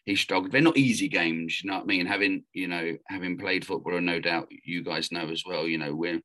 he 0.05 0.15
struggled. 0.15 0.51
They're 0.51 0.61
not 0.61 0.77
easy 0.77 1.07
games, 1.07 1.61
you 1.63 1.69
know 1.69 1.77
what 1.77 1.83
I 1.83 1.87
mean. 1.87 2.05
Having 2.05 2.43
you 2.53 2.67
know 2.67 2.97
having 3.07 3.37
played 3.37 3.65
football, 3.65 3.95
and 3.95 4.05
no 4.05 4.19
doubt 4.19 4.49
you 4.65 4.83
guys 4.83 5.11
know 5.11 5.29
as 5.29 5.43
well. 5.45 5.65
You 5.65 5.77
know 5.77 5.95
we're 5.95 6.21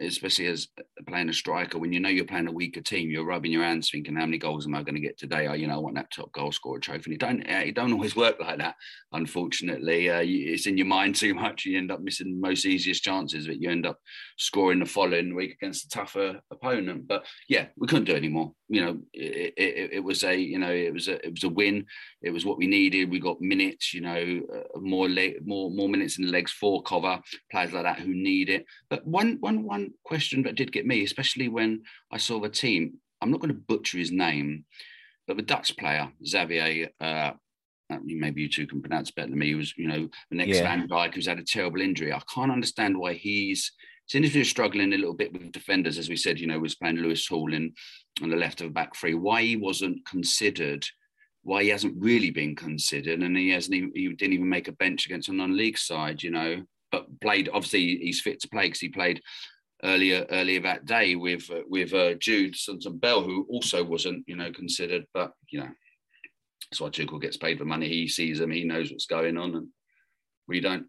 especially 0.00 0.46
as 0.46 0.68
playing 1.06 1.28
a 1.28 1.32
striker, 1.32 1.78
when 1.78 1.92
you 1.92 2.00
know 2.00 2.08
you're 2.08 2.24
playing 2.24 2.48
a 2.48 2.52
weaker 2.52 2.80
team, 2.80 3.10
you're 3.10 3.24
rubbing 3.24 3.52
your 3.52 3.62
hands, 3.64 3.90
thinking, 3.90 4.16
"How 4.16 4.26
many 4.26 4.38
goals 4.38 4.66
am 4.66 4.74
I 4.74 4.82
going 4.82 4.94
to 4.94 5.00
get 5.00 5.18
today?" 5.18 5.46
I, 5.46 5.54
you 5.54 5.66
know, 5.66 5.74
I 5.74 5.78
want 5.78 5.96
that 5.96 6.10
top 6.10 6.32
goal 6.32 6.52
scorer 6.52 6.78
trophy. 6.78 7.12
And 7.12 7.14
it 7.14 7.20
don't, 7.20 7.42
it 7.42 7.74
don't 7.74 7.92
always 7.92 8.16
work 8.16 8.36
like 8.40 8.58
that. 8.58 8.76
Unfortunately, 9.12 10.10
uh, 10.10 10.22
it's 10.22 10.66
in 10.66 10.76
your 10.76 10.86
mind 10.86 11.14
too 11.14 11.34
much. 11.34 11.64
You 11.64 11.78
end 11.78 11.90
up 11.90 12.00
missing 12.00 12.32
the 12.32 12.48
most 12.48 12.66
easiest 12.66 13.02
chances, 13.02 13.46
but 13.46 13.60
you 13.60 13.70
end 13.70 13.86
up 13.86 13.98
scoring 14.38 14.80
the 14.80 14.86
following 14.86 15.34
week 15.34 15.52
against 15.52 15.86
a 15.86 15.88
tougher 15.88 16.40
opponent. 16.50 17.06
But 17.06 17.24
yeah, 17.48 17.66
we 17.76 17.86
couldn't 17.86 18.04
do 18.04 18.16
anymore. 18.16 18.52
You 18.68 18.84
know, 18.84 18.98
it, 19.12 19.54
it, 19.56 19.90
it 19.92 20.04
was 20.04 20.24
a, 20.24 20.36
you 20.36 20.58
know, 20.58 20.72
it 20.72 20.92
was 20.92 21.06
a, 21.06 21.24
it 21.24 21.30
was 21.30 21.44
a 21.44 21.48
win. 21.48 21.86
It 22.22 22.30
was 22.30 22.44
what 22.44 22.58
we 22.58 22.66
needed. 22.66 23.10
We 23.10 23.20
got 23.20 23.40
minutes. 23.40 23.94
You 23.94 24.00
know, 24.00 24.42
uh, 24.52 24.78
more 24.80 25.08
leg, 25.08 25.46
more 25.46 25.70
more 25.70 25.88
minutes 25.88 26.18
in 26.18 26.26
the 26.26 26.32
legs 26.32 26.50
for 26.50 26.82
cover 26.82 27.20
players 27.50 27.72
like 27.72 27.84
that 27.84 28.00
who 28.00 28.12
need 28.12 28.48
it. 28.48 28.66
But 28.90 29.06
one 29.06 29.36
one 29.40 29.64
one 29.64 29.92
question 30.04 30.42
that 30.42 30.56
did 30.56 30.72
get 30.72 30.86
me, 30.86 31.04
especially 31.04 31.48
when 31.48 31.82
I 32.10 32.18
saw 32.18 32.40
the 32.40 32.48
team. 32.48 32.94
I'm 33.22 33.30
not 33.30 33.40
going 33.40 33.54
to 33.54 33.60
butcher 33.60 33.98
his 33.98 34.12
name, 34.12 34.66
but 35.26 35.36
the 35.36 35.42
Dutch 35.42 35.76
player 35.76 36.10
Xavier. 36.26 36.90
Uh, 37.00 37.32
uh, 37.88 37.98
maybe 38.04 38.42
you 38.42 38.48
two 38.48 38.66
can 38.66 38.80
pronounce 38.80 39.12
better 39.12 39.28
than 39.28 39.38
me. 39.38 39.46
He 39.46 39.54
was, 39.54 39.72
you 39.76 39.86
know, 39.86 40.08
the 40.30 40.36
next 40.36 40.56
yeah. 40.56 40.62
Van 40.62 40.88
Dijk 40.88 41.14
who's 41.14 41.26
had 41.26 41.38
a 41.38 41.44
terrible 41.44 41.80
injury. 41.80 42.12
I 42.12 42.20
can't 42.34 42.50
understand 42.50 42.98
why 42.98 43.12
he's 43.14 43.72
seems 44.06 44.28
to 44.28 44.38
be 44.38 44.44
struggling 44.44 44.92
a 44.92 44.96
little 44.96 45.14
bit 45.14 45.32
with 45.32 45.52
defenders, 45.52 45.98
as 45.98 46.08
we 46.08 46.16
said. 46.16 46.38
You 46.38 46.46
know, 46.46 46.58
was 46.58 46.74
playing 46.74 46.96
Lewis 46.96 47.26
Hall 47.26 47.52
in 47.52 47.72
on 48.22 48.30
the 48.30 48.36
left 48.36 48.60
of 48.60 48.68
the 48.68 48.72
back 48.72 48.96
three. 48.96 49.14
Why 49.14 49.42
he 49.42 49.56
wasn't 49.56 50.06
considered? 50.06 50.86
Why 51.42 51.62
he 51.62 51.68
hasn't 51.68 51.94
really 51.96 52.30
been 52.30 52.56
considered, 52.56 53.22
and 53.22 53.36
he 53.36 53.50
hasn't 53.50 53.74
even 53.74 53.92
he 53.94 54.08
didn't 54.08 54.34
even 54.34 54.48
make 54.48 54.68
a 54.68 54.72
bench 54.72 55.06
against 55.06 55.28
a 55.28 55.32
non-league 55.32 55.78
side. 55.78 56.22
You 56.22 56.30
know, 56.30 56.62
but 56.90 57.20
played. 57.20 57.48
Obviously, 57.52 57.98
he's 57.98 58.20
fit 58.20 58.40
to 58.40 58.48
play 58.48 58.66
because 58.66 58.80
he 58.80 58.88
played 58.88 59.20
earlier 59.84 60.26
earlier 60.30 60.60
that 60.60 60.86
day 60.86 61.14
with 61.14 61.50
uh, 61.50 61.60
with 61.68 61.92
uh, 61.92 62.14
Jude 62.14 62.54
Soonsup-Bell, 62.54 63.22
who 63.22 63.46
also 63.48 63.84
wasn't 63.84 64.24
you 64.26 64.36
know 64.36 64.50
considered, 64.52 65.06
but 65.12 65.32
you 65.50 65.60
know 65.60 65.68
that's 66.70 66.80
why 66.80 66.88
Tuchel 66.88 67.20
gets 67.20 67.36
paid 67.36 67.58
the 67.58 67.64
money. 67.64 67.88
He 67.88 68.08
sees 68.08 68.38
them, 68.38 68.50
he 68.50 68.64
knows 68.64 68.90
what's 68.90 69.06
going 69.06 69.36
on, 69.36 69.54
and 69.54 69.68
we 70.48 70.60
don't. 70.60 70.86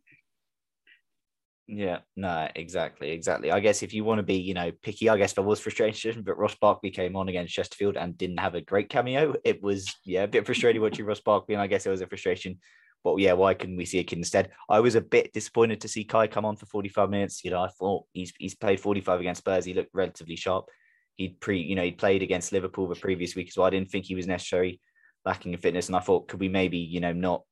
Yeah, 1.67 1.99
no, 2.15 2.47
exactly, 2.55 3.11
exactly. 3.11 3.51
I 3.51 3.59
guess 3.59 3.83
if 3.83 3.93
you 3.93 4.05
want 4.05 4.19
to 4.19 4.23
be, 4.23 4.35
you 4.35 4.53
know, 4.53 4.71
picky, 4.83 5.09
I 5.09 5.17
guess 5.17 5.33
there 5.33 5.43
was 5.43 5.59
frustration, 5.59 6.21
but 6.25 6.37
Ross 6.37 6.55
Barkley 6.55 6.91
came 6.91 7.15
on 7.17 7.27
against 7.27 7.53
Chesterfield 7.53 7.97
and 7.97 8.17
didn't 8.17 8.39
have 8.39 8.55
a 8.55 8.61
great 8.61 8.89
cameo. 8.89 9.35
It 9.43 9.61
was, 9.61 9.93
yeah, 10.05 10.23
a 10.23 10.27
bit 10.27 10.45
frustrating 10.45 10.81
watching 10.81 11.05
Ross 11.05 11.19
Barkley, 11.19 11.55
and 11.55 11.61
I 11.61 11.67
guess 11.67 11.85
it 11.85 11.89
was 11.89 12.01
a 12.01 12.07
frustration 12.07 12.57
but 13.03 13.17
yeah, 13.17 13.33
why 13.33 13.53
couldn't 13.53 13.77
we 13.77 13.85
see 13.85 13.99
a 13.99 14.03
kid 14.03 14.17
instead? 14.17 14.49
I 14.69 14.79
was 14.81 14.95
a 14.95 15.01
bit 15.01 15.31
disappointed 15.31 15.79
to 15.81 15.87
see 15.87 16.03
Kai 16.03 16.27
come 16.27 16.43
on 16.45 16.57
for 16.57 16.65
45 16.65 17.09
minutes. 17.09 17.41
You 17.43 17.51
know, 17.51 17.61
I 17.61 17.69
thought 17.69 18.05
he's 18.11 18.33
he's 18.37 18.55
played 18.55 18.81
45 18.81 19.19
against 19.21 19.39
Spurs. 19.39 19.63
He 19.63 19.73
looked 19.73 19.91
relatively 19.93 20.35
sharp. 20.35 20.65
He'd 21.15 21.39
pre, 21.39 21.61
you 21.61 21.75
know, 21.75 21.83
he'd 21.83 21.97
played 21.97 22.21
against 22.21 22.51
Liverpool 22.51 22.87
the 22.87 22.95
previous 22.95 23.35
week 23.35 23.47
as 23.47 23.57
well. 23.57 23.67
I 23.67 23.69
didn't 23.69 23.91
think 23.91 24.05
he 24.05 24.15
was 24.15 24.27
necessarily 24.27 24.81
lacking 25.25 25.53
in 25.53 25.59
fitness. 25.59 25.87
And 25.87 25.95
I 25.95 25.99
thought, 25.99 26.27
could 26.27 26.39
we 26.39 26.49
maybe, 26.49 26.79
you 26.79 26.99
know, 26.99 27.13
not 27.13 27.43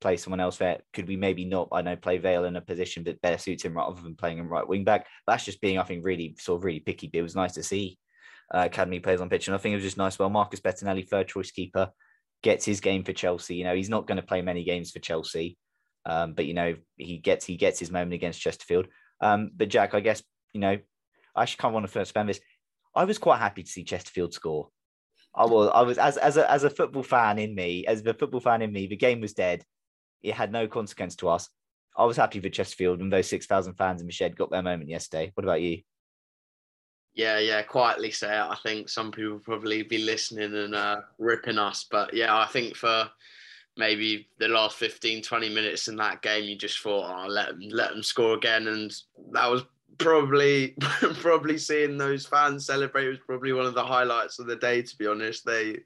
play 0.00 0.16
someone 0.16 0.40
else 0.40 0.58
there? 0.58 0.78
Could 0.92 1.08
we 1.08 1.16
maybe 1.16 1.44
not, 1.44 1.68
I 1.72 1.82
know, 1.82 1.96
play 1.96 2.18
Vale 2.18 2.44
in 2.44 2.56
a 2.56 2.60
position 2.60 3.04
that 3.04 3.20
better 3.20 3.38
suits 3.38 3.64
him 3.64 3.76
rather 3.76 4.00
than 4.00 4.16
playing 4.16 4.38
him 4.38 4.48
right 4.48 4.66
wing 4.66 4.84
back? 4.84 5.06
That's 5.26 5.44
just 5.44 5.60
being, 5.60 5.78
I 5.78 5.84
think, 5.84 6.04
really 6.04 6.36
sort 6.38 6.60
of 6.60 6.64
really 6.64 6.80
picky. 6.80 7.08
But 7.08 7.18
it 7.18 7.22
was 7.22 7.36
nice 7.36 7.54
to 7.54 7.62
see 7.62 7.98
uh, 8.54 8.64
Academy 8.66 9.00
players 9.00 9.20
on 9.20 9.28
pitch. 9.28 9.48
And 9.48 9.54
I 9.54 9.58
think 9.58 9.72
it 9.72 9.76
was 9.76 9.84
just 9.84 9.96
nice. 9.96 10.18
Well, 10.18 10.30
Marcus 10.30 10.60
Bettinelli, 10.60 11.08
third 11.08 11.28
choice 11.28 11.50
keeper, 11.50 11.90
gets 12.42 12.64
his 12.64 12.80
game 12.80 13.04
for 13.04 13.12
Chelsea. 13.12 13.56
You 13.56 13.64
know, 13.64 13.74
he's 13.74 13.90
not 13.90 14.06
going 14.06 14.16
to 14.16 14.26
play 14.26 14.42
many 14.42 14.64
games 14.64 14.90
for 14.90 15.00
Chelsea. 15.00 15.56
Um, 16.06 16.32
but 16.34 16.46
you 16.46 16.54
know, 16.54 16.76
he 16.96 17.18
gets 17.18 17.44
he 17.44 17.56
gets 17.56 17.78
his 17.78 17.90
moment 17.90 18.14
against 18.14 18.40
Chesterfield. 18.40 18.86
Um, 19.20 19.50
but 19.54 19.68
Jack, 19.68 19.94
I 19.94 20.00
guess 20.00 20.22
you 20.52 20.60
know, 20.60 20.78
I 21.36 21.42
actually 21.42 21.60
can't 21.60 21.74
want 21.74 21.86
to 21.86 21.92
first 21.92 22.08
spend 22.10 22.28
this. 22.28 22.40
I 22.94 23.04
was 23.04 23.18
quite 23.18 23.38
happy 23.38 23.62
to 23.62 23.70
see 23.70 23.84
Chesterfield 23.84 24.32
score. 24.32 24.70
I 25.34 25.44
was, 25.44 25.70
I 25.72 25.82
was 25.82 25.98
as 25.98 26.16
as 26.16 26.36
a 26.36 26.50
as 26.50 26.64
a 26.64 26.70
football 26.70 27.02
fan 27.02 27.38
in 27.38 27.54
me, 27.54 27.86
as 27.86 28.02
the 28.02 28.14
football 28.14 28.40
fan 28.40 28.62
in 28.62 28.72
me, 28.72 28.86
the 28.86 28.96
game 28.96 29.20
was 29.20 29.34
dead. 29.34 29.64
It 30.22 30.34
had 30.34 30.52
no 30.52 30.66
consequence 30.66 31.16
to 31.16 31.28
us. 31.28 31.48
I 31.96 32.04
was 32.04 32.16
happy 32.16 32.40
for 32.40 32.48
Chesterfield 32.48 33.00
and 33.00 33.12
those 33.12 33.28
six 33.28 33.46
thousand 33.46 33.74
fans 33.74 34.00
in 34.00 34.06
the 34.06 34.12
shed 34.12 34.36
got 34.36 34.50
their 34.50 34.62
moment 34.62 34.88
yesterday. 34.88 35.32
What 35.34 35.44
about 35.44 35.62
you? 35.62 35.82
Yeah, 37.14 37.38
yeah, 37.38 37.62
quietly 37.62 38.12
say 38.12 38.28
it. 38.28 38.46
I 38.48 38.56
think 38.62 38.88
some 38.88 39.10
people 39.10 39.40
probably 39.40 39.82
be 39.82 39.98
listening 39.98 40.54
and 40.54 40.74
uh, 40.74 41.00
ripping 41.18 41.58
us, 41.58 41.86
but 41.90 42.14
yeah, 42.14 42.36
I 42.36 42.46
think 42.46 42.76
for 42.76 43.10
maybe 43.78 44.28
the 44.38 44.48
last 44.48 44.76
15, 44.76 45.22
20 45.22 45.48
minutes 45.48 45.88
in 45.88 45.96
that 45.96 46.20
game, 46.20 46.44
you 46.44 46.56
just 46.56 46.80
thought, 46.80 47.10
oh, 47.10 47.28
let 47.28 47.48
them, 47.48 47.60
let 47.70 47.90
them 47.90 48.02
score 48.02 48.34
again. 48.34 48.66
And 48.66 48.92
that 49.32 49.50
was 49.50 49.62
probably, 49.98 50.74
probably 51.20 51.56
seeing 51.56 51.96
those 51.96 52.26
fans 52.26 52.66
celebrate 52.66 53.08
was 53.08 53.18
probably 53.24 53.52
one 53.52 53.66
of 53.66 53.74
the 53.74 53.84
highlights 53.84 54.40
of 54.40 54.46
the 54.46 54.56
day, 54.56 54.82
to 54.82 54.98
be 54.98 55.06
honest. 55.06 55.46
They, 55.46 55.78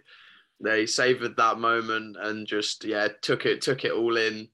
they 0.63 0.87
savored 0.87 1.37
that 1.37 1.59
moment 1.59 2.17
and 2.21 2.47
just, 2.47 2.85
yeah, 2.85 3.09
took 3.21 3.47
it, 3.47 3.61
took 3.61 3.85
it 3.85 3.93
all 3.93 4.17
in. 4.17 4.49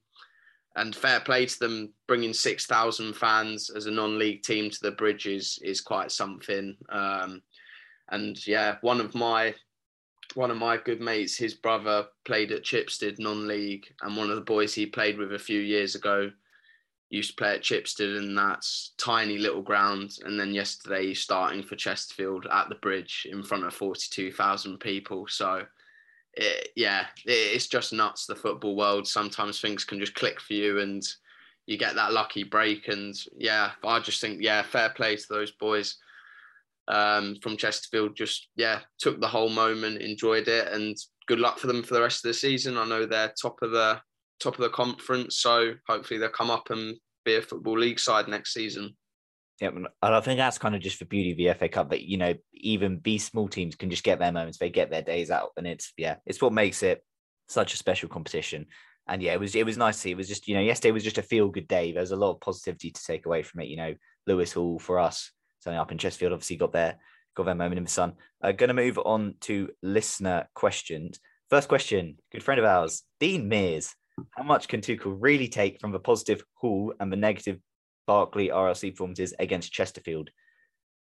And 0.76 0.94
fair 0.94 1.20
play 1.20 1.46
to 1.46 1.58
them, 1.58 1.92
bringing 2.06 2.32
6,000 2.32 3.14
fans 3.14 3.70
as 3.70 3.86
a 3.86 3.90
non 3.90 4.18
league 4.18 4.42
team 4.42 4.70
to 4.70 4.78
the 4.80 4.92
bridges 4.92 5.58
is 5.62 5.80
quite 5.80 6.12
something. 6.12 6.76
Um, 6.88 7.42
And 8.10 8.44
yeah, 8.46 8.76
one 8.80 9.00
of 9.00 9.14
my 9.14 9.54
one 10.34 10.50
of 10.50 10.56
my 10.58 10.76
good 10.76 11.00
mates, 11.00 11.36
his 11.36 11.54
brother 11.54 12.06
played 12.24 12.52
at 12.52 12.62
Chipstead 12.62 13.18
non-league, 13.18 13.86
and 14.02 14.16
one 14.16 14.30
of 14.30 14.36
the 14.36 14.42
boys 14.42 14.74
he 14.74 14.86
played 14.86 15.18
with 15.18 15.32
a 15.32 15.38
few 15.38 15.60
years 15.60 15.94
ago 15.94 16.30
used 17.10 17.30
to 17.30 17.36
play 17.36 17.54
at 17.54 17.62
Chipstead, 17.62 18.18
and 18.18 18.36
that's 18.36 18.92
tiny 18.98 19.38
little 19.38 19.62
ground. 19.62 20.18
And 20.24 20.38
then 20.38 20.52
yesterday 20.54 21.14
starting 21.14 21.62
for 21.62 21.76
Chesterfield 21.76 22.46
at 22.52 22.68
the 22.68 22.74
bridge 22.76 23.26
in 23.30 23.42
front 23.42 23.64
of 23.64 23.74
forty-two 23.74 24.32
thousand 24.32 24.78
people. 24.78 25.26
So. 25.28 25.66
It, 26.34 26.70
yeah, 26.76 27.06
it, 27.26 27.30
it's 27.30 27.66
just 27.66 27.92
nuts. 27.92 28.26
The 28.26 28.36
football 28.36 28.76
world. 28.76 29.06
Sometimes 29.06 29.60
things 29.60 29.84
can 29.84 30.00
just 30.00 30.14
click 30.14 30.40
for 30.40 30.54
you, 30.54 30.80
and 30.80 31.02
you 31.66 31.76
get 31.76 31.94
that 31.94 32.12
lucky 32.12 32.44
break. 32.44 32.88
And 32.88 33.14
yeah, 33.36 33.72
I 33.84 34.00
just 34.00 34.20
think 34.20 34.40
yeah, 34.40 34.62
fair 34.62 34.90
play 34.90 35.16
to 35.16 35.26
those 35.28 35.52
boys 35.52 35.96
um, 36.88 37.36
from 37.42 37.56
Chesterfield. 37.56 38.16
Just 38.16 38.48
yeah, 38.56 38.80
took 38.98 39.20
the 39.20 39.26
whole 39.28 39.50
moment, 39.50 40.02
enjoyed 40.02 40.48
it, 40.48 40.72
and 40.72 40.96
good 41.26 41.40
luck 41.40 41.58
for 41.58 41.66
them 41.66 41.82
for 41.82 41.94
the 41.94 42.02
rest 42.02 42.24
of 42.24 42.28
the 42.28 42.34
season. 42.34 42.76
I 42.76 42.86
know 42.86 43.06
they're 43.06 43.32
top 43.40 43.58
of 43.62 43.70
the 43.70 44.00
top 44.40 44.54
of 44.54 44.60
the 44.60 44.70
conference, 44.70 45.38
so 45.38 45.74
hopefully 45.86 46.18
they'll 46.18 46.30
come 46.30 46.50
up 46.50 46.70
and 46.70 46.96
be 47.24 47.36
a 47.36 47.42
football 47.42 47.78
league 47.78 48.00
side 48.00 48.28
next 48.28 48.54
season. 48.54 48.96
Yeah, 49.60 49.70
and 49.70 49.88
I 50.02 50.20
think 50.20 50.38
that's 50.38 50.58
kind 50.58 50.76
of 50.76 50.80
just 50.80 50.98
for 50.98 51.04
beauty 51.04 51.32
of 51.32 51.36
the 51.36 51.52
FA 51.58 51.68
Cup 51.68 51.90
that 51.90 52.08
you 52.08 52.16
know 52.16 52.34
even 52.52 53.00
these 53.02 53.24
small 53.24 53.48
teams 53.48 53.74
can 53.74 53.90
just 53.90 54.04
get 54.04 54.18
their 54.18 54.32
moments, 54.32 54.58
they 54.58 54.70
get 54.70 54.90
their 54.90 55.02
days 55.02 55.30
out, 55.30 55.50
and 55.56 55.66
it's 55.66 55.92
yeah, 55.96 56.16
it's 56.26 56.40
what 56.40 56.52
makes 56.52 56.82
it 56.82 57.04
such 57.48 57.74
a 57.74 57.76
special 57.76 58.08
competition. 58.08 58.66
And 59.08 59.22
yeah, 59.22 59.32
it 59.32 59.40
was 59.40 59.56
it 59.56 59.66
was 59.66 59.76
nice 59.76 59.96
to 59.96 60.00
see. 60.02 60.10
It 60.12 60.16
was 60.16 60.28
just 60.28 60.46
you 60.46 60.54
know 60.54 60.60
yesterday 60.60 60.92
was 60.92 61.02
just 61.02 61.18
a 61.18 61.22
feel 61.22 61.48
good 61.48 61.66
day. 61.66 61.92
There 61.92 62.02
was 62.02 62.12
a 62.12 62.16
lot 62.16 62.32
of 62.32 62.40
positivity 62.40 62.90
to 62.92 63.04
take 63.04 63.26
away 63.26 63.42
from 63.42 63.60
it. 63.60 63.68
You 63.68 63.76
know, 63.78 63.94
Lewis 64.26 64.52
Hall 64.52 64.78
for 64.78 64.98
us, 64.98 65.32
something 65.60 65.78
up 65.78 65.90
in 65.90 65.98
Chesterfield, 65.98 66.34
obviously 66.34 66.56
got 66.56 66.72
their 66.72 66.98
got 67.34 67.46
their 67.46 67.54
moment 67.54 67.78
in 67.78 67.84
the 67.84 67.90
sun. 67.90 68.14
Uh, 68.42 68.52
going 68.52 68.68
to 68.68 68.74
move 68.74 68.98
on 68.98 69.34
to 69.40 69.70
listener 69.82 70.48
questions. 70.54 71.18
First 71.50 71.68
question, 71.68 72.18
good 72.30 72.42
friend 72.42 72.58
of 72.58 72.66
ours, 72.66 73.02
Dean 73.18 73.48
Mears. 73.48 73.94
How 74.36 74.42
much 74.42 74.68
can 74.68 74.80
Tuchel 74.80 75.16
really 75.18 75.48
take 75.48 75.80
from 75.80 75.92
the 75.92 75.98
positive 75.98 76.42
Hall 76.54 76.92
and 77.00 77.10
the 77.10 77.16
negative 77.16 77.58
Barkley 78.08 78.48
RLC 78.48 78.92
performances 78.92 79.34
against 79.38 79.70
Chesterfield. 79.70 80.30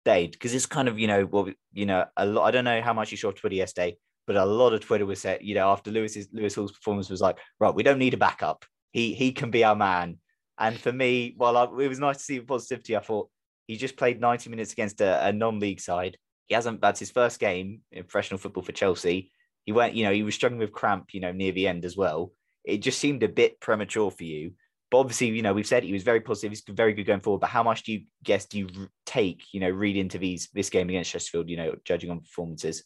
Dade, 0.05 0.31
because 0.31 0.53
it's 0.55 0.65
kind 0.65 0.87
of, 0.87 0.97
you 0.99 1.07
know, 1.07 1.25
well, 1.25 1.49
you 1.71 1.85
know, 1.85 2.05
a 2.17 2.25
lot, 2.25 2.45
I 2.45 2.51
don't 2.51 2.65
know 2.65 2.81
how 2.81 2.93
much 2.93 3.11
you 3.11 3.17
saw 3.17 3.31
Twitter 3.31 3.55
yesterday, 3.55 3.97
but 4.25 4.35
a 4.35 4.45
lot 4.45 4.73
of 4.73 4.81
Twitter 4.81 5.05
was 5.05 5.21
said, 5.21 5.39
you 5.43 5.53
know, 5.53 5.69
after 5.69 5.91
Lewis's 5.91 6.27
Lewis 6.33 6.55
Hall's 6.55 6.71
performance 6.71 7.09
was 7.09 7.21
like, 7.21 7.37
right, 7.59 7.73
we 7.73 7.83
don't 7.83 7.99
need 7.99 8.15
a 8.15 8.17
backup. 8.17 8.65
He 8.91 9.13
he 9.13 9.31
can 9.31 9.51
be 9.51 9.63
our 9.63 9.75
man. 9.75 10.17
And 10.57 10.79
for 10.79 10.91
me, 10.91 11.33
while 11.37 11.57
I, 11.57 11.63
it 11.83 11.89
was 11.89 11.99
nice 11.99 12.17
to 12.17 12.23
see 12.23 12.39
the 12.39 12.45
positivity, 12.45 12.95
I 12.95 13.01
thought 13.01 13.29
he 13.67 13.77
just 13.77 13.97
played 13.97 14.19
90 14.19 14.49
minutes 14.49 14.73
against 14.73 15.01
a, 15.01 15.27
a 15.27 15.33
non-league 15.33 15.81
side. 15.81 16.17
He 16.47 16.55
hasn't. 16.55 16.81
That's 16.81 16.99
his 16.99 17.11
first 17.11 17.39
game 17.39 17.81
in 17.91 18.03
professional 18.03 18.39
football 18.39 18.63
for 18.63 18.71
Chelsea. 18.71 19.31
He 19.65 19.71
went, 19.71 19.95
you 19.95 20.05
know, 20.05 20.13
he 20.13 20.23
was 20.23 20.35
struggling 20.35 20.59
with 20.59 20.71
cramp, 20.71 21.13
you 21.13 21.19
know, 21.19 21.31
near 21.31 21.51
the 21.51 21.67
end 21.67 21.85
as 21.85 21.97
well. 21.97 22.31
It 22.63 22.77
just 22.77 22.99
seemed 22.99 23.23
a 23.23 23.27
bit 23.27 23.59
premature 23.59 24.11
for 24.11 24.23
you. 24.23 24.53
But 24.95 25.01
obviously, 25.01 25.27
you 25.27 25.41
know, 25.41 25.51
we've 25.51 25.67
said 25.67 25.83
he 25.83 25.91
was 25.91 26.03
very 26.03 26.21
positive. 26.21 26.51
He's 26.51 26.63
very 26.69 26.93
good 26.93 27.03
going 27.03 27.19
forward. 27.19 27.41
But 27.41 27.49
how 27.49 27.63
much 27.63 27.83
do 27.83 27.91
you 27.91 28.03
guess 28.23 28.45
do 28.45 28.59
you 28.59 28.69
take, 29.05 29.43
you 29.53 29.59
know, 29.59 29.69
read 29.69 29.97
into 29.97 30.17
these 30.17 30.47
this 30.53 30.69
game 30.69 30.87
against 30.87 31.11
Chesterfield? 31.11 31.49
You 31.49 31.57
know, 31.57 31.75
judging 31.83 32.11
on 32.11 32.21
performances. 32.21 32.81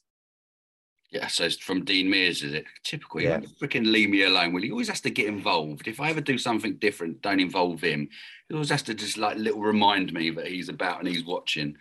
Yeah, 1.12 1.28
so 1.28 1.44
it's 1.44 1.58
from 1.58 1.86
Dean 1.86 2.10
Mears, 2.10 2.42
is 2.42 2.56
it? 2.56 2.66
Typical. 2.84 3.22
Yeah. 3.22 3.42
Freaking 3.62 3.86
leave 3.92 4.10
me 4.10 4.24
alone, 4.24 4.54
will 4.54 4.64
he? 4.64 4.72
always 4.72 4.88
has 4.88 5.02
to 5.02 5.12
get 5.12 5.28
involved. 5.28 5.88
If 5.88 6.02
I 6.02 6.10
ever 6.10 6.20
do 6.20 6.40
something 6.40 6.78
different, 6.78 7.22
don't 7.22 7.40
involve 7.40 7.80
him. 7.82 8.10
He 8.48 8.56
always 8.56 8.72
has 8.72 8.82
to 8.84 8.96
just 8.96 9.20
like 9.20 9.38
little 9.38 9.62
remind 9.62 10.12
me 10.12 10.32
that 10.32 10.48
he's 10.48 10.70
about 10.70 10.98
and 10.98 11.08
he's 11.08 11.24
watching. 11.24 11.78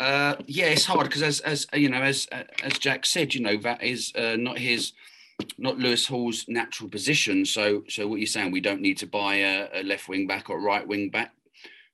Uh, 0.00 0.34
yeah, 0.48 0.66
it's 0.66 0.84
hard 0.84 1.06
because 1.06 1.22
as 1.22 1.38
as 1.42 1.68
you 1.74 1.90
know, 1.90 2.02
as 2.02 2.26
as 2.64 2.76
Jack 2.80 3.06
said, 3.06 3.36
you 3.36 3.40
know, 3.40 3.56
that 3.58 3.84
is 3.84 4.10
uh, 4.16 4.34
not 4.36 4.58
his 4.58 4.94
not 5.58 5.78
Lewis 5.78 6.06
Hall's 6.06 6.44
natural 6.48 6.88
position. 6.88 7.44
So, 7.44 7.84
so 7.88 8.06
what 8.06 8.20
you're 8.20 8.26
saying, 8.26 8.52
we 8.52 8.60
don't 8.60 8.80
need 8.80 8.98
to 8.98 9.06
buy 9.06 9.36
a, 9.36 9.68
a 9.74 9.82
left 9.82 10.08
wing 10.08 10.26
back 10.26 10.50
or 10.50 10.60
right 10.60 10.86
wing 10.86 11.10
back 11.10 11.32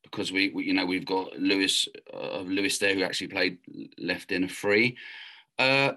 because 0.03 0.33
we, 0.33 0.51
we 0.51 0.65
you 0.65 0.75
know, 0.75 0.87
we've 0.87 1.07
got 1.07 1.39
Lewis 1.39 1.89
uh, 2.13 2.41
Lewis 2.41 2.79
there 2.79 2.95
who 2.95 3.03
actually 3.03 3.29
played 3.29 3.59
left 3.99 4.33
in 4.33 4.45
a 4.45 4.49
free. 4.49 4.97
Uh, 5.59 5.93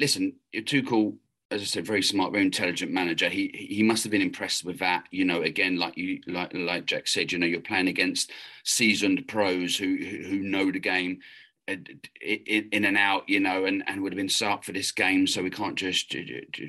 listen, 0.00 0.34
Tuchel, 0.54 1.16
as 1.50 1.60
I 1.60 1.64
said, 1.64 1.86
very 1.86 2.02
smart, 2.02 2.32
very 2.32 2.44
intelligent 2.44 2.92
manager. 2.92 3.28
He 3.28 3.50
he 3.54 3.82
must 3.82 4.04
have 4.04 4.10
been 4.10 4.22
impressed 4.22 4.64
with 4.64 4.78
that. 4.78 5.04
You 5.10 5.24
know, 5.24 5.42
again, 5.42 5.76
like 5.76 5.96
you 5.96 6.20
like 6.26 6.52
like 6.54 6.86
Jack 6.86 7.06
said, 7.06 7.30
you 7.30 7.38
know, 7.38 7.46
you're 7.46 7.60
playing 7.60 7.88
against 7.88 8.32
seasoned 8.64 9.26
pros 9.28 9.76
who 9.76 9.96
who 9.96 10.38
know 10.38 10.72
the 10.72 10.80
game 10.80 11.20
in 11.68 12.84
and 12.84 12.96
out, 12.96 13.28
you 13.28 13.40
know, 13.40 13.64
and, 13.64 13.82
and 13.86 14.02
would 14.02 14.12
have 14.12 14.16
been 14.18 14.28
set 14.28 14.50
up 14.50 14.64
for 14.64 14.72
this 14.72 14.92
game. 14.92 15.26
So 15.26 15.42
we 15.42 15.50
can't 15.50 15.76
just 15.76 16.14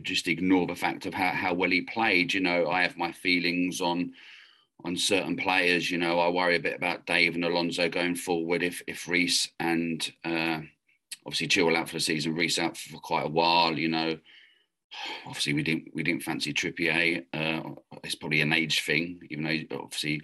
just 0.04 0.28
ignore 0.28 0.66
the 0.66 0.76
fact 0.76 1.06
of 1.06 1.14
how, 1.14 1.30
how 1.30 1.54
well 1.54 1.70
he 1.70 1.82
played. 1.82 2.34
You 2.34 2.42
know, 2.42 2.70
I 2.70 2.82
have 2.82 2.98
my 2.98 3.12
feelings 3.12 3.82
on 3.82 4.14
on 4.84 4.96
certain 4.96 5.38
players. 5.38 5.92
You 5.92 5.98
know, 5.98 6.20
I 6.20 6.30
worry 6.30 6.56
a 6.56 6.62
bit 6.62 6.76
about 6.76 7.06
Dave 7.06 7.36
and 7.36 7.46
Alonso 7.46 7.90
going 7.90 8.16
forward. 8.16 8.64
If 8.64 8.82
if 8.88 9.08
Reece 9.08 9.50
and 9.60 10.12
uh, 10.26 10.62
obviously 11.26 11.48
Chilwell 11.48 11.78
out 11.78 11.90
for 11.90 11.96
the 11.96 12.02
season, 12.02 12.36
Reece 12.36 12.60
out 12.60 12.76
for 12.76 12.98
quite 12.98 13.26
a 13.26 13.30
while. 13.30 13.78
You 13.78 13.90
know, 13.90 14.18
obviously 15.26 15.54
we 15.54 15.64
didn't 15.64 15.90
we 15.94 16.04
didn't 16.04 16.24
fancy 16.24 16.54
Trippier. 16.54 17.24
Uh, 17.34 17.76
it's 18.04 18.16
probably 18.16 18.42
an 18.42 18.54
age 18.54 18.84
thing, 18.84 19.20
even 19.30 19.44
though 19.44 19.78
obviously 19.78 20.22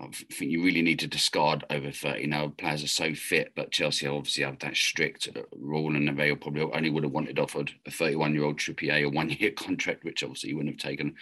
I 0.00 0.06
think 0.32 0.52
you 0.52 0.62
really 0.62 0.82
need 0.82 1.00
to 1.00 1.08
discard 1.08 1.64
over 1.70 1.90
30 1.90 2.26
now. 2.26 2.52
Players 2.56 2.84
are 2.84 2.88
so 2.88 3.14
fit, 3.14 3.52
but 3.56 3.72
Chelsea 3.72 4.06
obviously 4.06 4.44
have 4.44 4.60
that 4.60 4.76
strict 4.76 5.28
uh, 5.34 5.40
rule, 5.56 5.96
and 5.96 6.16
they 6.16 6.34
probably 6.36 6.62
only 6.62 6.90
would 6.90 7.02
have 7.02 7.12
wanted 7.12 7.38
offered 7.38 7.72
a 7.84 7.90
31 7.90 8.32
year 8.32 8.44
old 8.44 8.58
Trippier 8.58 9.04
a 9.04 9.06
one 9.06 9.28
year 9.28 9.50
contract, 9.56 10.04
which 10.04 10.22
obviously 10.22 10.54
wouldn't 10.54 10.80
have 10.80 10.90
taken. 10.90 11.14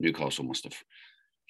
Newcastle 0.00 0.44
must 0.44 0.64
have 0.64 0.76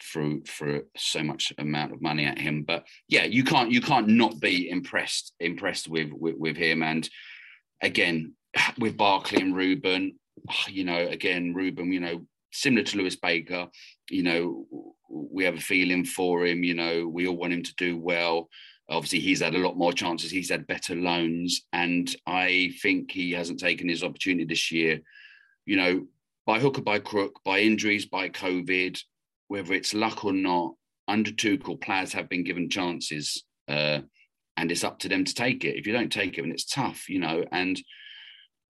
threw 0.02 0.42
through 0.42 0.84
so 0.96 1.22
much 1.22 1.52
amount 1.58 1.92
of 1.92 2.02
money 2.02 2.26
at 2.26 2.38
him. 2.38 2.62
But 2.62 2.86
yeah, 3.08 3.24
you 3.24 3.44
can't 3.44 3.70
you 3.70 3.80
can't 3.80 4.08
not 4.08 4.40
be 4.40 4.68
impressed 4.68 5.32
impressed 5.40 5.88
with 5.88 6.10
with, 6.12 6.36
with 6.36 6.56
him. 6.56 6.82
And 6.82 7.08
again, 7.80 8.34
with 8.78 8.96
Barkley 8.96 9.40
and 9.40 9.56
Ruben, 9.56 10.18
you 10.68 10.84
know, 10.84 10.98
again, 10.98 11.54
Ruben, 11.54 11.92
you 11.92 12.00
know, 12.00 12.26
similar 12.52 12.84
to 12.84 12.98
Lewis 12.98 13.16
Baker, 13.16 13.68
you 14.10 14.22
know, 14.22 14.66
we 15.14 15.44
have 15.44 15.54
a 15.54 15.60
feeling 15.60 16.04
for 16.04 16.44
him. 16.44 16.64
You 16.64 16.74
know, 16.74 17.06
we 17.06 17.26
all 17.26 17.36
want 17.36 17.52
him 17.52 17.62
to 17.62 17.74
do 17.76 17.96
well. 17.96 18.48
Obviously, 18.90 19.20
he's 19.20 19.40
had 19.40 19.54
a 19.54 19.58
lot 19.58 19.78
more 19.78 19.92
chances. 19.92 20.30
He's 20.30 20.50
had 20.50 20.66
better 20.66 20.94
loans, 20.94 21.62
and 21.72 22.14
I 22.26 22.72
think 22.82 23.10
he 23.10 23.32
hasn't 23.32 23.60
taken 23.60 23.88
his 23.88 24.02
opportunity 24.02 24.44
this 24.44 24.70
year. 24.70 25.00
You 25.64 25.76
know, 25.76 26.06
by 26.46 26.58
hook 26.58 26.78
or 26.78 26.82
by 26.82 26.98
crook, 26.98 27.40
by 27.44 27.60
injuries, 27.60 28.06
by 28.06 28.28
COVID, 28.28 29.00
whether 29.48 29.72
it's 29.72 29.94
luck 29.94 30.24
or 30.24 30.32
not, 30.32 30.74
under 31.08 31.30
Tuchel, 31.30 31.80
players 31.80 32.12
have 32.12 32.28
been 32.28 32.44
given 32.44 32.68
chances, 32.68 33.44
uh, 33.68 34.00
and 34.56 34.70
it's 34.70 34.84
up 34.84 34.98
to 35.00 35.08
them 35.08 35.24
to 35.24 35.34
take 35.34 35.64
it. 35.64 35.76
If 35.76 35.86
you 35.86 35.92
don't 35.92 36.12
take 36.12 36.36
it, 36.36 36.42
and 36.42 36.52
it's 36.52 36.66
tough, 36.66 37.08
you 37.08 37.20
know. 37.20 37.44
And 37.52 37.80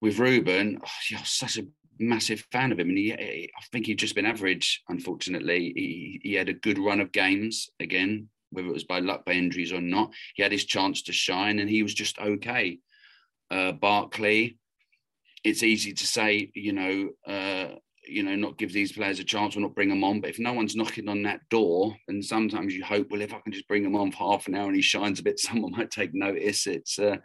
with 0.01 0.19
Ruben, 0.19 0.79
oh, 0.85 0.89
you're 1.09 1.19
such 1.25 1.57
a 1.57 1.65
massive 1.99 2.45
fan 2.51 2.71
of 2.71 2.79
him, 2.79 2.89
and 2.89 2.97
he, 2.97 3.13
I 3.13 3.61
think 3.71 3.85
he'd 3.85 3.99
just 3.99 4.15
been 4.15 4.25
average. 4.25 4.81
Unfortunately, 4.89 5.73
he, 5.75 6.19
he 6.23 6.33
had 6.33 6.49
a 6.49 6.53
good 6.53 6.79
run 6.79 6.99
of 6.99 7.11
games 7.11 7.69
again, 7.79 8.29
whether 8.51 8.67
it 8.67 8.73
was 8.73 8.83
by 8.83 8.99
luck, 8.99 9.25
by 9.25 9.33
injuries 9.33 9.73
or 9.73 9.81
not. 9.81 10.11
He 10.35 10.43
had 10.43 10.51
his 10.51 10.65
chance 10.65 11.03
to 11.03 11.13
shine, 11.13 11.59
and 11.59 11.69
he 11.69 11.83
was 11.83 11.93
just 11.93 12.19
okay. 12.19 12.79
Uh, 13.51 13.73
Barkley, 13.73 14.57
it's 15.43 15.63
easy 15.63 15.93
to 15.93 16.07
say, 16.07 16.51
you 16.55 16.73
know, 16.73 17.09
uh, 17.27 17.75
you 18.07 18.23
know, 18.23 18.35
not 18.35 18.57
give 18.57 18.73
these 18.73 18.91
players 18.91 19.19
a 19.19 19.23
chance 19.23 19.55
or 19.55 19.61
not 19.61 19.75
bring 19.75 19.89
them 19.89 20.03
on. 20.03 20.21
But 20.21 20.29
if 20.29 20.39
no 20.39 20.53
one's 20.53 20.75
knocking 20.75 21.07
on 21.07 21.23
that 21.23 21.41
door, 21.49 21.95
and 22.07 22.23
sometimes 22.23 22.75
you 22.75 22.83
hope, 22.83 23.07
well, 23.09 23.21
if 23.21 23.33
I 23.33 23.39
can 23.39 23.51
just 23.51 23.67
bring 23.67 23.83
him 23.83 23.95
on 23.95 24.11
for 24.11 24.31
half 24.31 24.47
an 24.47 24.55
hour 24.55 24.67
and 24.67 24.75
he 24.75 24.81
shines 24.81 25.19
a 25.19 25.23
bit, 25.23 25.39
someone 25.39 25.71
might 25.71 25.91
take 25.91 26.13
notice. 26.13 26.67
It's 26.67 26.99
uh, 26.99 27.17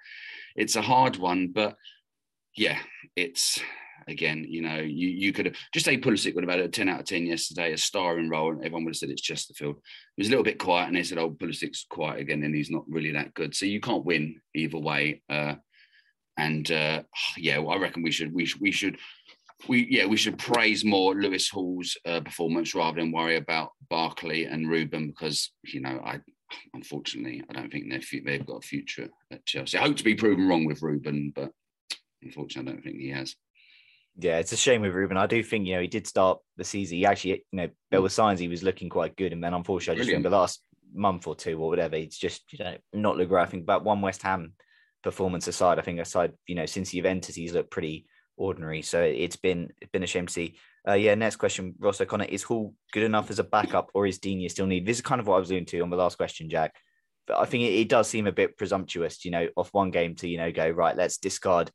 it's 0.57 0.77
a 0.77 0.83
hard 0.83 1.17
one, 1.17 1.49
but 1.49 1.77
yeah, 2.57 2.79
it's 3.17 3.61
again, 4.09 4.47
you 4.49 4.63
know, 4.63 4.77
you 4.77 5.09
you 5.09 5.33
could 5.33 5.47
have 5.47 5.57
just 5.73 5.87
say 5.87 5.99
Pulisic 5.99 6.35
would 6.35 6.45
have 6.45 6.51
had 6.51 6.61
a 6.61 6.69
10 6.69 6.89
out 6.89 7.01
of 7.01 7.07
10 7.07 7.27
yesterday, 7.27 7.73
a 7.73 7.79
starring 7.79 8.29
role, 8.29 8.53
and 8.53 8.61
everyone 8.61 8.85
would 8.85 8.91
have 8.91 8.99
said 8.99 9.11
it's 9.11 9.23
Chesterfield. 9.23 9.77
It 9.77 10.21
was 10.21 10.29
a 10.29 10.31
little 10.31 10.45
bit 10.45 10.59
quiet, 10.59 10.89
and 10.89 10.97
they 10.97 11.03
said, 11.03 11.19
Oh, 11.19 11.31
Pulisic's 11.31 11.87
quiet 11.89 12.21
again, 12.21 12.43
and 12.43 12.55
he's 12.55 12.71
not 12.71 12.85
really 12.89 13.13
that 13.13 13.35
good. 13.35 13.55
So 13.55 13.67
you 13.67 13.81
can't 13.81 14.05
win 14.05 14.41
either 14.55 14.79
way. 14.79 15.23
Uh, 15.29 15.55
and 16.37 16.71
uh, 16.71 17.03
yeah, 17.37 17.59
well, 17.59 17.77
I 17.77 17.81
reckon 17.81 18.03
we 18.03 18.13
should 18.13 18.33
we 18.33 18.47
should 18.47 18.61
we 18.61 18.73
should 18.73 18.97
we 19.69 19.87
yeah 19.91 20.07
we 20.07 20.17
should 20.17 20.39
praise 20.39 20.85
more 20.85 21.15
Lewis 21.15 21.49
Hall's 21.51 21.97
uh, 22.07 22.21
performance 22.21 22.75
rather 22.75 23.01
than 23.01 23.13
worry 23.13 23.37
about 23.37 23.73
Barkley 23.89 24.47
and 24.47 24.69
Ruben 24.69 25.09
because 25.09 25.53
you 25.65 25.81
know 25.81 26.01
I 26.05 26.21
unfortunately 26.75 27.43
I 27.49 27.53
don't 27.53 27.71
think 27.71 27.91
they've 27.91 28.25
they've 28.25 28.47
got 28.47 28.65
a 28.65 28.67
future 28.67 29.09
at 29.31 29.45
Chelsea. 29.47 29.79
I 29.79 29.83
hope 29.83 29.97
to 29.97 30.05
be 30.05 30.15
proven 30.15 30.49
wrong 30.49 30.65
with 30.65 30.83
Ruben, 30.83 31.33
but 31.35 31.51
unfortunately 32.23 32.71
I 32.71 32.75
don't 32.75 32.83
think 32.83 32.97
he 32.97 33.11
has. 33.11 33.35
Yeah, 34.19 34.39
it's 34.39 34.53
a 34.53 34.57
shame 34.57 34.83
with 34.83 34.93
Ruben. 34.93 35.17
I 35.17 35.27
do 35.27 35.43
think 35.43 35.67
you 35.67 35.75
know 35.75 35.81
he 35.81 35.87
did 35.87 36.07
start 36.07 36.41
the 36.57 36.65
season. 36.65 36.99
He 36.99 37.07
actually, 37.07 37.45
you 37.53 37.57
know, 37.57 37.69
there 37.91 38.03
were 38.03 38.09
signs 38.09 38.41
he 38.41 38.49
was 38.49 38.63
looking 38.63 38.89
quite 38.89 39.17
good, 39.17 39.33
and 39.33 39.43
then 39.43 39.55
unfortunately, 39.55 40.01
I 40.01 40.05
just 40.05 40.11
think 40.11 40.23
the 40.23 40.31
last 40.31 40.63
month 40.93 41.27
or 41.27 41.35
two 41.35 41.59
or 41.59 41.69
whatever, 41.69 41.97
it's 41.97 42.19
just 42.19 42.53
you 42.53 42.65
know 42.65 42.77
not 42.93 43.17
look 43.17 43.29
great. 43.29 43.43
I 43.43 43.47
think 43.47 43.63
about 43.63 43.85
one 43.85 44.01
West 44.01 44.23
Ham 44.23 44.55
performance 45.03 45.49
aside, 45.49 45.79
I 45.79 45.83
think 45.83 46.01
aside, 46.01 46.33
you 46.47 46.55
know, 46.55 46.67
since 46.67 46.91
Juventus, 46.91 47.35
he's 47.35 47.53
looked 47.53 47.71
pretty 47.71 48.07
ordinary. 48.37 48.83
So 48.83 49.01
it's 49.01 49.37
been 49.37 49.71
it's 49.81 49.91
been 49.91 50.03
a 50.03 50.07
shame 50.07 50.27
to 50.27 50.33
see. 50.33 50.57
Uh, 50.87 50.95
yeah, 50.95 51.15
next 51.15 51.37
question, 51.37 51.75
Ross 51.79 52.01
O'Connor. 52.01 52.25
Is 52.25 52.43
Hall 52.43 52.75
good 52.93 53.03
enough 53.03 53.31
as 53.31 53.39
a 53.39 53.45
backup 53.45 53.91
or 53.95 54.07
is 54.07 54.19
Digne 54.19 54.49
still 54.49 54.67
need? 54.67 54.87
This 54.87 54.97
is 54.97 55.03
kind 55.03 55.21
of 55.21 55.27
what 55.27 55.37
I 55.37 55.41
was 55.41 55.51
alluding 55.51 55.67
to 55.67 55.81
on 55.81 55.91
the 55.91 55.97
last 55.97 56.17
question, 56.17 56.49
Jack. 56.49 56.75
But 57.27 57.39
I 57.39 57.45
think 57.45 57.65
it, 57.65 57.75
it 57.75 57.89
does 57.89 58.09
seem 58.09 58.27
a 58.27 58.33
bit 58.33 58.57
presumptuous, 58.57 59.25
you 59.25 59.31
know, 59.31 59.49
off 59.57 59.73
one 59.73 59.91
game 59.91 60.15
to, 60.17 60.29
you 60.29 60.39
know, 60.39 60.51
go, 60.51 60.69
right, 60.71 60.97
let's 60.97 61.19
discard 61.19 61.71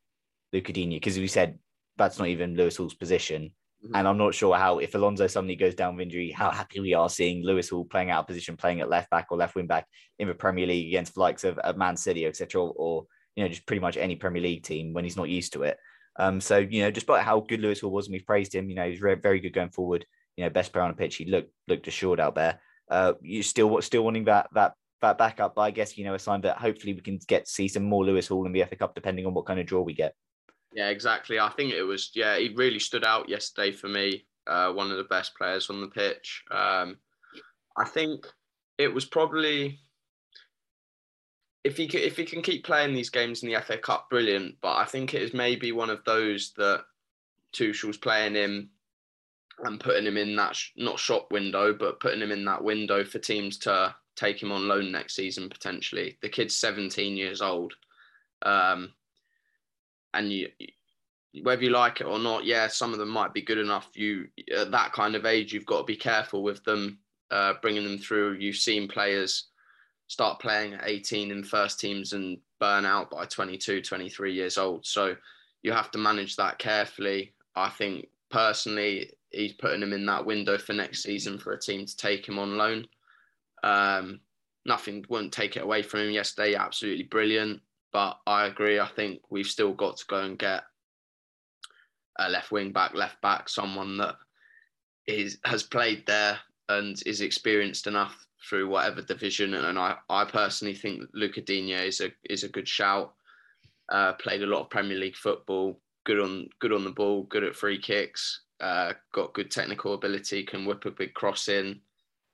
Luca 0.52 0.74
Digne. 0.74 0.96
Because 0.96 1.20
we 1.20 1.28
said 1.28 1.60
that's 1.98 2.20
not 2.20 2.28
even 2.28 2.56
Lewis 2.56 2.78
Hall's 2.78 2.94
position. 2.94 3.52
Mm-hmm. 3.84 3.96
And 3.96 4.08
I'm 4.08 4.18
not 4.18 4.34
sure 4.34 4.56
how, 4.56 4.80
if 4.80 4.96
Alonso 4.96 5.28
suddenly 5.28 5.56
goes 5.56 5.76
down 5.76 5.96
with 5.96 6.04
injury, 6.04 6.32
how 6.32 6.52
happy 6.52 6.80
we 6.80 6.94
are 6.94 7.10
seeing 7.10 7.44
Lewis 7.44 7.70
Hall 7.70 7.86
playing 7.86 8.10
out 8.10 8.22
of 8.22 8.28
position, 8.28 8.58
playing 8.58 8.82
at 8.82 8.90
left 8.90 9.10
back 9.10 9.28
or 9.30 9.38
left 9.38 9.56
wing 9.56 9.68
back 9.68 9.86
in 10.20 10.28
the 10.28 10.34
Premier 10.34 10.66
League 10.66 10.88
against 10.88 11.14
the 11.14 11.20
likes 11.20 11.44
of, 11.44 11.58
of 11.60 11.78
Man 11.78 11.98
City, 11.98 12.26
etc., 12.26 12.62
or, 12.62 12.74
or, 12.76 13.06
you 13.36 13.44
know, 13.44 13.50
just 13.50 13.66
pretty 13.66 13.82
much 13.82 13.98
any 13.98 14.16
Premier 14.16 14.42
League 14.42 14.64
team 14.64 14.94
when 14.94 15.04
he's 15.04 15.18
not 15.18 15.30
used 15.30 15.54
to 15.54 15.64
it. 15.64 15.78
Um, 16.18 16.40
so 16.40 16.58
you 16.58 16.82
know, 16.82 16.92
despite 16.92 17.24
how 17.24 17.42
good 17.42 17.60
Lewis 17.60 17.82
Hall 17.82 17.92
was, 17.92 18.08
and 18.08 18.14
we've 18.14 18.26
praised 18.26 18.56
him, 18.56 18.70
you 18.70 18.76
know, 18.76 18.90
he's 18.90 19.00
very, 19.00 19.16
very 19.16 19.40
good 19.40 19.54
going 19.54 19.70
forward. 19.70 20.06
You 20.38 20.44
know, 20.44 20.50
best 20.50 20.72
player 20.72 20.84
on 20.84 20.92
the 20.92 20.98
pitch. 20.98 21.16
He 21.16 21.26
looked 21.26 21.52
looked 21.68 21.88
assured 21.88 22.20
out 22.20 22.36
there. 22.36 22.60
Uh, 22.90 23.14
you 23.22 23.44
still 23.44 23.82
still 23.82 24.04
wanting 24.04 24.26
that 24.26 24.48
that 24.54 24.74
that 25.02 25.18
backup, 25.18 25.56
but 25.56 25.62
I 25.62 25.72
guess 25.72 25.98
you 25.98 26.06
know 26.06 26.14
a 26.14 26.20
sign 26.20 26.42
that 26.42 26.58
hopefully 26.58 26.94
we 26.94 27.02
can 27.02 27.20
get 27.28 27.46
to 27.46 27.52
see 27.52 27.68
some 27.68 27.84
more 27.84 28.06
Lewis 28.06 28.28
Hall 28.28 28.46
in 28.46 28.54
the 28.54 28.64
FA 28.64 28.76
Cup, 28.76 28.96
depending 28.96 29.26
on 29.26 29.34
what 29.34 29.46
kind 29.46 29.60
of 29.60 29.66
draw 29.66 29.82
we 29.82 29.94
get. 29.94 30.14
Yeah, 30.76 30.90
exactly. 30.90 31.40
I 31.40 31.50
think 31.50 31.74
it 31.74 31.84
was 31.84 32.12
yeah, 32.14 32.38
he 32.38 32.50
really 32.50 32.80
stood 32.80 33.06
out 33.06 33.30
yesterday 33.30 33.72
for 33.72 33.88
me. 33.88 34.26
Uh, 34.46 34.72
one 34.74 34.92
of 34.92 34.98
the 34.98 35.06
best 35.06 35.36
players 35.36 35.70
on 35.70 35.82
the 35.82 35.88
pitch. 35.88 36.44
Um, 36.52 36.98
I 37.78 37.86
think 37.86 38.28
it 38.78 38.94
was 38.94 39.06
probably 39.06 39.80
if 41.64 41.78
he 41.78 41.88
can, 41.88 42.02
if 42.02 42.18
he 42.18 42.26
can 42.26 42.42
keep 42.42 42.66
playing 42.66 42.94
these 42.94 43.10
games 43.10 43.42
in 43.42 43.50
the 43.50 43.60
FA 43.62 43.78
Cup, 43.78 44.10
brilliant. 44.10 44.56
But 44.62 44.76
I 44.76 44.86
think 44.86 45.14
it 45.14 45.22
is 45.22 45.34
maybe 45.34 45.72
one 45.72 45.90
of 45.90 46.04
those 46.04 46.52
that 46.58 46.84
Tuchel's 47.54 47.98
playing 47.98 48.36
him 48.36 48.70
and 49.64 49.80
putting 49.80 50.06
him 50.06 50.18
in 50.18 50.36
that 50.36 50.58
sh- 50.58 50.72
not 50.76 51.00
shop 51.00 51.32
window, 51.32 51.74
but 51.74 52.02
putting 52.02 52.22
him 52.22 52.32
in 52.32 52.44
that 52.46 52.64
window 52.64 53.06
for 53.06 53.18
teams 53.18 53.58
to 53.60 53.96
take 54.18 54.44
him 54.44 54.52
on 54.52 54.68
loan 54.68 54.92
next 54.92 55.16
season 55.16 55.50
potentially. 55.50 56.18
The 56.22 56.30
kid's 56.30 56.56
17 56.56 57.16
years 57.16 57.42
old, 57.42 57.74
um, 58.42 58.92
and 60.16 60.32
you, 60.32 60.50
whether 61.44 61.64
you 61.64 61.70
like 61.70 62.02
it 62.02 62.08
or 62.08 62.20
not, 62.20 62.46
yeah, 62.46 62.68
some 62.68 62.94
of 62.94 63.00
them 63.00 63.10
might 63.10 63.34
be 63.34 63.42
good 63.42 63.58
enough. 63.58 63.90
You 63.94 64.28
at 64.56 64.72
that 64.72 64.94
kind 64.94 65.16
of 65.16 65.26
age, 65.26 65.54
you've 65.54 65.66
got 65.66 65.80
to 65.80 65.84
be 65.84 65.96
careful 65.96 66.44
with 66.44 66.64
them, 66.64 67.00
uh, 67.32 67.54
bringing 67.62 67.84
them 67.84 67.98
through. 67.98 68.34
You've 68.34 68.56
seen 68.56 68.88
players 68.88 69.48
start 70.08 70.40
playing 70.40 70.74
at 70.76 70.88
18 70.88 71.32
in 71.32 71.44
first 71.44 71.80
teams 71.80 72.14
and 72.14 72.38
burn 72.60 72.86
out 72.86 73.10
by 73.10 73.26
22, 73.26 73.82
23 73.82 74.34
years 74.34 74.58
old. 74.58 74.86
So 74.86 75.16
you 75.64 75.72
have 75.72 75.92
to 75.92 75.98
manage 75.98 76.36
that 76.36 76.60
carefully. 76.60 77.34
I 77.56 77.70
think 77.70 78.08
personally, 78.30 79.12
he's 79.32 79.54
putting 79.54 79.82
him 79.82 79.94
in 79.94 80.06
that 80.06 80.26
window 80.26 80.58
for 80.58 80.74
next 80.74 81.04
season 81.04 81.40
for 81.40 81.54
a 81.54 81.60
team 81.60 81.86
to 81.86 81.98
take 81.98 82.28
him 82.28 82.40
on 82.40 82.58
loan. 82.58 82.88
Um, 83.64 84.20
nothing 84.66 85.06
wouldn't 85.10 85.34
take 85.34 85.58
it 85.58 85.64
away 85.64 85.82
from 85.82 86.02
him 86.02 86.12
yesterday. 86.12 86.56
Absolutely 86.56 87.04
brilliant. 87.04 87.62
But 87.96 88.20
I 88.28 88.48
agree. 88.48 88.78
I 88.78 88.90
think 88.90 89.22
we've 89.30 89.48
still 89.48 89.72
got 89.72 89.96
to 89.96 90.06
go 90.10 90.18
and 90.18 90.38
get 90.38 90.64
a 92.20 92.28
left 92.28 92.52
wing 92.52 92.74
back, 92.74 92.94
left 92.94 93.22
back, 93.22 93.48
someone 93.48 93.96
that 94.00 94.16
is 95.08 95.38
has 95.46 95.64
played 95.64 96.06
there 96.06 96.38
and 96.68 97.02
is 97.06 97.22
experienced 97.22 97.88
enough 97.88 98.28
through 98.50 98.68
whatever 98.68 99.02
division. 99.02 99.54
And 99.54 99.80
I, 99.80 99.96
I 100.10 100.26
personally 100.26 100.76
think 100.76 101.04
Luca 101.14 101.40
Digne 101.40 101.72
is 101.72 102.02
a 102.02 102.12
is 102.30 102.44
a 102.44 102.50
good 102.50 102.68
shout. 102.68 103.14
Uh, 103.88 104.12
played 104.12 104.44
a 104.44 104.46
lot 104.46 104.64
of 104.64 104.70
Premier 104.70 104.98
League 104.98 105.16
football. 105.16 105.80
Good 106.04 106.20
on 106.20 106.50
good 106.60 106.74
on 106.74 106.84
the 106.84 106.92
ball. 106.92 107.24
Good 107.24 107.46
at 107.46 107.56
free 107.56 107.80
kicks. 107.80 108.42
Uh, 108.60 108.92
got 109.14 109.34
good 109.34 109.50
technical 109.50 109.94
ability. 109.94 110.44
Can 110.44 110.66
whip 110.66 110.84
a 110.84 110.92
big 110.92 111.14
cross 111.14 111.48
in. 111.48 111.80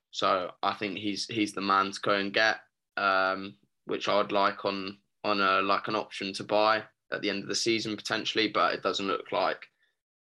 So 0.10 0.50
I 0.64 0.74
think 0.74 0.98
he's 0.98 1.28
he's 1.28 1.54
the 1.54 1.62
man 1.62 1.92
to 1.92 2.02
go 2.02 2.14
and 2.14 2.34
get, 2.34 2.62
um, 2.98 3.58
which 3.86 4.10
I'd 4.10 4.32
like 4.32 4.66
on 4.66 4.98
on 5.24 5.40
a 5.42 5.62
like 5.62 5.88
an 5.88 5.96
option 5.96 6.34
to 6.34 6.44
buy 6.44 6.84
at 7.12 7.22
the 7.22 7.30
end 7.30 7.44
of 7.44 7.50
the 7.50 7.56
season 7.56 7.96
potentially. 7.96 8.48
But 8.48 8.74
it 8.74 8.84
doesn't 8.84 9.08
look 9.08 9.32
like 9.32 9.66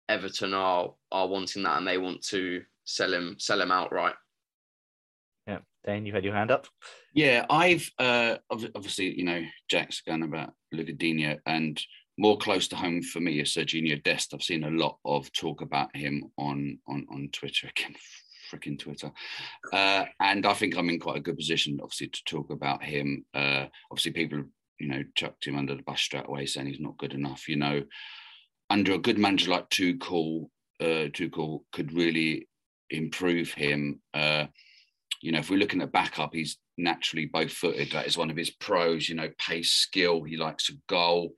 Everton 0.09 0.53
are 0.53 0.93
are 1.11 1.27
wanting 1.27 1.63
that 1.63 1.77
and 1.77 1.87
they 1.87 1.97
want 1.97 2.23
to 2.27 2.63
sell 2.85 3.13
him 3.13 3.35
sell 3.39 3.61
him 3.61 3.71
outright. 3.71 4.15
Yeah, 5.47 5.59
Dan, 5.85 6.05
you've 6.05 6.15
had 6.15 6.25
your 6.25 6.35
hand 6.35 6.51
up. 6.51 6.67
Yeah, 7.13 7.45
I've 7.49 7.89
uh, 7.99 8.37
obviously, 8.49 9.17
you 9.17 9.25
know, 9.25 9.43
Jack's 9.69 10.01
going 10.01 10.23
about 10.23 10.53
Luca 10.71 10.93
Digne 10.93 11.37
and 11.45 11.81
more 12.17 12.37
close 12.37 12.67
to 12.67 12.75
home 12.75 13.01
for 13.01 13.19
me 13.19 13.39
is 13.39 13.49
Sergiño 13.49 14.01
Dest. 14.03 14.33
I've 14.33 14.43
seen 14.43 14.63
a 14.63 14.69
lot 14.69 14.97
of 15.05 15.31
talk 15.31 15.61
about 15.61 15.95
him 15.95 16.31
on 16.37 16.79
on 16.87 17.05
on 17.11 17.29
Twitter 17.31 17.67
again, 17.67 17.95
freaking 18.51 18.77
Twitter, 18.77 19.11
uh, 19.71 20.05
and 20.19 20.45
I 20.45 20.53
think 20.53 20.77
I'm 20.77 20.89
in 20.89 20.99
quite 20.99 21.17
a 21.17 21.21
good 21.21 21.37
position, 21.37 21.79
obviously, 21.81 22.07
to 22.07 22.23
talk 22.25 22.51
about 22.51 22.83
him. 22.83 23.25
Uh, 23.33 23.65
obviously, 23.91 24.11
people, 24.11 24.43
you 24.83 24.89
know, 24.89 25.03
chucked 25.15 25.47
him 25.47 25.57
under 25.57 25.75
the 25.75 25.81
bus 25.83 26.01
straight 26.01 26.27
away, 26.27 26.45
saying 26.45 26.67
he's 26.67 26.79
not 26.81 26.97
good 26.97 27.13
enough. 27.13 27.47
You 27.47 27.55
know, 27.55 27.83
under 28.69 28.93
a 28.93 28.97
good 28.97 29.17
manager 29.17 29.51
like 29.51 29.69
Tuchel, 29.69 30.49
uh, 30.81 31.07
Tuchel 31.09 31.61
could 31.71 31.93
really 31.93 32.49
improve 32.89 33.53
him. 33.53 34.01
Uh, 34.13 34.47
you 35.21 35.31
know, 35.31 35.39
if 35.39 35.49
we're 35.49 35.59
looking 35.59 35.81
at 35.81 35.93
backup, 35.93 36.33
he's 36.33 36.57
naturally 36.77 37.25
both 37.25 37.51
footed. 37.51 37.91
That 37.91 38.07
is 38.07 38.17
one 38.17 38.29
of 38.29 38.35
his 38.35 38.49
pros, 38.49 39.07
you 39.07 39.15
know, 39.15 39.29
pace, 39.39 39.71
skill. 39.71 40.23
He 40.23 40.35
likes 40.35 40.69
a 40.69 40.73
goal. 40.89 41.33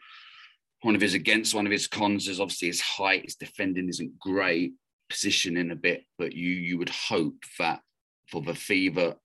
One 0.81 0.95
of 0.95 1.01
his 1.01 1.13
against, 1.13 1.53
one 1.53 1.67
of 1.67 1.71
his 1.71 1.85
cons 1.85 2.27
is 2.27 2.39
obviously 2.39 2.69
his 2.69 2.81
height. 2.81 3.25
His 3.25 3.35
defending 3.35 3.89
isn't 3.89 4.17
great, 4.17 4.73
positioning 5.07 5.69
a 5.69 5.75
bit, 5.75 6.03
but 6.17 6.33
you 6.33 6.49
you 6.49 6.79
would 6.79 6.89
hope 6.89 7.37
that 7.59 7.81
for 8.27 8.41
the 8.41 8.55
fever 8.55 9.17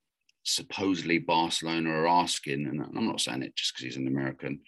supposedly 0.50 1.18
Barcelona 1.18 1.90
are 1.90 2.08
asking, 2.08 2.66
and 2.66 2.82
I'm 2.82 3.06
not 3.06 3.20
saying 3.20 3.42
it 3.42 3.56
just 3.56 3.74
because 3.74 3.84
he's 3.84 3.96
an 3.96 4.08
American, 4.08 4.60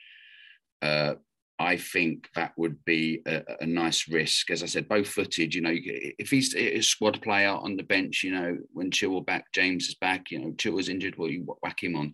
uh, 0.81 1.15
I 1.59 1.77
think 1.77 2.29
that 2.35 2.53
would 2.57 2.85
be 2.85 3.23
a, 3.27 3.43
a, 3.61 3.67
nice 3.67 4.09
risk. 4.09 4.51
As 4.51 4.63
I 4.63 4.67
said, 4.67 4.89
both 4.89 5.07
footed, 5.07 5.55
you 5.55 5.61
know, 5.61 5.75
if 5.75 6.31
he's 6.31 6.57
a 6.57 6.81
squad 6.81 7.23
player 7.23 7.51
on 7.51 7.77
the 7.77 7.85
bench, 7.85 8.25
you 8.25 8.33
know, 8.33 8.59
when 8.73 8.91
Chilwell 8.91 9.25
back, 9.25 9.45
James 9.55 9.89
is 9.89 9.95
back, 9.95 10.31
you 10.31 10.41
know, 10.41 10.51
Chilwell's 10.53 10.89
injured, 10.89 11.17
well, 11.17 11.31
you 11.31 11.45
whack 11.63 11.85
him 11.85 11.95
on. 11.95 12.13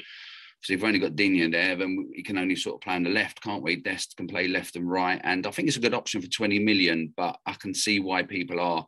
So 0.62 0.72
if 0.72 0.80
we've 0.80 0.88
only 0.88 0.98
got 0.98 1.16
Digne 1.16 1.50
there, 1.50 1.76
then 1.76 2.10
he 2.14 2.22
can 2.22 2.36
only 2.36 2.56
sort 2.56 2.74
of 2.74 2.80
play 2.80 2.94
on 2.94 3.04
the 3.04 3.10
left, 3.10 3.40
can't 3.40 3.62
we? 3.62 3.76
Dest 3.76 4.16
can 4.16 4.26
play 4.26 4.48
left 4.48 4.76
and 4.76 4.90
right. 4.90 5.20
And 5.22 5.46
I 5.46 5.50
think 5.50 5.68
it's 5.68 5.76
a 5.76 5.80
good 5.80 5.94
option 5.94 6.20
for 6.20 6.28
20 6.28 6.58
million, 6.58 7.14
but 7.16 7.38
I 7.46 7.54
can 7.54 7.72
see 7.72 8.00
why 8.00 8.24
people 8.24 8.60
are 8.60 8.84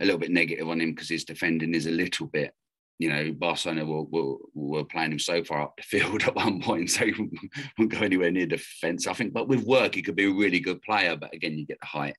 a 0.00 0.04
little 0.04 0.18
bit 0.18 0.30
negative 0.30 0.68
on 0.68 0.80
him 0.80 0.92
because 0.92 1.10
his 1.10 1.24
defending 1.24 1.74
is 1.74 1.86
a 1.86 1.90
little 1.90 2.26
bit 2.26 2.52
you 2.98 3.08
know, 3.08 3.32
Barcelona 3.32 3.84
were, 3.84 4.02
were, 4.02 4.36
were 4.54 4.84
playing 4.84 5.12
him 5.12 5.18
so 5.18 5.42
far 5.42 5.62
up 5.62 5.76
the 5.76 5.82
field 5.82 6.22
at 6.26 6.34
one 6.34 6.60
point, 6.60 6.90
so 6.90 7.04
he 7.04 7.12
wouldn't 7.78 7.92
go 7.92 8.04
anywhere 8.04 8.30
near 8.30 8.46
the 8.46 8.56
defence. 8.56 9.06
I 9.06 9.14
think, 9.14 9.32
but 9.32 9.48
with 9.48 9.64
work, 9.64 9.94
he 9.94 10.02
could 10.02 10.16
be 10.16 10.26
a 10.26 10.32
really 10.32 10.60
good 10.60 10.82
player. 10.82 11.16
But 11.16 11.34
again, 11.34 11.58
you 11.58 11.66
get 11.66 11.80
the 11.80 11.86
height. 11.86 12.16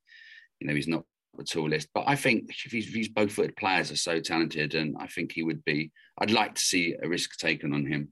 You 0.59 0.67
know, 0.67 0.75
he's 0.75 0.87
not 0.87 1.03
the 1.37 1.43
tallest. 1.43 1.89
But 1.93 2.05
I 2.07 2.15
think 2.15 2.49
if 2.65 2.71
he's, 2.71 2.91
these 2.91 3.09
both-footed 3.09 3.55
players 3.55 3.91
are 3.91 3.97
so 3.97 4.19
talented, 4.19 4.75
and 4.75 4.95
I 4.99 5.07
think 5.07 5.31
he 5.31 5.43
would 5.43 5.63
be. 5.63 5.91
I'd 6.17 6.31
like 6.31 6.55
to 6.55 6.61
see 6.61 6.95
a 7.01 7.07
risk 7.07 7.37
taken 7.37 7.73
on 7.73 7.85
him. 7.85 8.09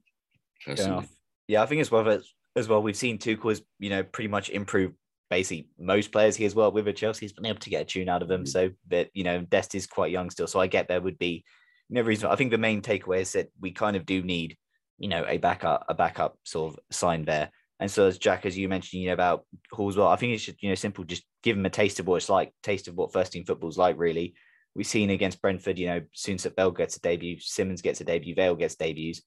Personally. 0.65 1.07
Yeah, 1.47 1.63
I 1.63 1.65
think 1.65 1.81
as 1.81 1.91
well 1.91 2.07
as 2.07 2.33
as 2.55 2.69
well. 2.69 2.81
We've 2.81 2.95
seen 2.95 3.17
Tuchel 3.17 3.49
has 3.49 3.61
you 3.79 3.89
know 3.89 4.03
pretty 4.03 4.29
much 4.29 4.49
improved 4.49 4.95
basically 5.29 5.67
most 5.79 6.11
players 6.11 6.35
here 6.35 6.45
as 6.45 6.55
well 6.55 6.71
with 6.71 6.87
a 6.87 6.93
Chelsea. 6.93 7.25
He's 7.25 7.33
been 7.33 7.45
able 7.45 7.59
to 7.59 7.69
get 7.69 7.81
a 7.81 7.85
tune 7.85 8.07
out 8.07 8.21
of 8.21 8.29
them. 8.29 8.43
Mm-hmm. 8.43 8.49
So 8.49 8.69
that 8.89 9.09
you 9.13 9.25
know, 9.25 9.41
Dest 9.41 9.75
is 9.75 9.87
quite 9.87 10.11
young 10.11 10.29
still. 10.29 10.47
So 10.47 10.59
I 10.59 10.67
get 10.67 10.87
there 10.87 11.01
would 11.01 11.17
be 11.17 11.43
no 11.89 12.01
reason. 12.01 12.29
I 12.29 12.35
think 12.35 12.51
the 12.51 12.57
main 12.57 12.81
takeaway 12.81 13.21
is 13.21 13.33
that 13.33 13.49
we 13.59 13.71
kind 13.71 13.95
of 13.95 14.05
do 14.05 14.23
need, 14.23 14.57
you 14.97 15.09
know, 15.09 15.25
a 15.27 15.37
backup, 15.37 15.85
a 15.87 15.93
backup 15.93 16.37
sort 16.43 16.73
of 16.73 16.79
sign 16.91 17.25
there. 17.25 17.49
And 17.79 17.91
so 17.91 18.07
as 18.07 18.17
Jack, 18.17 18.45
as 18.45 18.57
you 18.57 18.69
mentioned, 18.69 19.01
you 19.01 19.07
know, 19.07 19.13
about 19.13 19.45
Hall's 19.71 19.97
well, 19.97 20.07
I 20.07 20.15
think 20.15 20.33
it's 20.33 20.45
just, 20.45 20.61
you 20.63 20.69
know, 20.69 20.75
simple, 20.75 21.03
just 21.03 21.23
give 21.41 21.57
him 21.57 21.65
a 21.65 21.69
taste 21.69 21.99
of 21.99 22.07
what 22.07 22.17
it's 22.17 22.29
like, 22.29 22.53
taste 22.63 22.87
of 22.87 22.95
what 22.95 23.11
first 23.11 23.33
team 23.33 23.43
football's 23.43 23.77
like, 23.77 23.97
really. 23.97 24.35
We've 24.75 24.87
seen 24.87 25.09
against 25.09 25.41
Brentford, 25.41 25.77
you 25.77 25.87
know, 25.87 26.01
Soonsup 26.15 26.55
Bell 26.55 26.71
gets 26.71 26.95
a 26.95 27.01
debut, 27.01 27.39
Simons 27.39 27.81
gets 27.81 28.01
a 28.01 28.05
debut, 28.05 28.35
Vale 28.35 28.55
gets 28.55 28.75
debuts. 28.75 29.21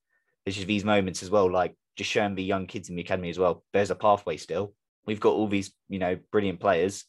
There's 0.45 0.57
just 0.57 0.67
these 0.67 0.85
moments 0.85 1.23
as 1.23 1.31
well, 1.31 1.51
like 1.51 1.77
just 1.97 2.11
showing 2.11 2.35
the 2.35 2.43
young 2.43 2.67
kids 2.67 2.89
in 2.89 2.97
the 2.97 3.03
academy 3.03 3.31
as 3.31 3.39
well. 3.39 3.65
There's 3.73 3.91
a 3.91 3.95
pathway 3.95 4.39
still. 4.39 4.75
We've 5.07 5.21
got 5.21 5.35
all 5.35 5.49
these, 5.49 5.73
you 5.89 5.99
know, 5.99 6.19
brilliant 6.33 6.61
players 6.61 7.05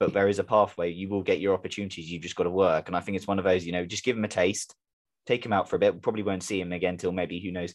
but 0.00 0.12
there 0.12 0.28
is 0.28 0.38
a 0.38 0.44
pathway. 0.44 0.92
You 0.92 1.08
will 1.08 1.22
get 1.22 1.40
your 1.40 1.54
opportunities. 1.54 2.10
You've 2.10 2.22
just 2.22 2.36
got 2.36 2.44
to 2.44 2.50
work. 2.50 2.88
And 2.88 2.96
I 2.96 3.00
think 3.00 3.16
it's 3.16 3.26
one 3.26 3.38
of 3.38 3.44
those, 3.44 3.64
you 3.64 3.72
know, 3.72 3.84
just 3.84 4.04
give 4.04 4.16
him 4.16 4.24
a 4.24 4.28
taste, 4.28 4.74
take 5.26 5.44
him 5.44 5.52
out 5.52 5.68
for 5.68 5.76
a 5.76 5.78
bit. 5.78 5.94
We 5.94 6.00
probably 6.00 6.22
won't 6.22 6.42
see 6.42 6.60
him 6.60 6.72
again 6.72 6.96
till 6.96 7.12
maybe 7.12 7.40
who 7.40 7.52
knows 7.52 7.74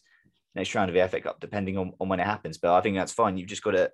next 0.54 0.74
round 0.74 0.90
of 0.90 0.94
the 0.94 1.08
FA 1.08 1.20
Cup, 1.20 1.40
depending 1.40 1.78
on, 1.78 1.92
on 2.00 2.08
when 2.08 2.20
it 2.20 2.26
happens. 2.26 2.58
But 2.58 2.74
I 2.74 2.80
think 2.80 2.96
that's 2.96 3.12
fine. 3.12 3.36
You've 3.36 3.48
just 3.48 3.62
got 3.62 3.72
to, 3.72 3.90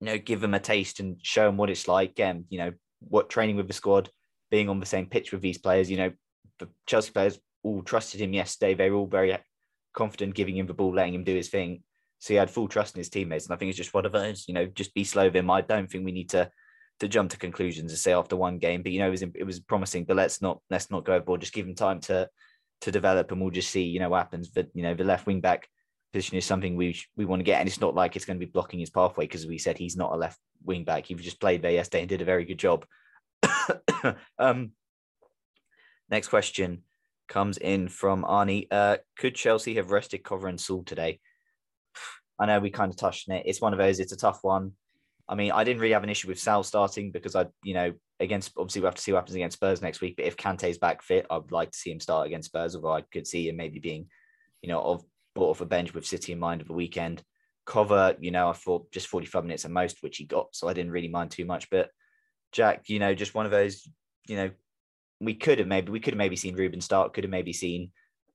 you 0.00 0.06
know, 0.06 0.18
give 0.18 0.42
him 0.42 0.54
a 0.54 0.60
taste 0.60 1.00
and 1.00 1.18
show 1.22 1.48
him 1.48 1.56
what 1.56 1.70
it's 1.70 1.88
like. 1.88 2.18
And 2.20 2.44
you 2.48 2.58
know, 2.58 2.72
what 3.00 3.30
training 3.30 3.56
with 3.56 3.66
the 3.66 3.72
squad, 3.72 4.10
being 4.50 4.68
on 4.68 4.80
the 4.80 4.86
same 4.86 5.06
pitch 5.06 5.32
with 5.32 5.42
these 5.42 5.58
players. 5.58 5.90
You 5.90 5.96
know, 5.96 6.12
the 6.58 6.68
Chelsea 6.86 7.12
players 7.12 7.38
all 7.62 7.82
trusted 7.82 8.20
him 8.20 8.32
yesterday. 8.32 8.74
They 8.74 8.90
were 8.90 8.98
all 8.98 9.06
very 9.06 9.36
confident, 9.94 10.34
giving 10.34 10.56
him 10.56 10.66
the 10.66 10.74
ball, 10.74 10.94
letting 10.94 11.14
him 11.14 11.24
do 11.24 11.34
his 11.34 11.48
thing. 11.48 11.82
So 12.18 12.32
he 12.32 12.38
had 12.38 12.50
full 12.50 12.68
trust 12.68 12.94
in 12.94 13.00
his 13.00 13.10
teammates, 13.10 13.46
and 13.46 13.54
I 13.54 13.56
think 13.56 13.68
it's 13.68 13.76
just 13.76 13.92
one 13.92 14.06
of 14.06 14.12
those. 14.12 14.46
You 14.48 14.54
know, 14.54 14.66
just 14.66 14.94
be 14.94 15.04
slow 15.04 15.24
with 15.24 15.36
him. 15.36 15.50
I 15.50 15.60
don't 15.60 15.90
think 15.90 16.04
we 16.04 16.12
need 16.12 16.30
to 16.30 16.50
to 17.00 17.08
jump 17.08 17.30
to 17.30 17.38
conclusions 17.38 17.92
and 17.92 17.98
say 17.98 18.12
after 18.12 18.36
one 18.36 18.58
game, 18.58 18.82
but 18.82 18.92
you 18.92 18.98
know, 18.98 19.08
it 19.08 19.10
was 19.10 19.22
it 19.22 19.44
was 19.44 19.60
promising. 19.60 20.04
But 20.04 20.16
let's 20.16 20.40
not 20.40 20.60
let's 20.70 20.90
not 20.90 21.04
go 21.04 21.14
overboard. 21.14 21.40
Just 21.40 21.52
give 21.52 21.66
him 21.66 21.74
time 21.74 22.00
to 22.02 22.28
to 22.82 22.92
develop, 22.92 23.30
and 23.30 23.40
we'll 23.40 23.50
just 23.50 23.70
see. 23.70 23.82
You 23.82 24.00
know, 24.00 24.08
what 24.08 24.18
happens. 24.18 24.48
But 24.48 24.68
you 24.74 24.82
know, 24.82 24.94
the 24.94 25.04
left 25.04 25.26
wing 25.26 25.40
back 25.40 25.68
position 26.12 26.38
is 26.38 26.46
something 26.46 26.76
we 26.76 26.98
we 27.16 27.24
want 27.24 27.40
to 27.40 27.44
get, 27.44 27.60
and 27.60 27.68
it's 27.68 27.80
not 27.80 27.94
like 27.94 28.16
it's 28.16 28.24
going 28.24 28.38
to 28.38 28.46
be 28.46 28.50
blocking 28.50 28.80
his 28.80 28.90
pathway 28.90 29.24
because 29.24 29.46
we 29.46 29.58
said 29.58 29.78
he's 29.78 29.96
not 29.96 30.12
a 30.12 30.16
left 30.16 30.38
wing 30.64 30.84
back. 30.84 31.06
He 31.06 31.14
just 31.14 31.40
played 31.40 31.62
there 31.62 31.72
yesterday 31.72 32.00
and 32.00 32.08
did 32.08 32.22
a 32.22 32.26
very 32.26 32.44
good 32.44 32.58
job. 32.58 32.86
um, 34.38 34.72
next 36.10 36.28
question 36.28 36.82
comes 37.28 37.58
in 37.58 37.88
from 37.88 38.22
Arnie. 38.22 38.68
Uh, 38.70 38.96
could 39.18 39.34
Chelsea 39.34 39.74
have 39.74 39.90
rested 39.90 40.22
Kova 40.22 40.48
and 40.48 40.60
Saul 40.60 40.84
today? 40.84 41.20
I 42.38 42.46
know 42.46 42.60
we 42.60 42.70
kind 42.70 42.90
of 42.90 42.96
touched 42.96 43.28
on 43.28 43.36
it. 43.36 43.44
It's 43.46 43.60
one 43.60 43.72
of 43.72 43.78
those. 43.78 43.98
It's 43.98 44.12
a 44.12 44.16
tough 44.16 44.40
one. 44.42 44.72
I 45.28 45.34
mean, 45.34 45.52
I 45.52 45.64
didn't 45.64 45.80
really 45.80 45.92
have 45.92 46.04
an 46.04 46.10
issue 46.10 46.28
with 46.28 46.38
Saul 46.38 46.62
starting 46.62 47.10
because 47.10 47.34
I, 47.34 47.46
you 47.64 47.74
know, 47.74 47.92
against 48.20 48.52
obviously 48.56 48.82
we 48.82 48.86
have 48.86 48.94
to 48.94 49.02
see 49.02 49.12
what 49.12 49.18
happens 49.18 49.34
against 49.34 49.56
Spurs 49.56 49.82
next 49.82 50.00
week. 50.00 50.16
But 50.16 50.26
if 50.26 50.36
Kante's 50.36 50.78
back 50.78 51.02
fit, 51.02 51.26
I'd 51.30 51.50
like 51.50 51.72
to 51.72 51.78
see 51.78 51.90
him 51.90 52.00
start 52.00 52.26
against 52.26 52.48
Spurs. 52.48 52.76
Although 52.76 52.92
I 52.92 53.02
could 53.02 53.26
see 53.26 53.48
him 53.48 53.56
maybe 53.56 53.80
being, 53.80 54.06
you 54.62 54.68
know, 54.68 54.80
of 54.80 55.04
brought 55.34 55.50
off 55.50 55.60
a 55.60 55.66
bench 55.66 55.94
with 55.94 56.06
City 56.06 56.32
in 56.32 56.38
mind 56.38 56.60
of 56.60 56.68
the 56.68 56.74
weekend. 56.74 57.22
Kova, 57.66 58.16
you 58.20 58.30
know, 58.30 58.48
I 58.48 58.52
thought 58.52 58.92
just 58.92 59.08
45 59.08 59.44
minutes 59.44 59.64
at 59.64 59.72
most, 59.72 59.98
which 60.00 60.18
he 60.18 60.24
got, 60.24 60.48
so 60.52 60.68
I 60.68 60.72
didn't 60.72 60.92
really 60.92 61.08
mind 61.08 61.32
too 61.32 61.44
much. 61.44 61.68
But 61.68 61.90
Jack, 62.52 62.88
you 62.88 63.00
know, 63.00 63.12
just 63.12 63.34
one 63.34 63.44
of 63.44 63.50
those, 63.50 63.88
you 64.28 64.36
know, 64.36 64.50
we 65.20 65.34
could 65.34 65.58
have 65.58 65.66
maybe 65.66 65.90
we 65.90 65.98
could 65.98 66.14
have 66.14 66.18
maybe 66.18 66.36
seen 66.36 66.54
Ruben 66.54 66.80
start, 66.80 67.12
could 67.14 67.24
have 67.24 67.30
maybe 67.30 67.52
seen 67.52 67.90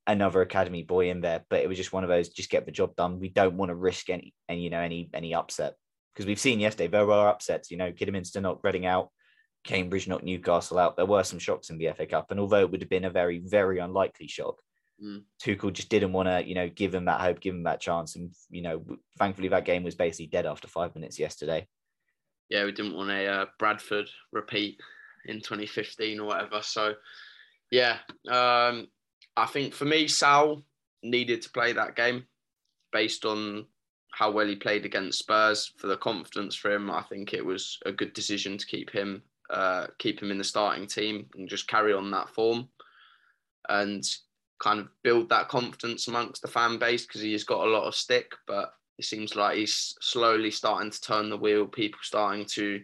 another 0.08 0.42
academy 0.42 0.84
boy 0.84 1.10
in 1.10 1.22
there, 1.22 1.46
but 1.50 1.62
it 1.62 1.70
was 1.70 1.78
just 1.78 1.94
one 1.94 2.04
of 2.04 2.10
those 2.10 2.30
just 2.30 2.50
get 2.50 2.66
the 2.66 2.72
job 2.72 2.96
done. 2.98 3.20
We 3.20 3.30
don't 3.30 3.56
want 3.56 3.70
to 3.70 3.76
risk 3.76 4.10
any 4.10 4.34
and 4.50 4.62
you 4.62 4.70
know 4.70 4.80
any 4.80 5.10
any 5.14 5.34
upset 5.34 5.76
because 6.14 6.26
we've 6.26 6.40
seen 6.40 6.60
yesterday 6.60 6.88
there 6.88 7.06
were 7.06 7.28
upsets. 7.28 7.72
You 7.72 7.78
know, 7.78 7.92
Kidderminster 7.92 8.42
knocked 8.42 8.64
Reading 8.64 8.86
out, 8.86 9.10
Cambridge 9.64 10.08
knocked 10.08 10.24
Newcastle 10.24 10.80
out. 10.80 10.96
There 10.96 11.06
were 11.06 11.24
some 11.24 11.40
shocks 11.40 11.70
in 11.70 11.78
the 11.78 11.92
FA 11.96 12.06
Cup, 12.06 12.32
and 12.32 12.40
although 12.40 12.62
it 12.62 12.72
would 12.72 12.82
have 12.82 12.90
been 12.90 13.06
a 13.06 13.10
very 13.10 13.40
very 13.40 13.80
unlikely 13.80 14.28
shock, 14.28 14.62
mm. 15.04 15.24
Tuchel 15.42 15.74
just 15.74 15.90
didn't 15.90 16.14
want 16.14 16.28
to 16.28 16.48
you 16.48 16.56
know 16.56 16.70
give 16.70 16.94
him 16.94 17.06
that 17.06 17.22
hope, 17.22 17.40
give 17.40 17.56
him 17.56 17.64
that 17.64 17.82
chance, 17.82 18.16
and 18.16 18.34
you 18.50 18.62
know 18.62 18.84
thankfully 19.18 19.50
that 19.50 19.66
game 19.66 19.84
was 19.84 19.96
basically 19.96 20.28
dead 20.28 20.46
after 20.46 20.68
five 20.68 20.96
minutes 20.96 21.20
yesterday. 21.20 21.68
Yeah, 22.50 22.66
we 22.66 22.72
didn't 22.72 22.96
want 22.96 23.12
a 23.12 23.28
uh, 23.28 23.46
Bradford 23.60 24.10
repeat 24.34 24.80
in 25.26 25.38
2015 25.38 26.20
or 26.20 26.26
whatever. 26.26 26.62
So 26.62 26.96
yeah, 27.70 28.00
um, 28.28 28.88
I 29.38 29.46
think 29.46 29.74
for 29.74 29.86
me, 29.86 30.08
Saul 30.08 30.64
needed 31.04 31.44
to 31.44 31.52
play 31.52 31.74
that 31.74 31.96
game 31.96 32.26
based 32.92 33.26
on 33.26 33.66
how 34.12 34.30
well 34.30 34.48
he 34.48 34.56
played 34.56 34.86
against 34.86 35.20
Spurs 35.20 35.72
for 35.78 35.88
the 35.88 35.98
confidence 35.98 36.56
for 36.56 36.72
him. 36.72 36.92
I 36.92 37.02
think 37.04 37.34
it 37.34 37.46
was 37.46 37.80
a 37.86 37.92
good 37.92 38.14
decision 38.14 38.58
to 38.58 38.66
keep 38.66 38.90
him 38.90 39.24
uh, 39.52 39.88
keep 40.00 40.22
him 40.22 40.32
in 40.32 40.38
the 40.38 40.44
starting 40.44 40.88
team 40.88 41.26
and 41.36 41.50
just 41.50 41.68
carry 41.68 41.94
on 41.94 42.10
that 42.12 42.30
form 42.30 42.70
and 43.68 44.04
kind 44.60 44.80
of 44.80 44.88
build 45.04 45.28
that 45.30 45.50
confidence 45.50 46.08
amongst 46.08 46.42
the 46.42 46.48
fan 46.48 46.78
base 46.78 47.06
because 47.06 47.22
he 47.22 47.34
has 47.34 47.44
got 47.44 47.66
a 47.66 47.70
lot 47.70 47.86
of 47.86 47.96
stick, 47.96 48.32
but 48.48 48.74
it 48.98 49.06
seems 49.06 49.36
like 49.36 49.58
he's 49.58 49.96
slowly 50.00 50.52
starting 50.52 50.90
to 50.90 51.02
turn 51.02 51.30
the 51.30 51.38
wheel. 51.38 51.66
People 51.66 52.00
starting 52.02 52.46
to 52.46 52.82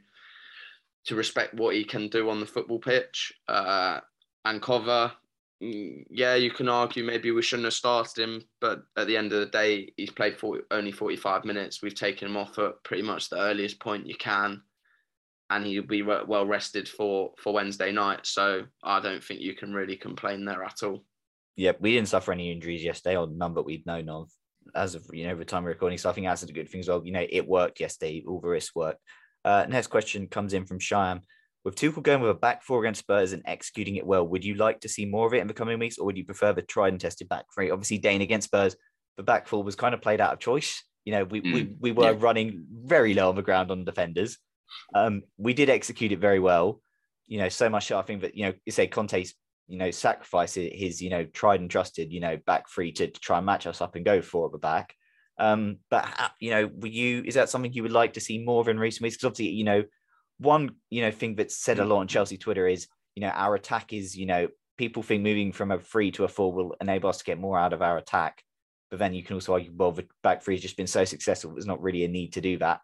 to 1.06 1.16
respect 1.16 1.54
what 1.54 1.74
he 1.74 1.86
can 1.86 2.10
do 2.10 2.30
on 2.30 2.42
the 2.42 2.46
football 2.46 2.80
pitch 2.80 3.32
uh, 3.48 4.02
and 4.44 4.62
Kova 4.62 5.14
yeah, 5.60 6.36
you 6.36 6.52
can 6.52 6.70
argue 6.70 7.04
maybe 7.04 7.32
we 7.32 7.42
shouldn't 7.42 7.66
have 7.66 7.74
started 7.74 8.22
him, 8.22 8.44
but 8.62 8.84
at 8.96 9.08
the 9.08 9.18
end 9.18 9.34
of 9.34 9.40
the 9.40 9.48
day, 9.48 9.92
he's 9.98 10.12
played 10.12 10.38
40, 10.38 10.64
only 10.72 10.92
45 10.92 11.46
minutes. 11.46 11.82
We've 11.82 11.96
taken 11.96 12.28
him 12.28 12.38
off 12.38 12.60
at 12.60 12.84
pretty 12.84 13.04
much 13.04 13.30
the 13.30 13.40
earliest 13.40 13.80
point 13.80 14.06
you 14.06 14.16
can, 14.16 14.62
and 15.50 15.66
he'll 15.66 15.84
be 15.84 16.04
well 16.04 16.46
rested 16.46 16.88
for 16.88 17.32
for 17.40 17.54
Wednesday 17.54 17.92
night. 17.92 18.26
So 18.26 18.64
I 18.84 19.00
don't 19.00 19.24
think 19.24 19.42
you 19.42 19.56
can 19.56 19.74
really 19.74 19.96
complain 19.96 20.46
there 20.46 20.64
at 20.64 20.84
all. 20.84 21.04
Yeah, 21.56 21.72
we 21.80 21.94
didn't 21.94 22.10
suffer 22.10 22.32
any 22.32 22.52
injuries 22.52 22.84
yesterday, 22.84 23.18
or 23.18 23.28
none 23.28 23.56
that 23.56 23.64
we'd 23.64 23.86
known 23.86 24.10
of 24.10 24.30
as 24.76 24.96
of 24.96 25.06
you 25.12 25.26
know 25.28 25.36
the 25.36 25.46
time 25.46 25.64
we're 25.64 25.72
recording. 25.72 25.98
So 25.98 26.10
I 26.10 26.14
think 26.14 26.28
that's 26.28 26.44
a 26.44 26.48
good 26.48 26.70
thing 26.70 26.82
as 26.82 26.88
well. 26.88 27.04
You 27.04 27.14
know, 27.14 27.26
it 27.28 27.48
worked 27.48 27.80
yesterday. 27.80 28.24
All 28.28 28.42
the 28.42 28.48
risks 28.48 28.76
worked. 28.76 29.02
Uh, 29.44 29.66
next 29.68 29.88
question 29.88 30.28
comes 30.28 30.54
in 30.54 30.66
from 30.66 30.80
Shyam. 30.80 31.22
With 31.68 31.76
Tuchel 31.76 32.02
going 32.02 32.22
with 32.22 32.32
a 32.32 32.34
back 32.34 32.64
four 32.64 32.80
against 32.80 33.02
Spurs 33.02 33.34
and 33.34 33.44
executing 33.46 33.98
it 33.98 34.08
well, 34.08 34.26
would 34.26 34.46
you 34.46 34.54
like 34.54 34.80
to 34.80 34.88
see 34.88 35.06
more 35.06 35.28
of 35.28 35.34
it 35.34 35.42
in 35.42 35.48
the 35.48 35.54
coming 35.54 35.78
weeks, 35.80 35.98
or 35.98 36.06
would 36.06 36.16
you 36.16 36.24
prefer 36.24 36.54
the 36.54 36.62
tried 36.62 36.94
and 36.94 37.02
tested 37.02 37.28
back 37.28 37.44
three? 37.54 37.72
Obviously, 37.72 37.98
Dane 37.98 38.22
against 38.22 38.48
Spurs, 38.48 38.78
the 39.18 39.24
back 39.24 39.50
four 39.50 39.66
was 39.66 39.76
kind 39.76 39.94
of 39.94 40.02
played 40.02 40.22
out 40.22 40.32
of 40.32 40.40
choice. 40.40 40.82
You 41.04 41.12
know, 41.12 41.26
we 41.26 41.42
mm. 41.42 41.54
we, 41.54 41.76
we 41.78 41.92
were 41.92 42.12
yeah. 42.12 42.18
running 42.18 42.66
very 42.86 43.14
low 43.14 43.28
on 43.28 43.36
the 43.36 43.42
ground 43.42 43.70
on 43.70 43.84
defenders. 43.84 44.38
Um, 44.96 45.24
we 45.38 45.54
did 45.54 45.70
execute 45.70 46.14
it 46.14 46.20
very 46.20 46.40
well. 46.40 46.80
You 47.28 47.40
know, 47.40 47.50
so 47.50 47.70
much 47.70 47.88
so 47.88 48.00
I 48.00 48.04
think 48.04 48.22
that 48.22 48.38
you 48.38 48.46
know, 48.46 48.54
you 48.66 48.72
say 48.72 48.88
Conte's 48.88 49.34
you 49.68 49.78
know 49.78 49.92
sacrifice 49.92 50.54
his 50.54 51.02
you 51.02 51.10
know 51.10 51.26
tried 51.26 51.60
and 51.60 51.70
trusted 51.70 52.14
you 52.14 52.22
know 52.22 52.38
back 52.46 52.70
three 52.70 52.94
to, 52.94 53.08
to 53.08 53.20
try 53.20 53.40
and 53.40 53.46
match 53.46 53.68
us 53.68 53.82
up 53.82 53.98
and 53.98 54.06
go 54.06 54.22
for 54.22 54.46
at 54.46 54.54
the 54.54 54.58
back. 54.58 54.96
Um, 55.38 55.80
but 55.90 56.08
you 56.40 56.52
know, 56.52 56.70
were 56.74 56.88
you 56.88 57.24
is 57.26 57.36
that 57.36 57.50
something 57.50 57.74
you 57.74 57.84
would 57.84 57.92
like 57.92 58.14
to 58.14 58.22
see 58.22 58.42
more 58.42 58.62
of 58.62 58.70
in 58.70 58.80
recent 58.80 59.04
weeks? 59.04 59.18
Because 59.18 59.28
obviously, 59.28 59.54
you 59.54 59.66
know, 59.66 59.84
one 60.40 60.76
you 60.90 61.02
know 61.02 61.12
thing 61.12 61.36
that's 61.36 61.58
said 61.58 61.80
a 61.80 61.84
mm. 61.84 61.90
lot 61.90 62.00
on 62.00 62.08
Chelsea 62.08 62.38
Twitter 62.38 62.68
is 62.68 62.88
you 63.16 63.22
know 63.22 63.30
our 63.30 63.56
attack 63.56 63.94
is 63.94 64.16
you 64.16 64.26
know 64.26 64.48
people 64.78 65.04
think 65.04 65.24
moving 65.24 65.52
from 65.52 65.72
a 65.72 65.80
three 65.80 66.12
to 66.12 66.24
a 66.24 66.28
four 66.28 66.54
will 66.54 66.76
enable 66.80 67.10
us 67.10 67.18
to 67.18 67.24
get 67.24 67.40
more 67.40 67.58
out 67.58 67.74
of 67.74 67.82
our 67.82 67.98
attack. 67.98 68.44
But 68.90 69.00
then 69.00 69.14
you 69.14 69.24
can 69.24 69.34
also 69.34 69.54
argue, 69.54 69.72
well, 69.76 69.92
the 69.92 70.08
back 70.24 70.44
three 70.44 70.56
has 70.56 70.62
just 70.62 70.78
been 70.78 70.88
so 70.88 71.04
successful, 71.04 71.52
there's 71.52 71.66
not 71.66 71.82
really 71.82 72.06
a 72.06 72.08
need 72.08 72.34
to 72.34 72.42
do 72.42 72.58
that. 72.60 72.82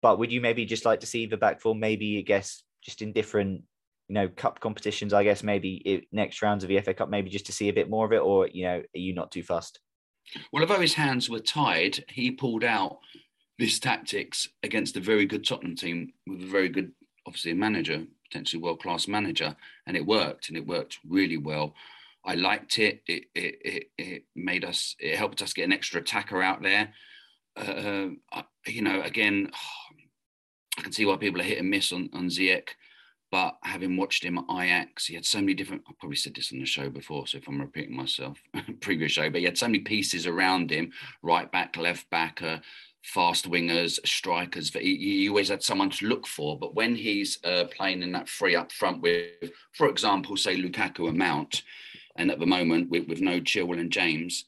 But 0.00 0.18
would 0.18 0.32
you 0.32 0.40
maybe 0.40 0.64
just 0.64 0.84
like 0.84 1.00
to 1.00 1.06
see 1.06 1.26
the 1.26 1.36
back 1.36 1.60
four, 1.60 1.74
maybe 1.74 2.18
I 2.18 2.22
guess 2.22 2.62
just 2.82 3.02
in 3.02 3.12
different, 3.12 3.62
you 4.08 4.14
know, 4.14 4.28
cup 4.28 4.60
competitions? 4.60 5.12
I 5.12 5.24
guess 5.24 5.42
maybe 5.42 5.74
it, 5.84 6.04
next 6.12 6.40
rounds 6.40 6.62
of 6.62 6.68
the 6.68 6.80
FA 6.80 6.94
Cup, 6.94 7.10
maybe 7.10 7.30
just 7.30 7.46
to 7.46 7.52
see 7.52 7.68
a 7.68 7.74
bit 7.74 7.90
more 7.90 8.06
of 8.06 8.12
it, 8.12 8.22
or 8.22 8.46
you 8.46 8.64
know, 8.64 8.76
are 8.78 8.98
you 8.98 9.12
not 9.12 9.32
too 9.32 9.42
fussed? 9.42 9.80
Well, 10.52 10.62
although 10.62 10.80
his 10.80 10.94
hands 10.94 11.28
were 11.28 11.40
tied, 11.40 12.04
he 12.08 12.30
pulled 12.30 12.62
out 12.64 12.98
this 13.58 13.78
tactics 13.78 14.48
against 14.62 14.96
a 14.96 15.00
very 15.00 15.26
good 15.26 15.44
Tottenham 15.44 15.76
team 15.76 16.12
with 16.26 16.42
a 16.42 16.46
very 16.46 16.68
good, 16.68 16.92
obviously, 17.26 17.50
a 17.50 17.56
manager, 17.56 18.04
potentially 18.24 18.62
world 18.62 18.80
class 18.80 19.08
manager, 19.08 19.56
and 19.86 19.96
it 19.96 20.06
worked, 20.06 20.48
and 20.48 20.56
it 20.56 20.66
worked 20.66 20.98
really 21.08 21.38
well. 21.38 21.74
I 22.24 22.34
liked 22.34 22.78
it. 22.78 23.02
It 23.06 23.24
it 23.34 23.90
it, 23.96 24.24
made 24.36 24.64
us. 24.64 24.94
It 24.98 25.16
helped 25.16 25.42
us 25.42 25.52
get 25.52 25.64
an 25.64 25.72
extra 25.72 26.00
attacker 26.00 26.42
out 26.42 26.62
there. 26.62 26.92
Uh, 27.56 28.08
you 28.66 28.82
know, 28.82 29.02
again, 29.02 29.50
I 30.78 30.82
can 30.82 30.92
see 30.92 31.06
why 31.06 31.16
people 31.16 31.40
are 31.40 31.44
hit 31.44 31.58
and 31.58 31.70
miss 31.70 31.92
on 31.92 32.10
on 32.12 32.28
Ziyech. 32.28 32.68
But 33.30 33.58
having 33.62 33.96
watched 33.96 34.24
him 34.24 34.38
at 34.38 34.44
Ajax, 34.50 35.06
he 35.06 35.14
had 35.14 35.26
so 35.26 35.40
many 35.40 35.52
different. 35.52 35.82
I 35.86 35.92
probably 35.98 36.16
said 36.16 36.34
this 36.34 36.50
on 36.52 36.60
the 36.60 36.66
show 36.66 36.88
before, 36.88 37.26
so 37.26 37.36
if 37.38 37.46
I'm 37.46 37.60
repeating 37.60 37.94
myself, 37.96 38.38
previous 38.80 39.12
show, 39.12 39.28
but 39.28 39.40
he 39.40 39.44
had 39.44 39.58
so 39.58 39.66
many 39.66 39.80
pieces 39.80 40.26
around 40.26 40.70
him: 40.70 40.92
right 41.22 41.50
back, 41.50 41.76
left 41.76 42.08
back, 42.08 42.40
uh, 42.42 42.58
fast 43.08 43.50
wingers, 43.50 43.98
strikers. 44.06 44.70
He, 44.70 44.96
he, 44.96 45.28
always 45.28 45.48
had 45.48 45.62
someone 45.62 45.90
to 45.90 46.06
look 46.06 46.26
for. 46.26 46.58
But 46.58 46.74
when 46.74 46.94
he's 46.94 47.38
uh, 47.42 47.64
playing 47.74 48.02
in 48.02 48.12
that 48.12 48.28
free 48.28 48.54
up 48.54 48.70
front 48.70 49.00
with, 49.00 49.50
for 49.72 49.88
example, 49.88 50.36
say 50.36 50.60
Lukaku 50.60 51.08
and 51.08 51.16
Mount, 51.16 51.62
and 52.16 52.30
at 52.30 52.38
the 52.38 52.46
moment 52.46 52.90
with, 52.90 53.08
with 53.08 53.20
no 53.20 53.40
Chilwell 53.40 53.80
and 53.80 53.90
James, 53.90 54.44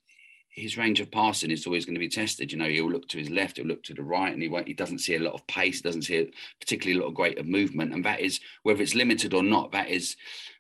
his 0.51 0.77
range 0.77 1.01
of 1.01 1.11
passing 1.11 1.51
is 1.51 1.67
always 1.67 1.87
going 1.87 1.95
to 1.95 2.01
be 2.01 2.09
tested. 2.09 2.53
You 2.53 2.59
know, 2.59 2.69
he'll 2.69 2.91
look 2.91 3.09
to 3.09 3.19
his 3.19 3.31
left, 3.31 3.57
he'll 3.57 3.67
look 3.67 3.83
to 3.85 3.95
the 3.95 4.03
right, 4.03 4.33
and 4.33 4.43
he 4.43 4.49
won't, 4.49 4.69
he 4.69 4.75
doesn't 4.75 4.99
see 4.99 5.15
a 5.15 5.21
lot 5.21 5.35
of 5.35 5.47
pace, 5.47 5.81
doesn't 5.81 6.03
see 6.03 6.19
a, 6.19 6.31
particularly 6.61 6.99
a 6.99 7.03
lot 7.03 7.09
of 7.09 7.15
great 7.15 7.39
of 7.39 7.47
movement. 7.47 7.95
And 7.95 8.05
that 8.05 8.21
is 8.21 8.41
whether 8.63 8.83
it's 8.83 8.95
limited 8.95 9.33
or 9.33 9.43
not. 9.43 9.73
That 9.73 9.89
is 9.89 10.17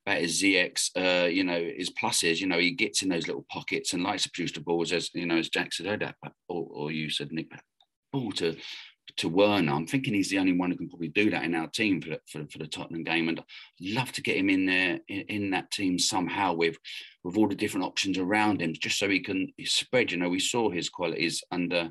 that 0.07 0.22
is 0.22 0.40
Ziyech's, 0.40 0.90
uh, 0.96 1.26
you 1.26 1.44
know, 1.44 1.62
his 1.76 1.90
pluses. 1.90 2.40
You 2.40 2.46
know, 2.46 2.59
he 2.59 2.70
gets 2.70 3.03
in 3.03 3.11
those 3.11 3.26
little 3.26 3.44
pockets 3.51 3.92
and 3.92 4.03
likes 4.03 4.22
to 4.22 4.30
produce 4.30 4.53
the 4.53 4.61
balls, 4.61 4.92
as 4.92 5.11
you 5.12 5.26
know, 5.26 5.36
as 5.36 5.51
Jack 5.51 5.72
said 5.72 6.14
or, 6.48 6.66
or 6.70 6.90
you 6.90 7.11
said, 7.11 7.32
Nick, 7.32 7.51
ball 8.12 8.32
to 8.32 8.56
to 9.16 9.28
Werner. 9.28 9.72
I'm 9.72 9.86
thinking 9.86 10.14
he's 10.14 10.30
the 10.30 10.38
only 10.38 10.52
one 10.52 10.70
who 10.70 10.76
can 10.76 10.88
probably 10.88 11.08
do 11.08 11.30
that 11.30 11.44
in 11.44 11.54
our 11.54 11.66
team 11.68 12.00
for, 12.00 12.16
for, 12.26 12.46
for 12.50 12.58
the 12.58 12.66
Tottenham 12.66 13.04
game, 13.04 13.28
and 13.28 13.40
I'd 13.40 13.94
love 13.94 14.12
to 14.12 14.22
get 14.22 14.36
him 14.36 14.48
in 14.48 14.66
there 14.66 15.00
in, 15.08 15.20
in, 15.28 15.50
that 15.50 15.70
team 15.70 15.98
somehow 15.98 16.54
with 16.54 16.76
with 17.24 17.36
all 17.36 17.48
the 17.48 17.54
different 17.54 17.86
options 17.86 18.18
around 18.18 18.62
him, 18.62 18.72
just 18.72 18.98
so 18.98 19.08
he 19.08 19.20
can 19.20 19.52
spread. 19.64 20.12
You 20.12 20.18
know, 20.18 20.28
we 20.28 20.40
saw 20.40 20.70
his 20.70 20.88
qualities 20.88 21.42
under 21.50 21.90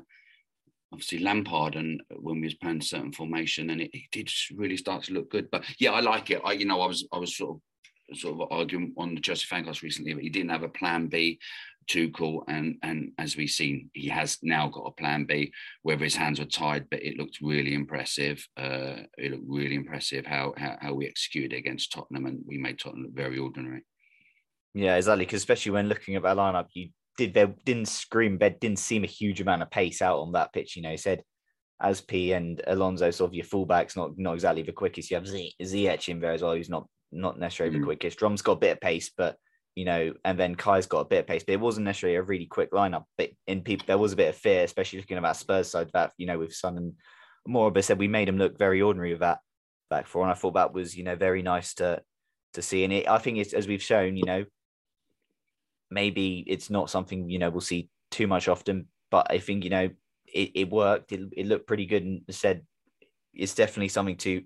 obviously 0.92 1.18
Lampard 1.18 1.76
and 1.76 2.02
when 2.18 2.36
we 2.36 2.46
was 2.46 2.54
playing 2.54 2.80
certain 2.80 3.12
formation, 3.12 3.70
and 3.70 3.80
it, 3.80 3.90
it 3.92 4.02
did 4.12 4.30
really 4.56 4.76
start 4.76 5.04
to 5.04 5.12
look 5.12 5.30
good. 5.30 5.50
But 5.50 5.64
yeah, 5.78 5.92
I 5.92 6.00
like 6.00 6.30
it. 6.30 6.40
I 6.44 6.52
you 6.52 6.64
know 6.64 6.80
I 6.80 6.86
was 6.86 7.06
I 7.12 7.18
was 7.18 7.36
sort 7.36 7.56
of 7.56 7.60
sort 8.14 8.40
of 8.40 8.48
arguing 8.50 8.92
on 8.96 9.14
the 9.14 9.20
Chelsea 9.20 9.46
fancast 9.46 9.82
recently 9.82 10.14
but 10.14 10.22
he 10.22 10.28
didn't 10.28 10.50
have 10.50 10.62
a 10.62 10.68
plan 10.68 11.06
B. 11.06 11.38
Tuchel, 11.90 12.44
and 12.46 12.76
and 12.82 13.10
as 13.18 13.36
we've 13.36 13.50
seen, 13.50 13.90
he 13.94 14.08
has 14.08 14.38
now 14.42 14.68
got 14.68 14.86
a 14.86 14.92
plan 14.92 15.24
B. 15.24 15.52
Whether 15.82 16.04
his 16.04 16.14
hands 16.14 16.38
were 16.38 16.44
tied, 16.44 16.88
but 16.88 17.02
it 17.02 17.16
looked 17.16 17.38
really 17.42 17.74
impressive. 17.74 18.46
Uh, 18.56 19.02
it 19.18 19.32
looked 19.32 19.44
really 19.48 19.74
impressive 19.74 20.24
how, 20.24 20.54
how 20.56 20.76
how 20.80 20.94
we 20.94 21.08
executed 21.08 21.56
against 21.56 21.92
Tottenham, 21.92 22.26
and 22.26 22.40
we 22.46 22.58
made 22.58 22.78
Tottenham 22.78 23.04
look 23.04 23.14
very 23.14 23.38
ordinary. 23.38 23.82
Yeah, 24.74 24.96
exactly. 24.96 25.24
Because 25.24 25.40
especially 25.40 25.72
when 25.72 25.88
looking 25.88 26.14
at 26.14 26.22
that 26.22 26.36
lineup, 26.36 26.66
you 26.74 26.90
did 27.16 27.34
there 27.34 27.54
didn't 27.64 27.88
scream, 27.88 28.38
but 28.38 28.60
didn't 28.60 28.78
seem 28.78 29.02
a 29.02 29.08
huge 29.08 29.40
amount 29.40 29.62
of 29.62 29.70
pace 29.70 30.00
out 30.00 30.20
on 30.20 30.32
that 30.32 30.52
pitch. 30.52 30.76
You 30.76 30.82
know, 30.82 30.90
he 30.90 30.96
said 30.96 31.24
Azpi 31.82 32.36
and 32.36 32.62
Alonso, 32.68 33.10
sort 33.10 33.30
of 33.30 33.34
your 33.34 33.46
fullbacks, 33.46 33.96
not 33.96 34.12
not 34.16 34.34
exactly 34.34 34.62
the 34.62 34.72
quickest. 34.72 35.10
You 35.10 35.16
have 35.16 35.26
Z 35.26 35.54
Ziyech 35.60 36.08
in 36.08 36.20
there 36.20 36.32
as 36.32 36.42
well, 36.42 36.54
who's 36.54 36.70
not 36.70 36.86
not 37.12 37.38
necessarily 37.38 37.76
Mm. 37.76 37.80
the 37.80 37.84
quickest. 37.84 38.18
Drum's 38.18 38.42
got 38.42 38.52
a 38.52 38.56
bit 38.56 38.72
of 38.72 38.80
pace, 38.80 39.10
but 39.16 39.36
you 39.76 39.84
know, 39.84 40.12
and 40.24 40.38
then 40.38 40.56
Kai's 40.56 40.86
got 40.86 41.00
a 41.00 41.04
bit 41.08 41.20
of 41.20 41.26
pace, 41.26 41.44
but 41.44 41.52
it 41.52 41.60
wasn't 41.60 41.84
necessarily 41.84 42.16
a 42.16 42.22
really 42.22 42.46
quick 42.46 42.72
lineup. 42.72 43.04
But 43.16 43.30
in 43.46 43.62
people, 43.62 43.86
there 43.86 43.98
was 43.98 44.12
a 44.12 44.16
bit 44.16 44.28
of 44.28 44.36
fear, 44.36 44.64
especially 44.64 44.98
looking 44.98 45.16
at 45.16 45.22
that 45.22 45.36
Spurs 45.36 45.70
side. 45.70 45.90
That 45.92 46.12
you 46.16 46.26
know, 46.26 46.38
with 46.38 46.54
Son 46.54 46.76
and 46.76 46.94
Moraba 47.48 47.82
said 47.82 47.98
we 47.98 48.08
made 48.08 48.28
him 48.28 48.36
look 48.36 48.58
very 48.58 48.82
ordinary 48.82 49.12
with 49.12 49.20
that 49.20 49.38
back 49.88 50.06
four, 50.06 50.22
and 50.22 50.30
I 50.30 50.34
thought 50.34 50.54
that 50.54 50.72
was 50.72 50.96
you 50.96 51.04
know 51.04 51.16
very 51.16 51.42
nice 51.42 51.74
to 51.74 52.02
to 52.54 52.62
see. 52.62 52.84
And 52.84 52.92
it, 52.92 53.08
I 53.08 53.18
think 53.18 53.38
it's 53.38 53.52
as 53.52 53.68
we've 53.68 53.82
shown, 53.82 54.16
you 54.16 54.24
know, 54.24 54.44
maybe 55.90 56.44
it's 56.46 56.70
not 56.70 56.90
something 56.90 57.30
you 57.30 57.38
know 57.38 57.50
we'll 57.50 57.60
see 57.60 57.88
too 58.10 58.26
much 58.26 58.48
often, 58.48 58.88
but 59.10 59.28
I 59.30 59.38
think 59.38 59.64
you 59.64 59.70
know 59.70 59.88
it, 60.26 60.50
it 60.54 60.70
worked. 60.70 61.12
It, 61.12 61.28
it 61.36 61.46
looked 61.46 61.66
pretty 61.66 61.86
good, 61.86 62.04
and 62.04 62.22
said 62.30 62.62
it's 63.32 63.54
definitely 63.54 63.88
something 63.88 64.16
to 64.16 64.42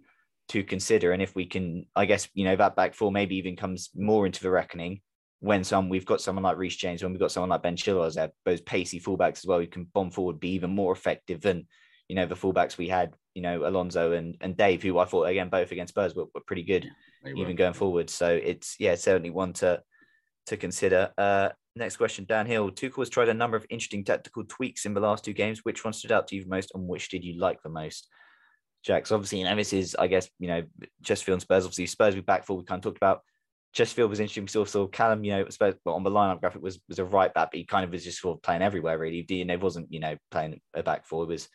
to 0.48 0.62
consider. 0.62 1.12
And 1.12 1.22
if 1.22 1.34
we 1.34 1.46
can, 1.46 1.86
I 1.96 2.06
guess 2.06 2.28
you 2.34 2.44
know 2.44 2.56
that 2.56 2.76
back 2.76 2.94
four 2.94 3.10
maybe 3.10 3.36
even 3.36 3.56
comes 3.56 3.90
more 3.94 4.26
into 4.26 4.42
the 4.42 4.50
reckoning 4.50 5.00
when 5.44 5.62
some 5.62 5.90
we've 5.90 6.06
got 6.06 6.22
someone 6.22 6.42
like 6.42 6.56
Reece 6.56 6.76
James, 6.76 7.02
when 7.02 7.12
we've 7.12 7.20
got 7.20 7.30
someone 7.30 7.50
like 7.50 7.62
Ben 7.62 7.76
Chilwell 7.76 8.06
as 8.06 8.16
those 8.46 8.62
pacey 8.62 8.98
fullbacks 8.98 9.38
as 9.38 9.46
well, 9.46 9.60
who 9.60 9.66
can 9.66 9.84
bomb 9.92 10.10
forward, 10.10 10.40
be 10.40 10.52
even 10.52 10.70
more 10.70 10.92
effective 10.92 11.42
than 11.42 11.66
you 12.08 12.16
know 12.16 12.24
the 12.24 12.34
fullbacks 12.34 12.78
we 12.78 12.88
had, 12.88 13.12
you 13.34 13.42
know 13.42 13.66
Alonso 13.66 14.12
and 14.12 14.36
and 14.40 14.56
Dave, 14.56 14.82
who 14.82 14.98
I 14.98 15.04
thought 15.04 15.24
again 15.24 15.50
both 15.50 15.70
against 15.70 15.92
Spurs 15.92 16.14
were, 16.14 16.26
were 16.34 16.40
pretty 16.46 16.62
good 16.62 16.88
were. 17.24 17.36
even 17.36 17.56
going 17.56 17.74
forward. 17.74 18.08
So 18.08 18.28
it's 18.34 18.76
yeah, 18.78 18.94
certainly 18.94 19.30
one 19.30 19.52
to 19.54 19.82
to 20.46 20.56
consider. 20.56 21.12
Uh, 21.18 21.50
next 21.76 21.98
question, 21.98 22.24
Dan 22.26 22.46
Hill. 22.46 22.70
Tuchel 22.70 23.00
has 23.00 23.10
tried 23.10 23.28
a 23.28 23.34
number 23.34 23.58
of 23.58 23.66
interesting 23.68 24.04
tactical 24.04 24.44
tweaks 24.44 24.86
in 24.86 24.94
the 24.94 25.00
last 25.00 25.24
two 25.24 25.34
games. 25.34 25.60
Which 25.62 25.84
one 25.84 25.92
stood 25.92 26.12
out 26.12 26.28
to 26.28 26.36
you 26.36 26.44
the 26.44 26.48
most, 26.48 26.72
and 26.74 26.88
which 26.88 27.10
did 27.10 27.22
you 27.22 27.38
like 27.38 27.62
the 27.62 27.68
most? 27.68 28.08
Jack, 28.84 29.06
so 29.06 29.14
obviously, 29.14 29.42
know, 29.42 29.56
this 29.56 29.72
is, 29.72 29.96
I 29.98 30.06
guess, 30.06 30.28
you 30.38 30.46
know, 30.46 30.62
Chesterfield 31.02 31.36
and 31.36 31.42
Spurs. 31.42 31.64
Obviously, 31.64 31.86
Spurs 31.86 32.14
we 32.14 32.20
back 32.20 32.44
four. 32.44 32.58
We 32.58 32.64
kind 32.64 32.78
of 32.78 32.82
talked 32.82 32.98
about. 32.98 33.22
Chesterfield 33.72 34.10
was 34.10 34.20
interesting. 34.20 34.44
We 34.44 34.48
saw, 34.48 34.64
saw 34.64 34.86
Callum, 34.86 35.24
you 35.24 35.32
know, 35.32 35.48
Spurs 35.48 35.74
well, 35.84 35.96
on 35.96 36.04
the 36.04 36.10
lineup 36.10 36.40
graphic 36.40 36.62
was 36.62 36.78
was 36.88 36.98
a 36.98 37.04
right 37.04 37.32
back, 37.32 37.50
but 37.50 37.58
he 37.58 37.64
kind 37.64 37.84
of 37.84 37.90
was 37.90 38.04
just 38.04 38.20
sort 38.20 38.38
of 38.38 38.42
playing 38.42 38.62
everywhere 38.62 38.98
really. 38.98 39.24
You 39.28 39.44
know, 39.44 39.56
wasn't 39.56 39.90
you 39.90 40.00
know 40.00 40.16
playing 40.30 40.60
a 40.74 40.82
back 40.82 41.06
four. 41.06 41.24
It 41.24 41.28
was 41.28 41.48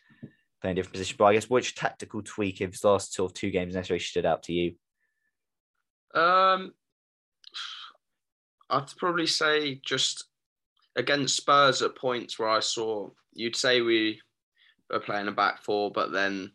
playing 0.60 0.76
different 0.76 0.92
positions. 0.92 1.16
But 1.16 1.26
I 1.26 1.34
guess 1.34 1.48
which 1.48 1.76
tactical 1.76 2.20
tweak 2.22 2.60
of 2.60 2.72
his 2.72 2.84
last 2.84 3.14
sort 3.14 3.30
of 3.30 3.34
two 3.34 3.50
games 3.50 3.74
necessarily 3.74 4.02
stood 4.02 4.26
out 4.26 4.42
to 4.44 4.52
you? 4.52 4.74
Um, 6.14 6.72
I'd 8.68 8.96
probably 8.98 9.26
say 9.26 9.80
just 9.84 10.26
against 10.96 11.36
Spurs 11.36 11.80
at 11.80 11.96
points 11.96 12.38
where 12.38 12.48
I 12.48 12.60
saw 12.60 13.10
you'd 13.32 13.56
say 13.56 13.80
we 13.80 14.20
were 14.90 15.00
playing 15.00 15.28
a 15.28 15.32
back 15.32 15.62
four, 15.62 15.90
but 15.92 16.12
then 16.12 16.52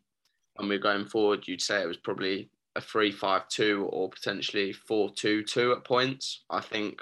when 0.55 0.69
we 0.69 0.75
are 0.75 0.79
going 0.79 1.05
forward, 1.05 1.47
you'd 1.47 1.61
say 1.61 1.81
it 1.81 1.87
was 1.87 1.97
probably 1.97 2.49
a 2.75 2.81
three-five-two 2.81 3.87
or 3.91 4.09
potentially 4.09 4.73
four-two-two 4.73 5.71
at 5.73 5.83
points. 5.83 6.43
I 6.49 6.61
think 6.61 7.01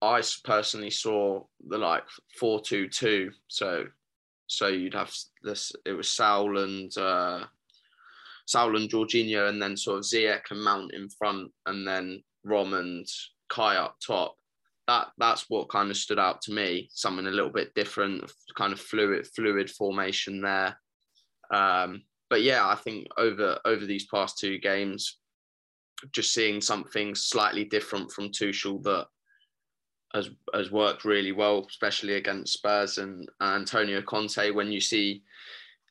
I 0.00 0.22
personally 0.44 0.90
saw 0.90 1.44
the 1.66 1.78
like 1.78 2.04
four-two-two. 2.38 3.30
So 3.48 3.86
so 4.46 4.68
you'd 4.68 4.94
have 4.94 5.12
this. 5.42 5.72
It 5.86 5.92
was 5.92 6.08
Saul 6.08 6.58
and 6.58 6.96
uh, 6.98 7.44
Saul 8.46 8.76
and 8.76 8.90
Jorginho, 8.90 9.48
and 9.48 9.60
then 9.60 9.76
sort 9.76 9.98
of 9.98 10.04
Ziyech 10.04 10.50
and 10.50 10.62
Mount 10.62 10.92
in 10.92 11.08
front, 11.08 11.50
and 11.66 11.86
then 11.86 12.22
Rom 12.44 12.74
and 12.74 13.06
Kai 13.48 13.76
up 13.76 13.96
top. 14.06 14.36
That 14.86 15.08
that's 15.16 15.46
what 15.48 15.70
kind 15.70 15.90
of 15.90 15.96
stood 15.96 16.18
out 16.18 16.42
to 16.42 16.52
me. 16.52 16.88
Something 16.92 17.26
a 17.26 17.30
little 17.30 17.50
bit 17.50 17.74
different, 17.74 18.30
kind 18.54 18.72
of 18.72 18.80
fluid 18.80 19.26
fluid 19.34 19.70
formation 19.70 20.42
there. 20.42 20.78
Um, 21.50 22.02
but 22.30 22.42
yeah, 22.42 22.66
I 22.66 22.74
think 22.74 23.06
over 23.16 23.58
over 23.64 23.84
these 23.86 24.06
past 24.06 24.38
two 24.38 24.58
games, 24.58 25.18
just 26.12 26.32
seeing 26.32 26.60
something 26.60 27.14
slightly 27.14 27.64
different 27.64 28.10
from 28.10 28.30
Tuchel 28.30 28.82
that 28.84 29.06
has 30.14 30.30
has 30.54 30.70
worked 30.70 31.04
really 31.04 31.32
well, 31.32 31.66
especially 31.68 32.14
against 32.14 32.54
Spurs 32.54 32.98
and 32.98 33.28
Antonio 33.40 34.00
Conte. 34.02 34.50
When 34.50 34.72
you 34.72 34.80
see 34.80 35.22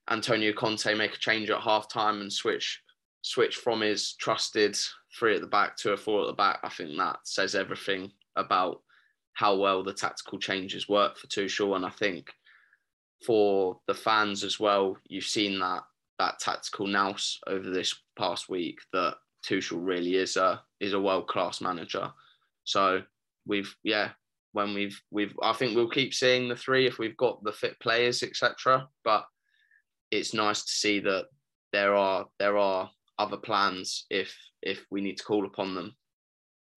Antonio 0.09 0.53
Conte 0.53 0.93
make 0.95 1.15
a 1.15 1.19
change 1.19 1.49
at 1.49 1.61
half 1.61 1.89
time 1.89 2.21
and 2.21 2.31
switch 2.31 2.81
switch 3.21 3.55
from 3.55 3.81
his 3.81 4.13
trusted 4.15 4.77
three 5.17 5.35
at 5.35 5.41
the 5.41 5.47
back 5.47 5.77
to 5.77 5.93
a 5.93 5.97
four 5.97 6.21
at 6.21 6.27
the 6.27 6.33
back, 6.33 6.59
I 6.63 6.69
think 6.69 6.97
that 6.97 7.19
says 7.23 7.55
everything 7.55 8.11
about 8.35 8.81
how 9.33 9.55
well 9.55 9.83
the 9.83 9.93
tactical 9.93 10.39
changes 10.39 10.89
work 10.89 11.17
for 11.17 11.27
Tuchel. 11.27 11.75
And 11.75 11.85
I 11.85 11.89
think 11.89 12.31
for 13.25 13.79
the 13.87 13.93
fans 13.93 14.43
as 14.43 14.59
well, 14.59 14.97
you've 15.07 15.25
seen 15.25 15.59
that 15.59 15.83
that 16.19 16.39
tactical 16.39 16.87
nous 16.87 17.39
over 17.47 17.69
this 17.69 17.95
past 18.17 18.49
week 18.49 18.79
that 18.93 19.15
Tuchel 19.45 19.79
really 19.81 20.15
is 20.15 20.37
a 20.37 20.61
is 20.79 20.93
a 20.93 20.99
world 20.99 21.27
class 21.27 21.61
manager. 21.61 22.11
So 22.63 23.01
we've 23.45 23.75
yeah 23.83 24.09
when 24.53 24.73
we've 24.73 25.01
we've 25.11 25.33
I 25.41 25.53
think 25.53 25.75
we'll 25.75 25.89
keep 25.89 26.13
seeing 26.13 26.47
the 26.47 26.55
three 26.55 26.87
if 26.87 26.99
we've 26.99 27.17
got 27.17 27.43
the 27.43 27.51
fit 27.51 27.79
players 27.79 28.23
etc. 28.23 28.87
But 29.03 29.25
it's 30.11 30.33
nice 30.33 30.63
to 30.63 30.71
see 30.71 30.99
that 30.99 31.25
there 31.71 31.95
are 31.95 32.27
there 32.39 32.57
are 32.57 32.89
other 33.19 33.37
plans 33.37 34.05
if 34.09 34.35
if 34.61 34.85
we 34.91 35.01
need 35.01 35.17
to 35.17 35.23
call 35.23 35.45
upon 35.45 35.75
them. 35.75 35.95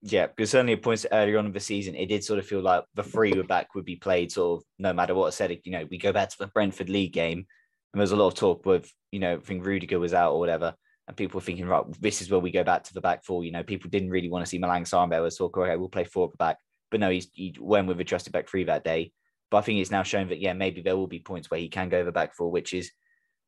Yeah, 0.03 0.27
because 0.27 0.51
certainly 0.51 0.75
at 0.75 0.83
points 0.83 1.07
earlier 1.11 1.39
on 1.39 1.47
in 1.47 1.53
the 1.53 1.61
season, 1.61 1.95
it 1.95 2.07
did 2.07 2.23
sort 2.23 2.39
of 2.39 2.47
feel 2.47 2.61
like 2.61 2.85
the 2.95 3.03
three 3.03 3.33
were 3.33 3.43
back 3.43 3.75
would 3.75 3.85
be 3.85 3.97
played 3.97 4.31
sort 4.31 4.61
of 4.61 4.67
no 4.79 4.93
matter 4.93 5.15
what 5.15 5.27
I 5.27 5.31
said. 5.31 5.59
You 5.65 5.73
know, 5.73 5.87
we 5.91 5.99
go 5.99 6.13
back 6.13 6.29
to 6.31 6.39
the 6.39 6.47
Brentford 6.49 6.89
League 6.89 7.13
game, 7.13 7.47
and 7.93 8.01
there's 8.01 8.13
a 8.13 8.17
lot 8.17 8.29
of 8.29 8.35
talk 8.35 8.67
with 8.67 8.93
you 9.17 9.21
know, 9.21 9.35
I 9.35 9.39
think 9.39 9.65
Rudiger 9.65 9.99
was 9.99 10.13
out 10.13 10.33
or 10.33 10.39
whatever, 10.39 10.75
and 11.09 11.17
people 11.17 11.39
were 11.39 11.45
thinking, 11.45 11.67
right, 11.67 11.85
this 12.01 12.21
is 12.21 12.31
where 12.31 12.41
we 12.41 12.51
go 12.51 12.65
back 12.65 12.85
to 12.85 12.95
the 12.95 13.01
back 13.01 13.25
four. 13.25 13.45
You 13.45 13.53
know, 13.53 13.63
people 13.63 13.89
didn't 13.89 14.11
really 14.11 14.29
want 14.29 14.45
to 14.45 14.49
see 14.49 14.59
Malang 14.59 15.11
there. 15.11 15.23
Was 15.23 15.39
talk, 15.39 15.57
okay, 15.57 15.77
we'll 15.77 15.89
play 15.89 16.05
four 16.05 16.27
at 16.27 16.33
the 16.33 16.37
back, 16.37 16.59
but 16.91 17.01
no, 17.01 17.11
he's 17.11 17.29
he 17.33 17.57
went 17.59 17.89
with 17.89 17.99
a 18.01 18.05
trusted 18.05 18.33
back 18.33 18.49
three 18.49 18.65
that 18.65 18.85
day. 18.85 19.13
But 19.51 19.59
I 19.59 19.61
think 19.63 19.81
it's 19.81 19.91
now 19.91 20.03
shown 20.03 20.29
that 20.29 20.41
yeah, 20.41 20.53
maybe 20.53 20.83
there 20.83 20.97
will 20.97 21.07
be 21.07 21.21
points 21.21 21.51
where 21.51 21.61
he 21.61 21.69
can 21.69 21.89
go 21.89 22.05
the 22.05 22.13
back 22.13 22.35
four, 22.35 22.51
which 22.51 22.75
is 22.75 22.91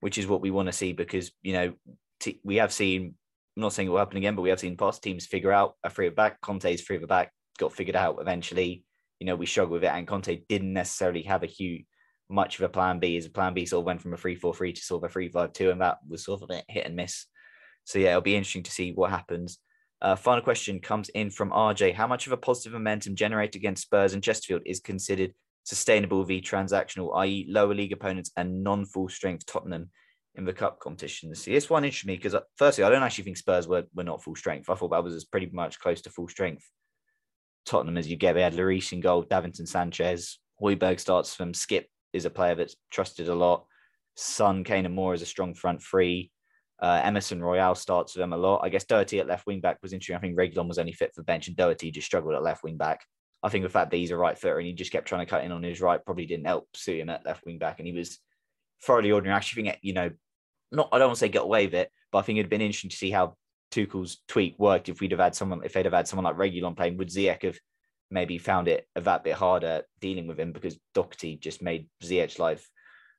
which 0.01 0.17
is 0.17 0.27
what 0.27 0.41
we 0.41 0.51
want 0.51 0.69
to 0.69 0.73
see 0.73 0.93
because 0.93 1.33
you 1.43 1.53
know 1.53 1.75
t- 2.21 2.41
we 2.43 2.57
have 2.57 2.73
seen. 2.73 3.15
I'm 3.59 3.63
not 3.63 3.73
saying 3.73 3.89
it 3.89 3.91
will 3.91 3.99
happen 3.99 4.19
again, 4.19 4.37
but 4.37 4.43
we 4.43 4.51
have 4.51 4.61
seen 4.61 4.77
past 4.77 5.03
teams 5.03 5.27
figure 5.27 5.51
out 5.51 5.75
a 5.83 5.91
three 5.91 6.07
at 6.07 6.15
back. 6.15 6.41
Conte's 6.41 6.81
three 6.81 6.95
at 6.95 7.03
the 7.03 7.09
back 7.09 7.33
got 7.59 7.73
figured 7.73 7.97
out 7.97 8.19
eventually. 8.21 8.85
You 9.19 9.27
know, 9.27 9.35
we 9.35 9.47
struggled 9.47 9.73
with 9.73 9.83
it, 9.83 9.91
and 9.93 10.07
Conte 10.07 10.43
didn't 10.49 10.73
necessarily 10.73 11.23
have 11.23 11.43
a 11.43 11.47
huge 11.47 11.85
much 12.31 12.57
of 12.57 12.65
a 12.65 12.69
plan 12.69 13.01
B. 13.01 13.17
As 13.17 13.27
a 13.27 13.31
plan 13.31 13.55
B 13.55 13.67
sort 13.67 13.81
of 13.81 13.87
went 13.87 14.01
from 14.01 14.15
a 14.15 14.17
three 14.17 14.37
four 14.37 14.55
three 14.55 14.73
to 14.73 14.81
sort 14.81 15.03
of 15.03 15.11
a 15.11 15.13
three 15.13 15.29
five 15.29 15.53
two, 15.55 15.73
and 15.73 15.81
that 15.81 15.99
was 16.09 16.25
sort 16.25 16.41
of 16.41 16.51
a 16.51 16.63
hit 16.69 16.87
and 16.87 16.95
miss. 16.95 17.27
So 17.83 17.99
yeah, 17.99 18.11
it'll 18.11 18.21
be 18.21 18.37
interesting 18.37 18.63
to 18.63 18.71
see 18.71 18.93
what 18.93 19.11
happens. 19.11 19.59
Uh, 20.01 20.15
final 20.15 20.45
question 20.45 20.79
comes 20.79 21.09
in 21.09 21.29
from 21.29 21.51
RJ. 21.51 21.95
How 21.95 22.07
much 22.07 22.29
of 22.29 22.33
a 22.33 22.37
positive 22.37 22.75
momentum 22.75 23.17
generated 23.17 23.57
against 23.57 23.83
Spurs 23.83 24.13
and 24.13 24.23
Chesterfield 24.23 24.63
is 24.67 24.79
considered 24.79 25.35
sustainable 25.65 26.23
v 26.23 26.41
transactional, 26.41 27.17
i.e., 27.17 27.45
lower 27.49 27.75
league 27.75 27.93
opponents 27.93 28.31
and 28.37 28.63
non-full 28.63 29.09
strength 29.09 29.47
Tottenham 29.47 29.91
in 30.39 30.47
the 30.47 30.53
cup 30.55 30.81
competition? 30.81 31.35
See, 31.35 31.53
this 31.53 31.69
one 31.69 31.85
interests 31.85 32.07
me 32.07 32.17
because 32.17 32.35
firstly, 32.57 32.85
I 32.85 32.89
don't 32.89 33.03
actually 33.03 33.25
think 33.25 33.37
Spurs 33.37 33.69
were, 33.69 33.85
were 33.95 34.05
not 34.05 34.23
full 34.23 34.37
strength. 34.37 34.71
I 34.71 34.75
thought 34.75 34.93
that 34.93 35.05
was 35.05 35.15
as 35.15 35.25
pretty 35.25 35.51
much 35.53 35.79
close 35.79 36.01
to 36.03 36.11
full 36.11 36.29
strength 36.29 36.65
Tottenham 37.67 37.99
as 37.99 38.09
you 38.09 38.17
get. 38.17 38.33
They 38.33 38.43
had 38.43 38.55
Lloris 38.55 38.93
in 38.93 39.01
goal, 39.01 39.25
Davinson 39.25 39.69
Sanchez, 39.69 40.39
Højbjerg 40.61 40.99
starts 40.99 41.35
from 41.35 41.53
Skipp 41.53 41.85
is 42.13 42.25
a 42.25 42.31
player 42.31 42.55
that's 42.55 42.77
trusted 42.91 43.29
a 43.29 43.35
lot. 43.35 43.67
Son, 44.17 44.65
Kane, 44.65 44.87
and 44.87 44.97
Moura 44.97 45.15
is 45.15 45.23
a 45.23 45.27
strong 45.27 45.55
front 45.55 45.83
three. 45.83 46.31
Uh, 46.81 47.01
Emerson 47.03 47.43
Royal 47.43 47.75
starts 47.75 48.15
with 48.15 48.23
them 48.23 48.33
a 48.33 48.37
lot. 48.37 48.61
I 48.63 48.69
guess 48.69 48.85
Doherty 48.85 49.21
at 49.21 49.27
left 49.27 49.47
wing 49.47 49.61
back 49.61 49.79
was 49.83 49.93
interesting. 49.93 50.17
I 50.17 50.21
think 50.21 50.37
Reguilon 50.37 50.69
was 50.69 50.79
only 50.79 50.93
fit 50.93 51.13
for 51.15 51.23
bench, 51.23 51.49
and 51.49 51.57
Doherty 51.57 51.91
just 51.91 52.07
struggled 52.07 52.35
at 52.35 52.43
left 52.43 52.65
wing 52.65 52.77
back. 52.77 53.05
I 53.43 53.49
think 53.49 53.65
the 53.65 53.71
fact 53.71 53.91
that 53.91 53.97
he's 53.97 54.11
a 54.11 54.17
right 54.17 54.37
footer 54.37 54.59
and 54.59 54.67
he 54.67 54.73
just 54.73 54.91
kept 54.91 55.07
trying 55.07 55.25
to 55.25 55.31
cut 55.31 55.45
in 55.45 55.53
on 55.53 55.63
his 55.63 55.81
right 55.81 56.05
probably 56.05 56.27
didn't 56.27 56.47
help 56.47 56.69
suit 56.75 57.01
him 57.01 57.09
at 57.09 57.25
left 57.25 57.45
wing 57.47 57.59
back, 57.59 57.79
and 57.79 57.87
he 57.87 57.93
was 57.93 58.19
thoroughly 58.83 59.13
ordinary. 59.13 59.35
I 59.35 59.37
actually 59.37 59.63
think 59.63 59.79
you 59.83 59.93
know, 59.93 60.11
not 60.73 60.89
I 60.93 60.99
don't 60.99 61.09
want 61.09 61.17
to 61.17 61.21
say 61.21 61.29
get 61.29 61.43
away 61.43 61.67
with 61.67 61.75
it, 61.75 61.91
but 62.13 62.19
I 62.19 62.23
think 62.23 62.39
it'd 62.39 62.51
been 62.51 62.61
interesting 62.61 62.91
to 62.91 62.97
see 62.97 63.11
how 63.11 63.35
Tuchel's 63.71 64.19
tweak 64.29 64.59
worked 64.59 64.89
if 64.89 65.01
we'd 65.01 65.13
have 65.13 65.21
had 65.21 65.35
someone 65.35 65.63
if 65.65 65.73
they'd 65.73 65.85
have 65.85 65.95
had 65.95 66.09
someone 66.09 66.25
like 66.25 66.37
Reguilon 66.37 66.77
playing. 66.77 66.97
Would 66.97 67.09
Ziyech 67.09 67.43
have 67.43 67.59
maybe 68.11 68.39
found 68.39 68.69
it 68.69 68.87
a 68.97 69.01
that 69.03 69.25
bit 69.25 69.35
harder 69.35 69.83
dealing 70.01 70.27
with 70.27 70.39
him 70.39 70.53
because 70.53 70.79
Doherty 70.95 71.37
just 71.37 71.63
made 71.63 71.89
Ziyech's 72.03 72.39
life 72.39 72.69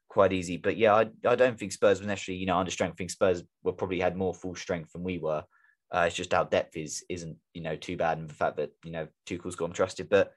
quite 0.10 0.34
easy. 0.34 0.58
But 0.58 0.78
yeah, 0.78 0.96
I, 0.96 1.10
I 1.26 1.36
don't 1.36 1.58
think 1.58 1.72
Spurs 1.72 2.02
were 2.02 2.08
necessarily, 2.08 2.40
you 2.40 2.48
know, 2.48 2.58
under 2.58 2.72
strength. 2.72 2.94
I 2.94 2.96
think 2.96 3.12
Spurs 3.12 3.44
were 3.64 3.74
probably 3.74 4.00
had 4.00 4.18
more 4.18 4.34
full 4.34 4.56
strength 4.56 4.92
than 4.92 5.04
we 5.04 5.20
were. 5.20 5.44
Uh, 5.92 6.06
it's 6.08 6.16
just 6.16 6.34
our 6.34 6.46
depth 6.46 6.78
is 6.78 7.04
isn't, 7.10 7.38
you 7.54 7.62
know, 7.62 7.76
too 7.76 7.98
bad. 7.98 8.18
And 8.18 8.30
the 8.30 8.34
fact 8.34 8.58
that, 8.58 8.72
you 8.84 8.92
know, 8.92 9.08
Tuchel's 9.26 9.56
got 9.56 9.66
him 9.66 9.74
trusted. 9.74 10.10
But 10.10 10.32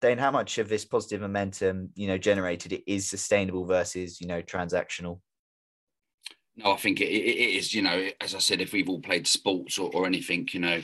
Dane, 0.00 0.18
how 0.18 0.30
much 0.30 0.58
of 0.58 0.68
this 0.68 0.84
positive 0.84 1.20
momentum, 1.20 1.90
you 1.94 2.06
know, 2.06 2.18
generated 2.18 2.72
it 2.72 2.84
is 2.86 3.08
sustainable 3.08 3.66
versus, 3.66 4.20
you 4.20 4.26
know, 4.26 4.42
transactional? 4.42 5.20
No, 6.56 6.72
I 6.72 6.76
think 6.76 7.00
it, 7.00 7.08
it 7.08 7.56
is, 7.56 7.74
you 7.74 7.82
know, 7.82 8.08
as 8.20 8.34
I 8.34 8.38
said, 8.38 8.60
if 8.60 8.72
we've 8.72 8.88
all 8.88 9.00
played 9.00 9.26
sports 9.26 9.78
or, 9.78 9.90
or 9.94 10.06
anything, 10.06 10.48
you 10.52 10.60
know, 10.60 10.82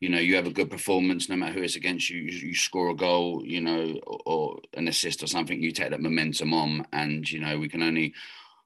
you 0.00 0.08
know, 0.10 0.18
you 0.18 0.36
have 0.36 0.46
a 0.46 0.52
good 0.52 0.70
performance, 0.70 1.28
no 1.28 1.36
matter 1.36 1.54
who 1.54 1.62
it's 1.62 1.76
against 1.76 2.10
you, 2.10 2.20
you, 2.20 2.48
you 2.48 2.54
score 2.54 2.90
a 2.90 2.94
goal, 2.94 3.42
you 3.44 3.60
know, 3.60 3.98
or, 4.06 4.20
or, 4.26 4.58
an 4.74 4.88
assist 4.88 5.22
or 5.22 5.26
something, 5.26 5.62
you 5.62 5.72
take 5.72 5.90
that 5.90 6.02
momentum 6.02 6.52
on. 6.52 6.86
And, 6.92 7.30
you 7.30 7.40
know, 7.40 7.58
we 7.58 7.68
can 7.68 7.82
only, 7.82 8.12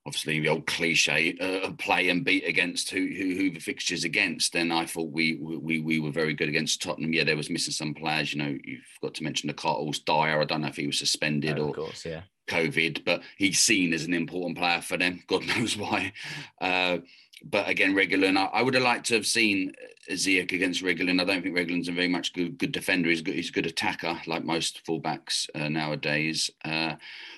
obviously, 0.05 0.41
the 0.41 0.49
old 0.49 0.67
cliche, 0.67 1.37
uh, 1.41 1.71
play 1.79 2.09
and 2.09 2.25
beat 2.25 2.45
against 2.49 2.91
who, 2.91 3.07
who, 3.07 3.37
who 3.37 3.51
the 3.53 3.61
fixture's 3.61 4.03
against. 4.03 4.57
And 4.57 4.73
I 4.73 4.87
thought 4.87 5.13
we, 5.13 5.37
we, 5.37 5.79
we 5.79 6.01
were 6.01 6.11
very 6.11 6.35
good 6.35 6.49
against 6.49 6.83
Tottenham. 6.83 7.13
Yeah, 7.13 7.25
there 7.25 7.37
was 7.37 7.49
missing 7.51 7.73
some 7.73 7.95
players, 7.95 8.35
you 8.35 8.43
know, 8.43 8.59
you've 8.65 8.81
got 9.01 9.15
to 9.15 9.23
mention 9.23 9.47
the 9.47 9.55
Cartles 9.55 10.01
Dyer, 10.01 10.41
I 10.41 10.45
don't 10.45 10.63
know 10.63 10.69
if 10.69 10.77
he 10.77 10.89
was 10.89 10.99
suspended 10.99 11.61
Oh, 11.61 11.67
or, 11.67 11.69
of 11.69 11.77
course, 11.77 12.05
yeah. 12.05 12.23
COVID, 12.51 13.05
but 13.05 13.23
he's 13.39 13.61
seen 13.61 13.93
as 13.95 14.05
an 14.05 14.15
important 14.15 14.59
player 14.59 14.81
for 14.81 14.97
them. 14.97 15.23
God 15.27 15.47
knows 15.57 15.77
why. 15.77 16.13
Uh, 16.61 16.99
but 17.43 17.69
again, 17.69 17.95
Reguilon, 17.95 18.37
I, 18.37 18.45
I, 18.47 18.63
would 18.63 18.75
have 18.75 18.83
liked 18.83 19.07
to 19.07 19.15
have 19.15 19.27
seen 19.27 19.73
Ziyech 20.11 20.53
against 20.53 20.83
Reguilon. 20.83 21.21
I 21.21 21.25
don't 21.25 21.43
think 21.43 21.57
Reguilon's 21.57 21.89
a 21.89 21.93
very 21.93 22.09
much 22.09 22.33
good, 22.33 22.59
good 22.59 22.73
defender. 22.73 23.09
He's 23.09 23.23
good, 23.23 23.35
he's 23.35 23.49
a 23.49 23.53
good 23.53 23.67
attacker, 23.67 24.21
like 24.27 24.45
most 24.45 24.85
fullbacks 24.85 25.49
uh, 25.55 25.69
nowadays. 25.69 26.51
Uh, 26.65 26.97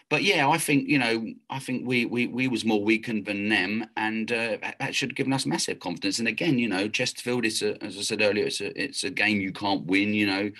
but 0.09 0.25
yeah, 0.25 0.49
I 0.49 0.59
think 0.59 0.89
you 0.89 0.99
know, 0.99 1.33
I 1.49 1.59
think 1.59 1.87
we 1.87 2.05
we 2.05 2.27
we 2.27 2.49
was 2.49 2.65
more 2.65 2.83
weakened 2.83 3.27
than 3.27 3.49
them, 3.49 3.87
and 3.97 4.31
uh, 4.31 4.59
that 4.81 4.95
should 4.95 5.11
have 5.11 5.17
given 5.17 5.33
us 5.33 5.47
massive 5.47 5.81
confidence. 5.81 6.19
And 6.19 6.29
again, 6.29 6.59
you 6.59 6.69
know, 6.69 6.89
Chesterfield 6.89 7.47
is 7.47 7.63
a, 7.63 7.83
as 7.83 7.97
I 7.97 8.03
said 8.03 8.23
earlier, 8.23 8.47
it's 8.47 8.61
a 8.61 8.83
it's 8.83 9.05
a 9.05 9.11
game 9.11 9.41
you 9.41 9.53
can't 9.53 9.87
win. 9.87 10.13
You 10.13 10.27
know 10.27 10.51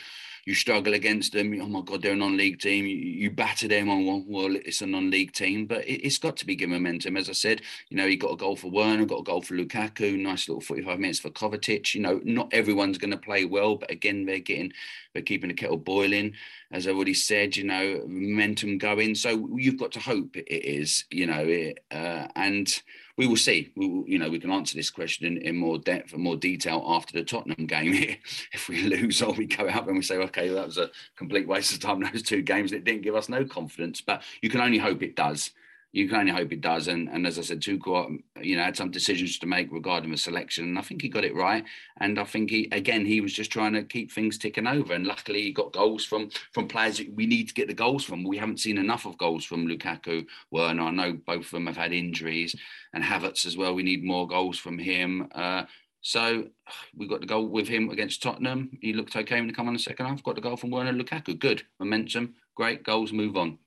you 0.45 0.55
struggle 0.55 0.95
against 0.95 1.33
them. 1.33 1.57
Oh 1.61 1.67
my 1.67 1.83
God, 1.83 2.03
they're 2.03 2.13
a 2.13 2.17
non-league 2.17 2.59
team. 2.59 2.87
You, 2.87 2.97
you 2.97 3.31
batter 3.31 3.69
them 3.69 3.89
on 3.89 4.05
well, 4.07 4.25
well, 4.27 4.57
it's 4.57 4.81
a 4.81 4.87
non-league 4.87 5.33
team, 5.33 5.67
but 5.67 5.89
it, 5.89 6.03
has 6.05 6.19
got 6.19 6.37
to 6.39 6.47
be 6.47 6.57
given 6.57 6.73
momentum. 6.73 7.17
As 7.17 7.29
I 7.29 7.33
said, 7.33 7.63
you 7.89 7.97
know, 7.97 8.07
he 8.07 8.17
got 8.17 8.33
a 8.33 8.37
goal 8.37 8.57
for 8.57 8.71
Werner, 8.71 9.05
got 9.05 9.21
a 9.21 9.25
goal 9.25 9.43
for 9.43 9.55
Lukaku, 9.55 10.19
nice 10.19 10.49
little 10.49 10.61
45 10.61 10.99
minutes 10.99 11.21
for 11.21 11.31
Kovacic. 11.31 11.95
You 11.95 12.01
know, 12.01 12.21
not 12.25 12.53
everyone's 12.53 12.99
going 12.99 13.13
to 13.13 13.17
play 13.17 13.45
well, 13.45 13.77
but 13.77 13.91
again, 13.91 14.27
they're 14.27 14.41
getting, 14.41 14.73
they're 15.13 15.23
keeping 15.23 15.49
the 15.49 15.55
kettle 15.55 15.77
boiling. 15.77 16.35
As 16.71 16.87
I 16.87 16.91
already 16.91 17.15
said, 17.15 17.57
you 17.57 17.65
know, 17.65 18.03
momentum 18.07 18.79
going. 18.79 19.15
So 19.15 19.49
you've 19.57 19.79
got 19.79 19.93
to 19.93 20.01
hope 20.01 20.37
it 20.37 20.49
is, 20.49 21.05
you 21.11 21.27
know, 21.27 21.45
it, 21.45 21.85
uh, 21.91 22.29
and 22.35 22.83
we 23.17 23.27
will 23.27 23.37
see. 23.37 23.73
We 23.77 23.87
will, 23.89 24.09
you 24.09 24.19
know, 24.19 24.31
we 24.31 24.39
can 24.39 24.51
answer 24.51 24.75
this 24.77 24.91
question 24.91 25.27
in, 25.27 25.37
in 25.39 25.57
more 25.57 25.79
depth 25.79 26.13
and 26.15 26.23
more 26.23 26.37
detail 26.37 26.83
after 26.87 27.13
the 27.13 27.25
Tottenham 27.25 27.67
game. 27.67 27.93
here. 27.93 28.17
if 28.53 28.69
we 28.69 28.83
lose 28.83 29.21
or 29.21 29.33
we 29.33 29.47
go 29.47 29.69
out 29.69 29.87
and 29.87 29.97
we 29.97 30.03
say, 30.03 30.17
okay, 30.17 30.49
that 30.49 30.67
was 30.67 30.79
a 30.79 30.91
complete 31.17 31.47
waste 31.47 31.73
of 31.75 31.81
time. 31.81 32.01
Those 32.13 32.23
two 32.23 32.43
games, 32.43 32.73
it 32.73 32.85
didn't 32.85 33.03
give 33.03 33.15
us 33.15 33.29
no 33.29 33.45
confidence. 33.45 34.01
But 34.01 34.23
you 34.41 34.49
can 34.49 34.61
only 34.61 34.79
hope 34.79 35.03
it 35.03 35.17
does. 35.17 35.51
You 35.93 36.09
can 36.09 36.21
only 36.21 36.33
hope 36.33 36.53
it 36.53 36.63
does. 36.63 36.89
And, 36.89 37.09
and 37.11 37.27
as 37.27 37.39
I 37.39 37.43
said, 37.43 37.61
Tuchel, 37.61 38.19
you 38.41 38.57
know, 38.57 38.63
had 38.63 38.77
some 38.77 38.91
decisions 38.91 39.39
to 39.39 39.47
make 39.47 39.71
regarding 39.71 40.11
the 40.11 40.17
selection. 40.17 40.65
And 40.65 40.79
I 40.79 40.83
think 40.83 41.03
he 41.03 41.09
got 41.11 41.25
it 41.25 41.35
right. 41.35 41.65
And 42.01 42.19
I 42.19 42.25
think 42.25 42.51
he, 42.51 42.69
again, 42.73 43.05
he 43.05 43.21
was 43.21 43.35
just 43.35 43.53
trying 43.53 43.75
to 43.75 43.83
keep 43.83 44.11
things 44.11 44.39
ticking 44.39 44.67
over. 44.67 44.95
And 44.95 45.07
luckily, 45.07 45.43
he 45.43 45.53
got 45.53 45.73
goals 45.73 46.05
from 46.05 46.31
from 46.53 46.67
players 46.67 47.01
we 47.15 47.27
need 47.27 47.49
to 47.49 47.55
get 47.55 47.69
the 47.69 47.75
goals 47.75 48.05
from. 48.05 48.25
We 48.25 48.39
haven't 48.39 48.61
seen 48.61 48.79
enough 48.79 49.05
of 49.05 49.19
goals 49.19 49.45
from 49.45 49.67
Lukaku, 49.67 50.27
Werner. 50.51 50.83
I 50.83 50.91
know 50.91 51.13
both 51.13 51.45
of 51.47 51.51
them 51.51 51.67
have 51.67 51.77
had 51.77 51.93
injuries, 51.93 52.57
and 52.95 53.05
Havertz 53.05 53.45
as 53.45 53.57
well. 53.57 53.75
We 53.75 53.83
need 53.83 54.03
more 54.03 54.27
goals 54.27 54.59
from 54.59 54.79
him. 54.79 55.29
Uh, 55.35 55.65
so 56.01 56.47
we 56.97 57.07
got 57.07 57.21
the 57.21 57.27
goal 57.27 57.47
with 57.49 57.69
him 57.69 57.91
against 57.91 58.23
Tottenham. 58.23 58.71
He 58.81 58.95
looked 58.95 59.15
okay 59.15 59.41
when 59.41 59.49
he 59.49 59.55
come 59.55 59.69
on 59.69 59.75
the 59.75 59.79
second 59.79 60.07
half. 60.07 60.23
Got 60.23 60.37
the 60.37 60.41
goal 60.41 60.57
from 60.57 60.71
Werner 60.71 60.95
Lukaku. 60.95 61.39
Good 61.39 61.65
momentum, 61.79 62.35
great 62.55 62.83
goals. 62.83 63.13
Move 63.13 63.37
on. 63.37 63.59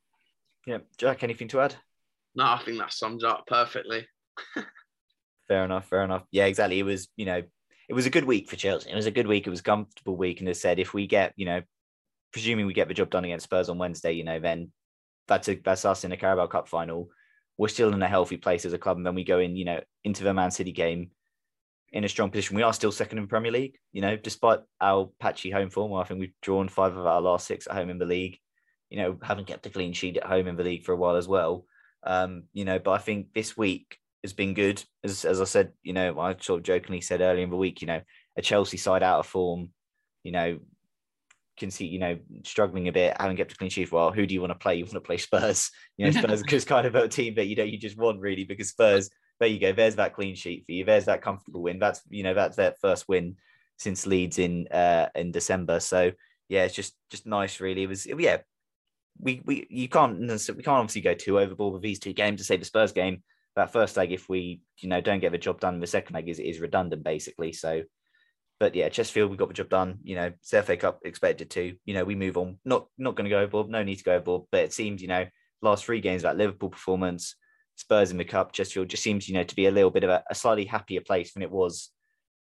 Yeah, 0.66 0.80
Jack. 0.98 1.24
Anything 1.24 1.48
to 1.50 1.62
add? 1.62 1.76
No, 2.36 2.46
I 2.46 2.62
think 2.64 2.78
that 2.78 2.94
sums 2.94 3.24
up 3.24 3.46
perfectly. 3.48 4.08
fair 5.48 5.64
enough. 5.64 5.88
Fair 5.88 6.04
enough. 6.04 6.24
Yeah, 6.32 6.46
exactly. 6.46 6.80
It 6.80 6.84
was, 6.84 7.08
you 7.16 7.26
know, 7.26 7.42
it 7.88 7.94
was 7.94 8.06
a 8.06 8.10
good 8.10 8.26
week 8.26 8.50
for 8.50 8.56
Chelsea. 8.56 8.90
It 8.90 8.96
was 8.96 9.06
a 9.06 9.12
good 9.12 9.28
week. 9.28 9.48
It 9.48 9.52
was 9.52 9.60
a 9.60 9.64
comfortable 9.64 10.18
week. 10.18 10.40
And 10.40 10.50
as 10.50 10.60
said, 10.60 10.80
if 10.80 10.94
we 10.94 11.08
get, 11.08 11.34
you 11.36 11.46
know, 11.46 11.62
presuming 12.34 12.66
we 12.66 12.74
get 12.74 12.88
the 12.88 12.94
job 12.94 13.10
done 13.10 13.26
against 13.26 13.46
Spurs 13.46 13.70
on 13.70 13.78
Wednesday, 13.78 14.14
you 14.14 14.24
know, 14.24 14.40
then 14.40 14.72
that's 15.28 15.48
a, 15.48 15.56
that's 15.56 15.86
us 15.86 16.04
in 16.04 16.10
the 16.10 16.18
Carabao 16.18 16.48
Cup 16.48 16.68
final. 16.68 17.10
We're 17.58 17.70
still 17.70 17.94
in 17.94 18.02
a 18.02 18.08
healthy 18.08 18.38
place 18.38 18.66
as 18.66 18.74
a 18.74 18.78
club, 18.78 18.98
and 18.98 19.06
then 19.06 19.16
we 19.16 19.24
go 19.24 19.40
in, 19.40 19.56
you 19.56 19.64
know, 19.64 19.80
into 20.04 20.26
the 20.26 20.34
Man 20.34 20.52
City 20.52 20.74
game 20.74 21.12
in 21.94 22.04
a 22.04 22.10
strong 22.10 22.30
position. 22.30 22.58
We 22.58 22.64
are 22.64 22.74
still 22.74 22.92
second 22.92 23.20
in 23.20 23.28
Premier 23.28 23.52
League, 23.52 23.78
you 23.94 24.02
know, 24.02 24.18
despite 24.18 24.60
our 24.82 25.10
patchy 25.20 25.50
home 25.50 25.70
form. 25.70 25.94
I 25.94 26.04
think 26.04 26.20
we've 26.20 26.34
drawn 26.42 26.68
five 26.68 26.98
of 26.98 27.06
our 27.06 27.22
last 27.22 27.48
six 27.48 27.68
at 27.68 27.74
home 27.74 27.90
in 27.90 27.98
the 27.98 28.06
league. 28.06 28.38
You 28.90 28.98
know, 28.98 29.18
haven't 29.24 29.48
kept 29.48 29.66
a 29.66 29.70
clean 29.70 29.94
sheet 29.94 30.18
at 30.18 30.26
home 30.26 30.48
in 30.48 30.58
the 30.58 30.64
league 30.64 30.84
for 30.84 30.92
a 30.92 30.98
while 30.98 31.16
as 31.16 31.28
well. 31.28 31.66
Um, 32.06 32.44
you 32.54 32.66
know, 32.66 32.80
but 32.80 32.92
I 32.92 32.98
think 33.00 33.34
this 33.34 33.58
week 33.58 33.98
has 34.24 34.34
been 34.34 34.54
good. 34.54 34.84
As, 35.04 35.26
as 35.26 35.42
I 35.42 35.46
said, 35.46 35.72
you 35.84 35.94
know, 35.94 36.20
I 36.20 36.36
sort 36.40 36.60
of 36.60 36.64
jokingly 36.64 37.02
said 37.02 37.22
earlier 37.22 37.44
in 37.44 37.50
the 37.50 37.56
week, 37.56 37.82
you 37.82 37.88
know, 37.88 38.02
a 38.38 38.42
Chelsea 38.42 38.78
side 38.78 39.04
out 39.04 39.20
of 39.20 39.28
form, 39.28 39.70
you 40.24 40.32
know, 40.32 40.60
can 41.58 41.72
see, 41.72 41.86
you 41.86 42.00
know, 42.00 42.18
struggling 42.44 42.88
a 42.88 42.92
bit, 42.92 43.16
haven't 43.20 43.38
kept 43.38 43.54
a 43.54 43.56
clean 43.56 43.70
sheet 43.70 43.92
Well. 43.92 44.12
Who 44.12 44.26
do 44.26 44.34
you 44.34 44.42
want 44.42 44.52
to 44.52 44.60
play? 44.60 44.76
You 44.76 44.84
want 44.84 44.94
to 44.94 45.02
play 45.02 45.18
Spurs? 45.18 45.72
You 45.98 46.06
know, 46.06 46.12
Spurs 46.12 46.44
is 46.52 46.66
kind 46.66 46.86
of 46.86 46.96
a 46.96 47.08
team 47.08 47.36
that 47.36 47.48
you 47.48 47.56
know 47.56 47.64
you 47.64 47.78
just 47.78 47.98
won 47.98 48.20
really 48.20 48.44
because 48.44 48.70
Spurs. 48.70 49.10
There 49.40 49.50
you 49.50 49.60
go. 49.60 49.74
There's 49.74 49.96
that 49.96 50.14
clean 50.14 50.36
sheet 50.36 50.66
for 50.66 50.72
you. 50.72 50.86
There's 50.86 51.06
that 51.06 51.22
comfortable 51.22 51.62
win. 51.62 51.80
That's 51.80 52.02
you 52.10 52.24
know 52.24 52.34
that's 52.34 52.56
their 52.56 52.74
first 52.82 53.08
win 53.08 53.36
since 53.78 54.06
Leeds 54.06 54.40
in 54.40 54.68
uh 54.70 55.10
in 55.16 55.32
December. 55.32 55.80
So 55.80 56.12
yeah, 56.50 56.64
it's 56.64 56.76
just 56.76 56.96
just 57.10 57.26
nice 57.26 57.60
really. 57.60 57.84
It 57.84 57.90
was 57.90 58.06
yeah. 58.06 58.38
We, 59.20 59.42
we 59.46 59.68
you 59.70 59.88
can't 59.88 60.20
we 60.20 60.28
can't 60.28 60.68
obviously 60.68 61.02
go 61.02 61.14
too 61.14 61.40
overboard 61.40 61.74
with 61.74 61.82
these 61.82 62.00
two 62.00 62.14
games 62.14 62.40
to 62.40 62.44
say 62.44 62.58
the 62.58 62.66
Spurs 62.66 62.92
game 62.92 63.24
that 63.56 63.72
first 63.72 63.96
leg 63.96 64.12
if 64.12 64.28
we 64.28 64.62
you 64.80 64.90
know 64.90 65.00
don't 65.00 65.22
get 65.22 65.32
the 65.32 65.38
job 65.38 65.62
done 65.62 65.80
the 65.80 65.88
second 65.88 66.14
leg 66.14 66.28
is, 66.28 66.40
is 66.40 66.60
redundant 66.60 67.02
basically 67.02 67.54
so 67.54 67.84
but 68.60 68.76
yeah, 68.76 68.90
Chesterfield, 68.90 69.32
we 69.32 69.38
got 69.38 69.50
the 69.50 69.54
job 69.54 69.70
done. 69.70 70.00
You 70.04 70.16
know, 70.16 70.34
CFA 70.44 70.80
Cup 70.80 71.00
expected 71.04 71.50
to. 71.52 71.76
You 71.86 71.94
know, 71.94 72.06
we 72.06 72.16
move 72.16 72.38
on. 72.38 72.58
Not 72.64 72.88
not 72.98 73.16
going 73.16 73.26
to 73.26 73.30
go 73.30 73.40
overboard. 73.40 73.70
No 73.70 73.84
need 73.84 73.98
to 73.98 74.04
go 74.04 74.14
overboard. 74.14 74.44
But 74.52 74.62
it 74.64 74.74
seems, 74.74 75.02
you 75.02 75.08
know, 75.08 75.26
last 75.62 75.86
three 75.86 76.00
games 76.00 76.22
that 76.22 76.38
Liverpool 76.38 76.70
performance, 76.70 77.36
Spurs 77.76 78.12
in 78.12 78.18
the 78.18 78.24
cup, 78.24 78.54
Chesterfield 78.54 78.90
just 78.90 79.04
seems, 79.04 79.28
you 79.28 79.34
know, 79.34 79.44
to 79.44 79.56
be 79.56 79.66
a 79.66 79.72
little 79.72 79.92
bit 79.92 80.06
of 80.06 80.10
a, 80.10 80.24
a 80.30 80.36
slightly 80.36 80.66
happier 80.66 81.02
place 81.02 81.34
than 81.34 81.44
it 81.44 81.52
was, 81.52 81.90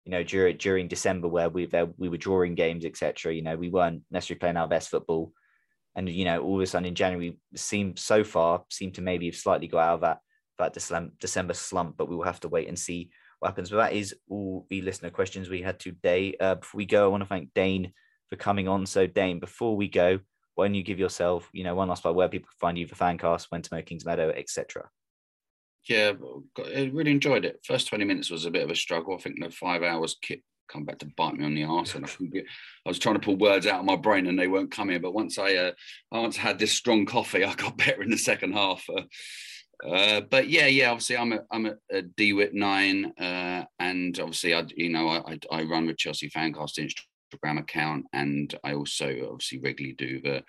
you 0.05 0.11
know, 0.11 0.23
during 0.23 0.55
during 0.57 0.87
December 0.87 1.27
where 1.27 1.49
we 1.49 1.69
we 1.97 2.07
were 2.07 2.17
drawing 2.17 2.55
games, 2.55 2.85
etc. 2.85 3.33
You 3.33 3.41
know, 3.41 3.57
we 3.57 3.69
weren't 3.69 4.03
necessarily 4.09 4.39
playing 4.39 4.57
our 4.57 4.69
best 4.69 4.89
football, 4.89 5.33
and 5.95 6.09
you 6.09 6.25
know, 6.25 6.41
all 6.41 6.55
of 6.55 6.61
a 6.61 6.67
sudden 6.67 6.87
in 6.87 6.95
January 6.95 7.39
seemed 7.55 7.97
so 7.97 8.23
far 8.23 8.63
seemed 8.69 8.95
to 8.95 9.01
maybe 9.01 9.27
have 9.27 9.35
slightly 9.35 9.67
got 9.67 9.79
out 9.79 9.93
of 9.95 10.01
that 10.01 10.19
that 10.57 11.11
December 11.19 11.53
slump. 11.53 11.97
But 11.97 12.09
we 12.09 12.15
will 12.15 12.23
have 12.23 12.39
to 12.41 12.49
wait 12.49 12.67
and 12.67 12.77
see 12.77 13.09
what 13.39 13.49
happens. 13.49 13.69
But 13.69 13.77
that 13.77 13.93
is 13.93 14.15
all 14.29 14.65
the 14.69 14.81
listener 14.81 15.09
questions 15.09 15.49
we 15.49 15.61
had 15.61 15.79
today. 15.79 16.35
Uh, 16.39 16.55
before 16.55 16.77
we 16.77 16.85
go, 16.85 17.05
I 17.05 17.07
want 17.07 17.23
to 17.23 17.29
thank 17.29 17.53
Dane 17.53 17.93
for 18.29 18.35
coming 18.35 18.67
on. 18.67 18.85
So, 18.85 19.07
Dane, 19.07 19.39
before 19.39 19.75
we 19.75 19.87
go, 19.87 20.19
why 20.55 20.67
don't 20.67 20.75
you 20.75 20.83
give 20.83 20.99
yourself, 20.99 21.49
you 21.53 21.63
know, 21.63 21.75
one 21.75 21.89
last 21.89 22.03
part 22.03 22.15
where 22.15 22.29
people 22.29 22.47
can 22.47 22.67
find 22.67 22.77
you 22.77 22.87
for 22.87 22.95
Fancast, 22.95 23.47
when 23.49 23.61
to 23.61 23.81
Kings 23.83 24.05
Meadow, 24.05 24.29
etc. 24.29 24.89
Yeah, 25.87 26.13
I 26.57 26.89
really 26.93 27.11
enjoyed 27.11 27.45
it. 27.45 27.59
First 27.63 27.87
20 27.89 28.05
minutes 28.05 28.31
was 28.31 28.45
a 28.45 28.51
bit 28.51 28.63
of 28.63 28.71
a 28.71 28.75
struggle. 28.75 29.13
I 29.13 29.17
think 29.17 29.41
the 29.41 29.51
five 29.51 29.83
hours 29.83 30.17
kit 30.21 30.41
come 30.67 30.85
back 30.85 30.99
to 30.99 31.05
bite 31.17 31.35
me 31.35 31.45
on 31.45 31.55
the 31.55 31.63
arse, 31.63 31.95
and 31.95 32.05
I 32.05 32.09
get. 32.25 32.45
I 32.85 32.89
was 32.89 32.99
trying 32.99 33.15
to 33.15 33.21
pull 33.21 33.37
words 33.37 33.65
out 33.67 33.79
of 33.79 33.85
my 33.85 33.95
brain, 33.95 34.27
and 34.27 34.37
they 34.37 34.47
weren't 34.47 34.71
coming. 34.71 35.01
But 35.01 35.13
once 35.13 35.37
I, 35.37 35.55
uh, 35.55 35.71
I 36.11 36.19
once 36.19 36.37
had 36.37 36.59
this 36.59 36.71
strong 36.71 37.05
coffee, 37.05 37.43
I 37.45 37.53
got 37.55 37.77
better 37.77 38.01
in 38.01 38.09
the 38.09 38.17
second 38.17 38.53
half. 38.53 38.85
Uh, 38.89 39.03
uh, 39.87 40.21
but 40.21 40.49
yeah, 40.49 40.67
yeah. 40.67 40.91
Obviously, 40.91 41.17
I'm 41.17 41.33
a 41.33 41.39
I'm 41.51 41.65
a, 41.65 41.75
a 41.91 42.01
DWIT 42.01 42.53
nine, 42.53 43.13
uh, 43.19 43.65
and 43.79 44.17
obviously, 44.19 44.53
I 44.53 44.63
you 44.75 44.89
know 44.89 45.09
I 45.09 45.39
I, 45.51 45.63
run 45.63 45.87
with 45.87 45.97
Chelsea 45.97 46.29
Fancast 46.29 46.79
Instagram 46.79 47.59
account, 47.59 48.05
and 48.13 48.53
I 48.63 48.73
also 48.73 49.07
obviously 49.31 49.59
regularly 49.59 49.95
do 49.97 50.21
the 50.21 50.43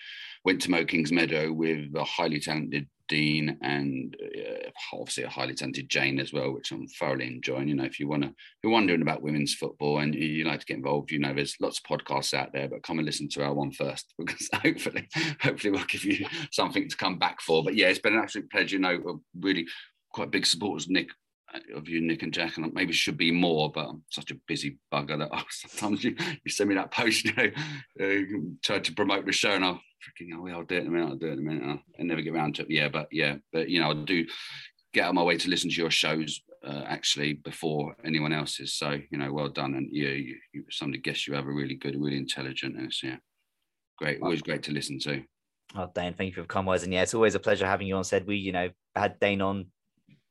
went 0.45 0.63
to 0.63 0.71
Mo 0.71 0.85
Kings 0.85 1.13
Meadow 1.13 1.53
with 1.53 1.95
a 1.97 2.05
highly 2.05 2.41
talented 2.41 2.89
Dean 3.09 3.59
and 3.63 4.17
uh, 4.23 4.71
obviously 4.93 5.25
a 5.25 5.29
highly 5.29 5.55
talented 5.55 5.89
Jane 5.89 6.19
as 6.19 6.33
well, 6.33 6.53
which 6.53 6.73
I'm 6.73 6.87
thoroughly 6.89 7.27
enjoying. 7.27 7.69
You 7.69 7.75
know, 7.75 7.85
if 7.85 7.99
you 8.01 8.09
want 8.09 8.23
to, 8.23 8.35
you're 8.63 8.73
wondering 8.73 9.03
about 9.03 9.23
women's 9.23 9.55
football 9.55 9.99
and 9.99 10.15
you, 10.15 10.27
you, 10.27 10.45
like 10.45 10.61
to 10.61 10.67
get 10.67 10.77
involved, 10.77 11.11
you 11.11 11.19
know, 11.19 11.35
there's 11.35 11.57
lots 11.61 11.79
of 11.81 11.99
podcasts 11.99 12.35
out 12.35 12.53
there, 12.53 12.69
but 12.69 12.83
come 12.83 12.99
and 12.99 13.07
listen 13.07 13.29
to 13.31 13.45
our 13.45 13.55
one 13.55 13.73
first 13.73 14.13
because 14.19 14.49
hopefully, 14.53 15.09
hopefully 15.41 15.71
we'll 15.71 15.85
give 15.85 16.05
you 16.05 16.27
something 16.53 16.89
to 16.89 16.97
come 16.97 17.19
back 17.19 17.41
for. 17.41 17.63
But 17.63 17.77
yeah, 17.77 17.89
it's 17.89 17.99
been 17.99 18.15
an 18.15 18.23
absolute 18.23 18.51
pleasure. 18.51 18.77
You 18.77 18.83
know, 18.83 19.21
really 19.39 19.67
quite 20.13 20.31
big 20.31 20.47
supporters, 20.47 20.89
Nick 20.89 21.09
of 21.75 21.89
you, 21.89 22.01
Nick 22.01 22.23
and 22.23 22.33
Jack, 22.33 22.57
and 22.57 22.73
maybe 22.75 22.93
should 22.93 23.17
be 23.17 23.31
more, 23.31 23.71
but 23.71 23.87
I'm 23.89 24.03
such 24.11 24.31
a 24.31 24.41
busy 24.47 24.79
bugger 24.93 25.19
that 25.19 25.31
oh, 25.33 25.43
sometimes 25.51 26.05
you, 26.05 26.17
you 26.45 26.51
send 26.51 26.69
me 26.69 26.75
that 26.77 26.91
post, 26.91 27.25
you 27.25 27.33
know, 27.35 27.51
uh, 28.01 28.39
try 28.63 28.79
to 28.79 28.93
promote 28.93 29.27
the 29.27 29.33
show, 29.33 29.53
and 29.53 29.65
I'll 29.65 29.81
freaking, 30.07 30.31
oh, 30.37 30.47
yeah, 30.47 30.55
I'll 30.55 30.65
do 30.65 30.77
it 30.77 30.83
in 30.83 30.89
a 30.89 30.91
minute, 30.91 31.09
I'll 31.09 31.17
do 31.17 31.29
it 31.29 31.33
in 31.33 31.39
a 31.39 31.43
minute. 31.43 31.81
I 31.99 32.03
never 32.03 32.23
get 32.23 32.35
around 32.35 32.57
to 32.57 32.63
it. 32.63 32.71
Yeah, 32.71 32.89
but 32.89 33.09
yeah, 33.11 33.37
but 33.53 33.69
you 33.69 33.81
know, 33.81 33.91
I 33.91 33.95
do 33.95 34.27
get 34.93 35.05
out 35.05 35.11
of 35.11 35.15
my 35.15 35.23
way 35.23 35.37
to 35.37 35.51
listen 35.51 35.71
to 35.71 35.77
your 35.77 35.91
shows 35.91 36.41
uh, 36.67 36.85
actually 36.87 37.35
before 37.35 37.95
anyone 38.05 38.33
else's. 38.33 38.75
So, 38.75 38.99
you 39.11 39.19
know, 39.19 39.33
well 39.33 39.49
done. 39.49 39.75
And 39.75 39.89
yeah, 39.93 40.09
you, 40.09 40.37
you, 40.53 40.65
some 40.71 40.89
of 40.89 40.93
the 40.93 40.99
guests 40.99 41.27
you 41.27 41.35
have 41.35 41.47
a 41.47 41.53
really 41.53 41.75
good, 41.75 41.97
really 41.97 42.17
intelligent. 42.17 42.77
And 42.77 42.93
yeah, 43.03 43.17
great. 43.99 44.21
Always 44.23 44.43
great 44.43 44.63
to 44.65 44.73
listen 44.73 44.99
to. 45.01 45.23
Oh, 45.75 45.91
Dane, 45.95 46.15
thank 46.15 46.35
you 46.35 46.43
for 46.43 46.47
coming, 46.47 46.67
wise, 46.67 46.85
and 46.85 46.93
yeah, 46.93 47.03
it's 47.03 47.15
always 47.15 47.35
a 47.35 47.41
pleasure 47.41 47.67
having 47.67 47.89
you 47.89 47.97
on. 47.97 48.05
Said 48.05 48.27
we, 48.27 48.37
you 48.37 48.53
know, 48.53 48.71
had 48.95 49.19
Dane 49.19 49.43
on 49.43 49.67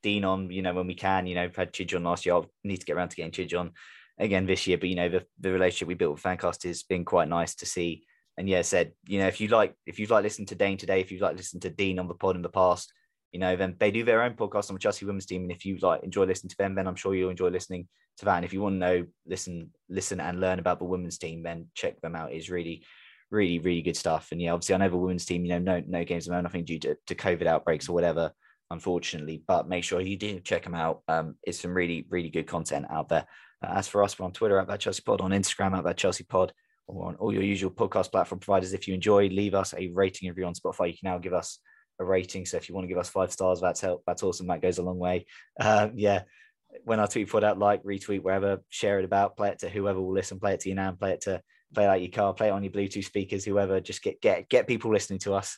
Dean 0.04 0.26
on, 0.26 0.52
you 0.52 0.62
know, 0.62 0.74
when 0.74 0.88
we 0.88 0.96
can. 0.96 1.28
You 1.28 1.36
know, 1.36 1.44
we've 1.44 1.56
had 1.56 1.74
Chidge 1.74 1.96
on 1.96 2.04
last 2.04 2.26
year. 2.26 2.36
I'll 2.36 2.50
need 2.64 2.78
to 2.78 2.86
get 2.86 2.96
around 2.96 3.10
to 3.10 3.16
getting 3.16 3.32
Chidge 3.32 3.58
on 3.60 3.72
again 4.18 4.46
this 4.46 4.68
year. 4.68 4.78
But 4.78 4.90
you 4.90 4.96
know, 4.96 5.10
the, 5.10 5.26
the 5.40 5.52
relationship 5.52 5.88
we 5.88 5.96
built 5.96 6.14
with 6.14 6.24
Fancast 6.24 6.64
has 6.64 6.84
been 6.84 7.06
quite 7.06 7.28
nice 7.28 7.56
to 7.56 7.66
see. 7.66 8.04
And 8.38 8.50
yeah, 8.50 8.64
said 8.64 8.92
you 9.08 9.20
know 9.20 9.28
if 9.28 9.40
you 9.40 9.48
like 9.48 9.76
if 9.86 9.98
you've 9.98 10.12
like 10.12 10.24
listened 10.24 10.50
to 10.50 10.56
Dane 10.56 10.78
today, 10.78 11.00
if 11.00 11.12
you've 11.12 11.22
like 11.22 11.38
listened 11.38 11.62
to 11.62 11.70
Dean 11.70 12.00
on 12.00 12.08
the 12.08 12.14
pod 12.14 12.36
in 12.36 12.42
the 12.42 12.50
past, 12.50 12.92
you 13.36 13.40
know, 13.40 13.58
then 13.58 13.76
they 13.80 13.92
do 13.92 14.06
their 14.06 14.24
own 14.24 14.34
podcast 14.34 14.70
on 14.70 14.76
the 14.76 14.80
Chelsea 14.80 15.06
women's 15.06 15.26
team. 15.26 15.44
And 15.44 15.52
if 15.52 15.66
you 15.66 15.78
like 15.82 16.04
enjoy 16.04 16.24
listening 16.24 16.52
to 16.52 16.58
them, 16.58 16.74
then 16.74 16.88
I'm 16.88 16.96
sure 16.96 17.14
you'll 17.14 17.30
enjoy 17.30 17.50
listening 17.50 17.88
to 18.18 18.26
that. 18.26 18.38
And 18.38 18.46
if 18.46 18.54
you 18.54 18.62
want 18.62 18.76
to 18.76 18.80
know, 18.80 19.06
listen, 19.28 19.72
listen 19.90 20.22
and 20.22 20.40
learn 20.40 20.60
about 20.60 20.80
the 20.80 20.86
women's 20.86 21.18
team, 21.18 21.44
then 21.44 21.68
check 21.74 22.00
them 22.00 22.16
out. 22.16 22.32
It's 22.32 22.50
really, 22.50 22.86
really, 23.32 23.60
really 23.60 23.82
good 23.82 23.98
stuff. 23.98 24.30
And 24.32 24.42
yeah, 24.42 24.54
obviously 24.54 24.76
I 24.76 24.78
know 24.78 24.90
the 24.90 24.96
women's 24.96 25.26
team, 25.26 25.44
you 25.44 25.50
know, 25.50 25.60
no 25.60 25.84
no 25.86 26.06
games 26.06 26.30
of 26.30 26.42
nothing 26.42 26.64
due 26.64 26.80
to, 26.80 26.96
to 27.08 27.16
COVID 27.16 27.46
outbreaks 27.46 27.90
or 27.90 27.94
whatever, 27.94 28.32
unfortunately. 28.72 29.44
But 29.48 29.68
make 29.68 29.84
sure 29.84 30.02
you 30.02 30.18
do 30.18 30.40
check 30.40 30.64
them 30.64 30.76
out. 30.76 31.02
Um, 31.08 31.36
it's 31.44 31.60
some 31.60 31.74
really, 31.74 32.06
really 32.10 32.30
good 32.30 32.48
content 32.48 32.86
out 32.90 33.10
there. 33.10 33.26
Uh, 33.64 33.74
as 33.76 33.88
for 33.88 34.04
us, 34.04 34.18
we're 34.18 34.26
on 34.26 34.32
Twitter 34.32 34.60
at 34.60 34.68
that 34.68 34.80
Chelsea 34.80 35.04
Pod, 35.06 35.22
on 35.22 35.32
Instagram 35.32 35.78
at 35.78 35.84
that 35.84 35.98
Chelsea 35.98 36.24
Pod, 36.24 36.54
or 36.88 37.08
on 37.08 37.16
all 37.16 37.34
your 37.34 37.44
usual 37.44 37.72
podcast 37.72 38.12
platform 38.12 38.40
providers. 38.40 38.74
If 38.74 38.88
you 38.88 38.94
enjoy, 38.94 39.28
leave 39.28 39.56
us 39.56 39.74
a 39.78 39.90
rating 39.90 40.30
review 40.30 40.46
on 40.46 40.54
Spotify. 40.54 40.88
You 40.88 40.98
can 40.98 41.12
now 41.12 41.18
give 41.18 41.34
us 41.34 41.60
a 42.00 42.06
rating. 42.06 42.46
So 42.46 42.58
if 42.58 42.68
you 42.68 42.76
want 42.76 42.86
to 42.86 42.90
give 42.90 42.98
us 42.98 43.10
five 43.10 43.32
stars, 43.32 43.62
that's 43.62 43.82
help. 43.82 44.04
That's 44.06 44.24
awesome. 44.24 44.48
That 44.48 44.62
goes 44.62 44.78
a 44.78 44.84
long 44.84 45.00
way. 45.00 45.26
Um, 45.60 45.94
yeah. 45.96 46.24
When 46.84 47.00
I 47.00 47.06
tweet 47.06 47.30
put 47.30 47.44
out, 47.44 47.58
like, 47.58 47.84
retweet, 47.84 48.22
wherever, 48.22 48.62
share 48.70 49.00
it 49.00 49.06
about, 49.06 49.38
play 49.38 49.50
it 49.50 49.60
to 49.60 49.70
whoever 49.70 50.02
will 50.02 50.14
listen, 50.14 50.40
play 50.40 50.56
it 50.56 50.60
to 50.62 50.70
your 50.70 50.76
nan, 50.76 50.98
play 50.98 51.14
it 51.14 51.22
to 51.22 51.42
play 51.74 51.86
it 51.86 51.88
out 51.88 52.02
your 52.02 52.12
car, 52.12 52.34
play 52.34 52.48
it 52.48 52.52
on 52.52 52.64
your 52.64 52.72
Bluetooth 52.72 53.06
speakers, 53.06 53.46
whoever. 53.46 53.80
Just 53.80 54.04
get 54.04 54.22
get 54.22 54.50
get 54.50 54.68
people 54.68 54.92
listening 54.92 55.20
to 55.20 55.34
us. 55.34 55.58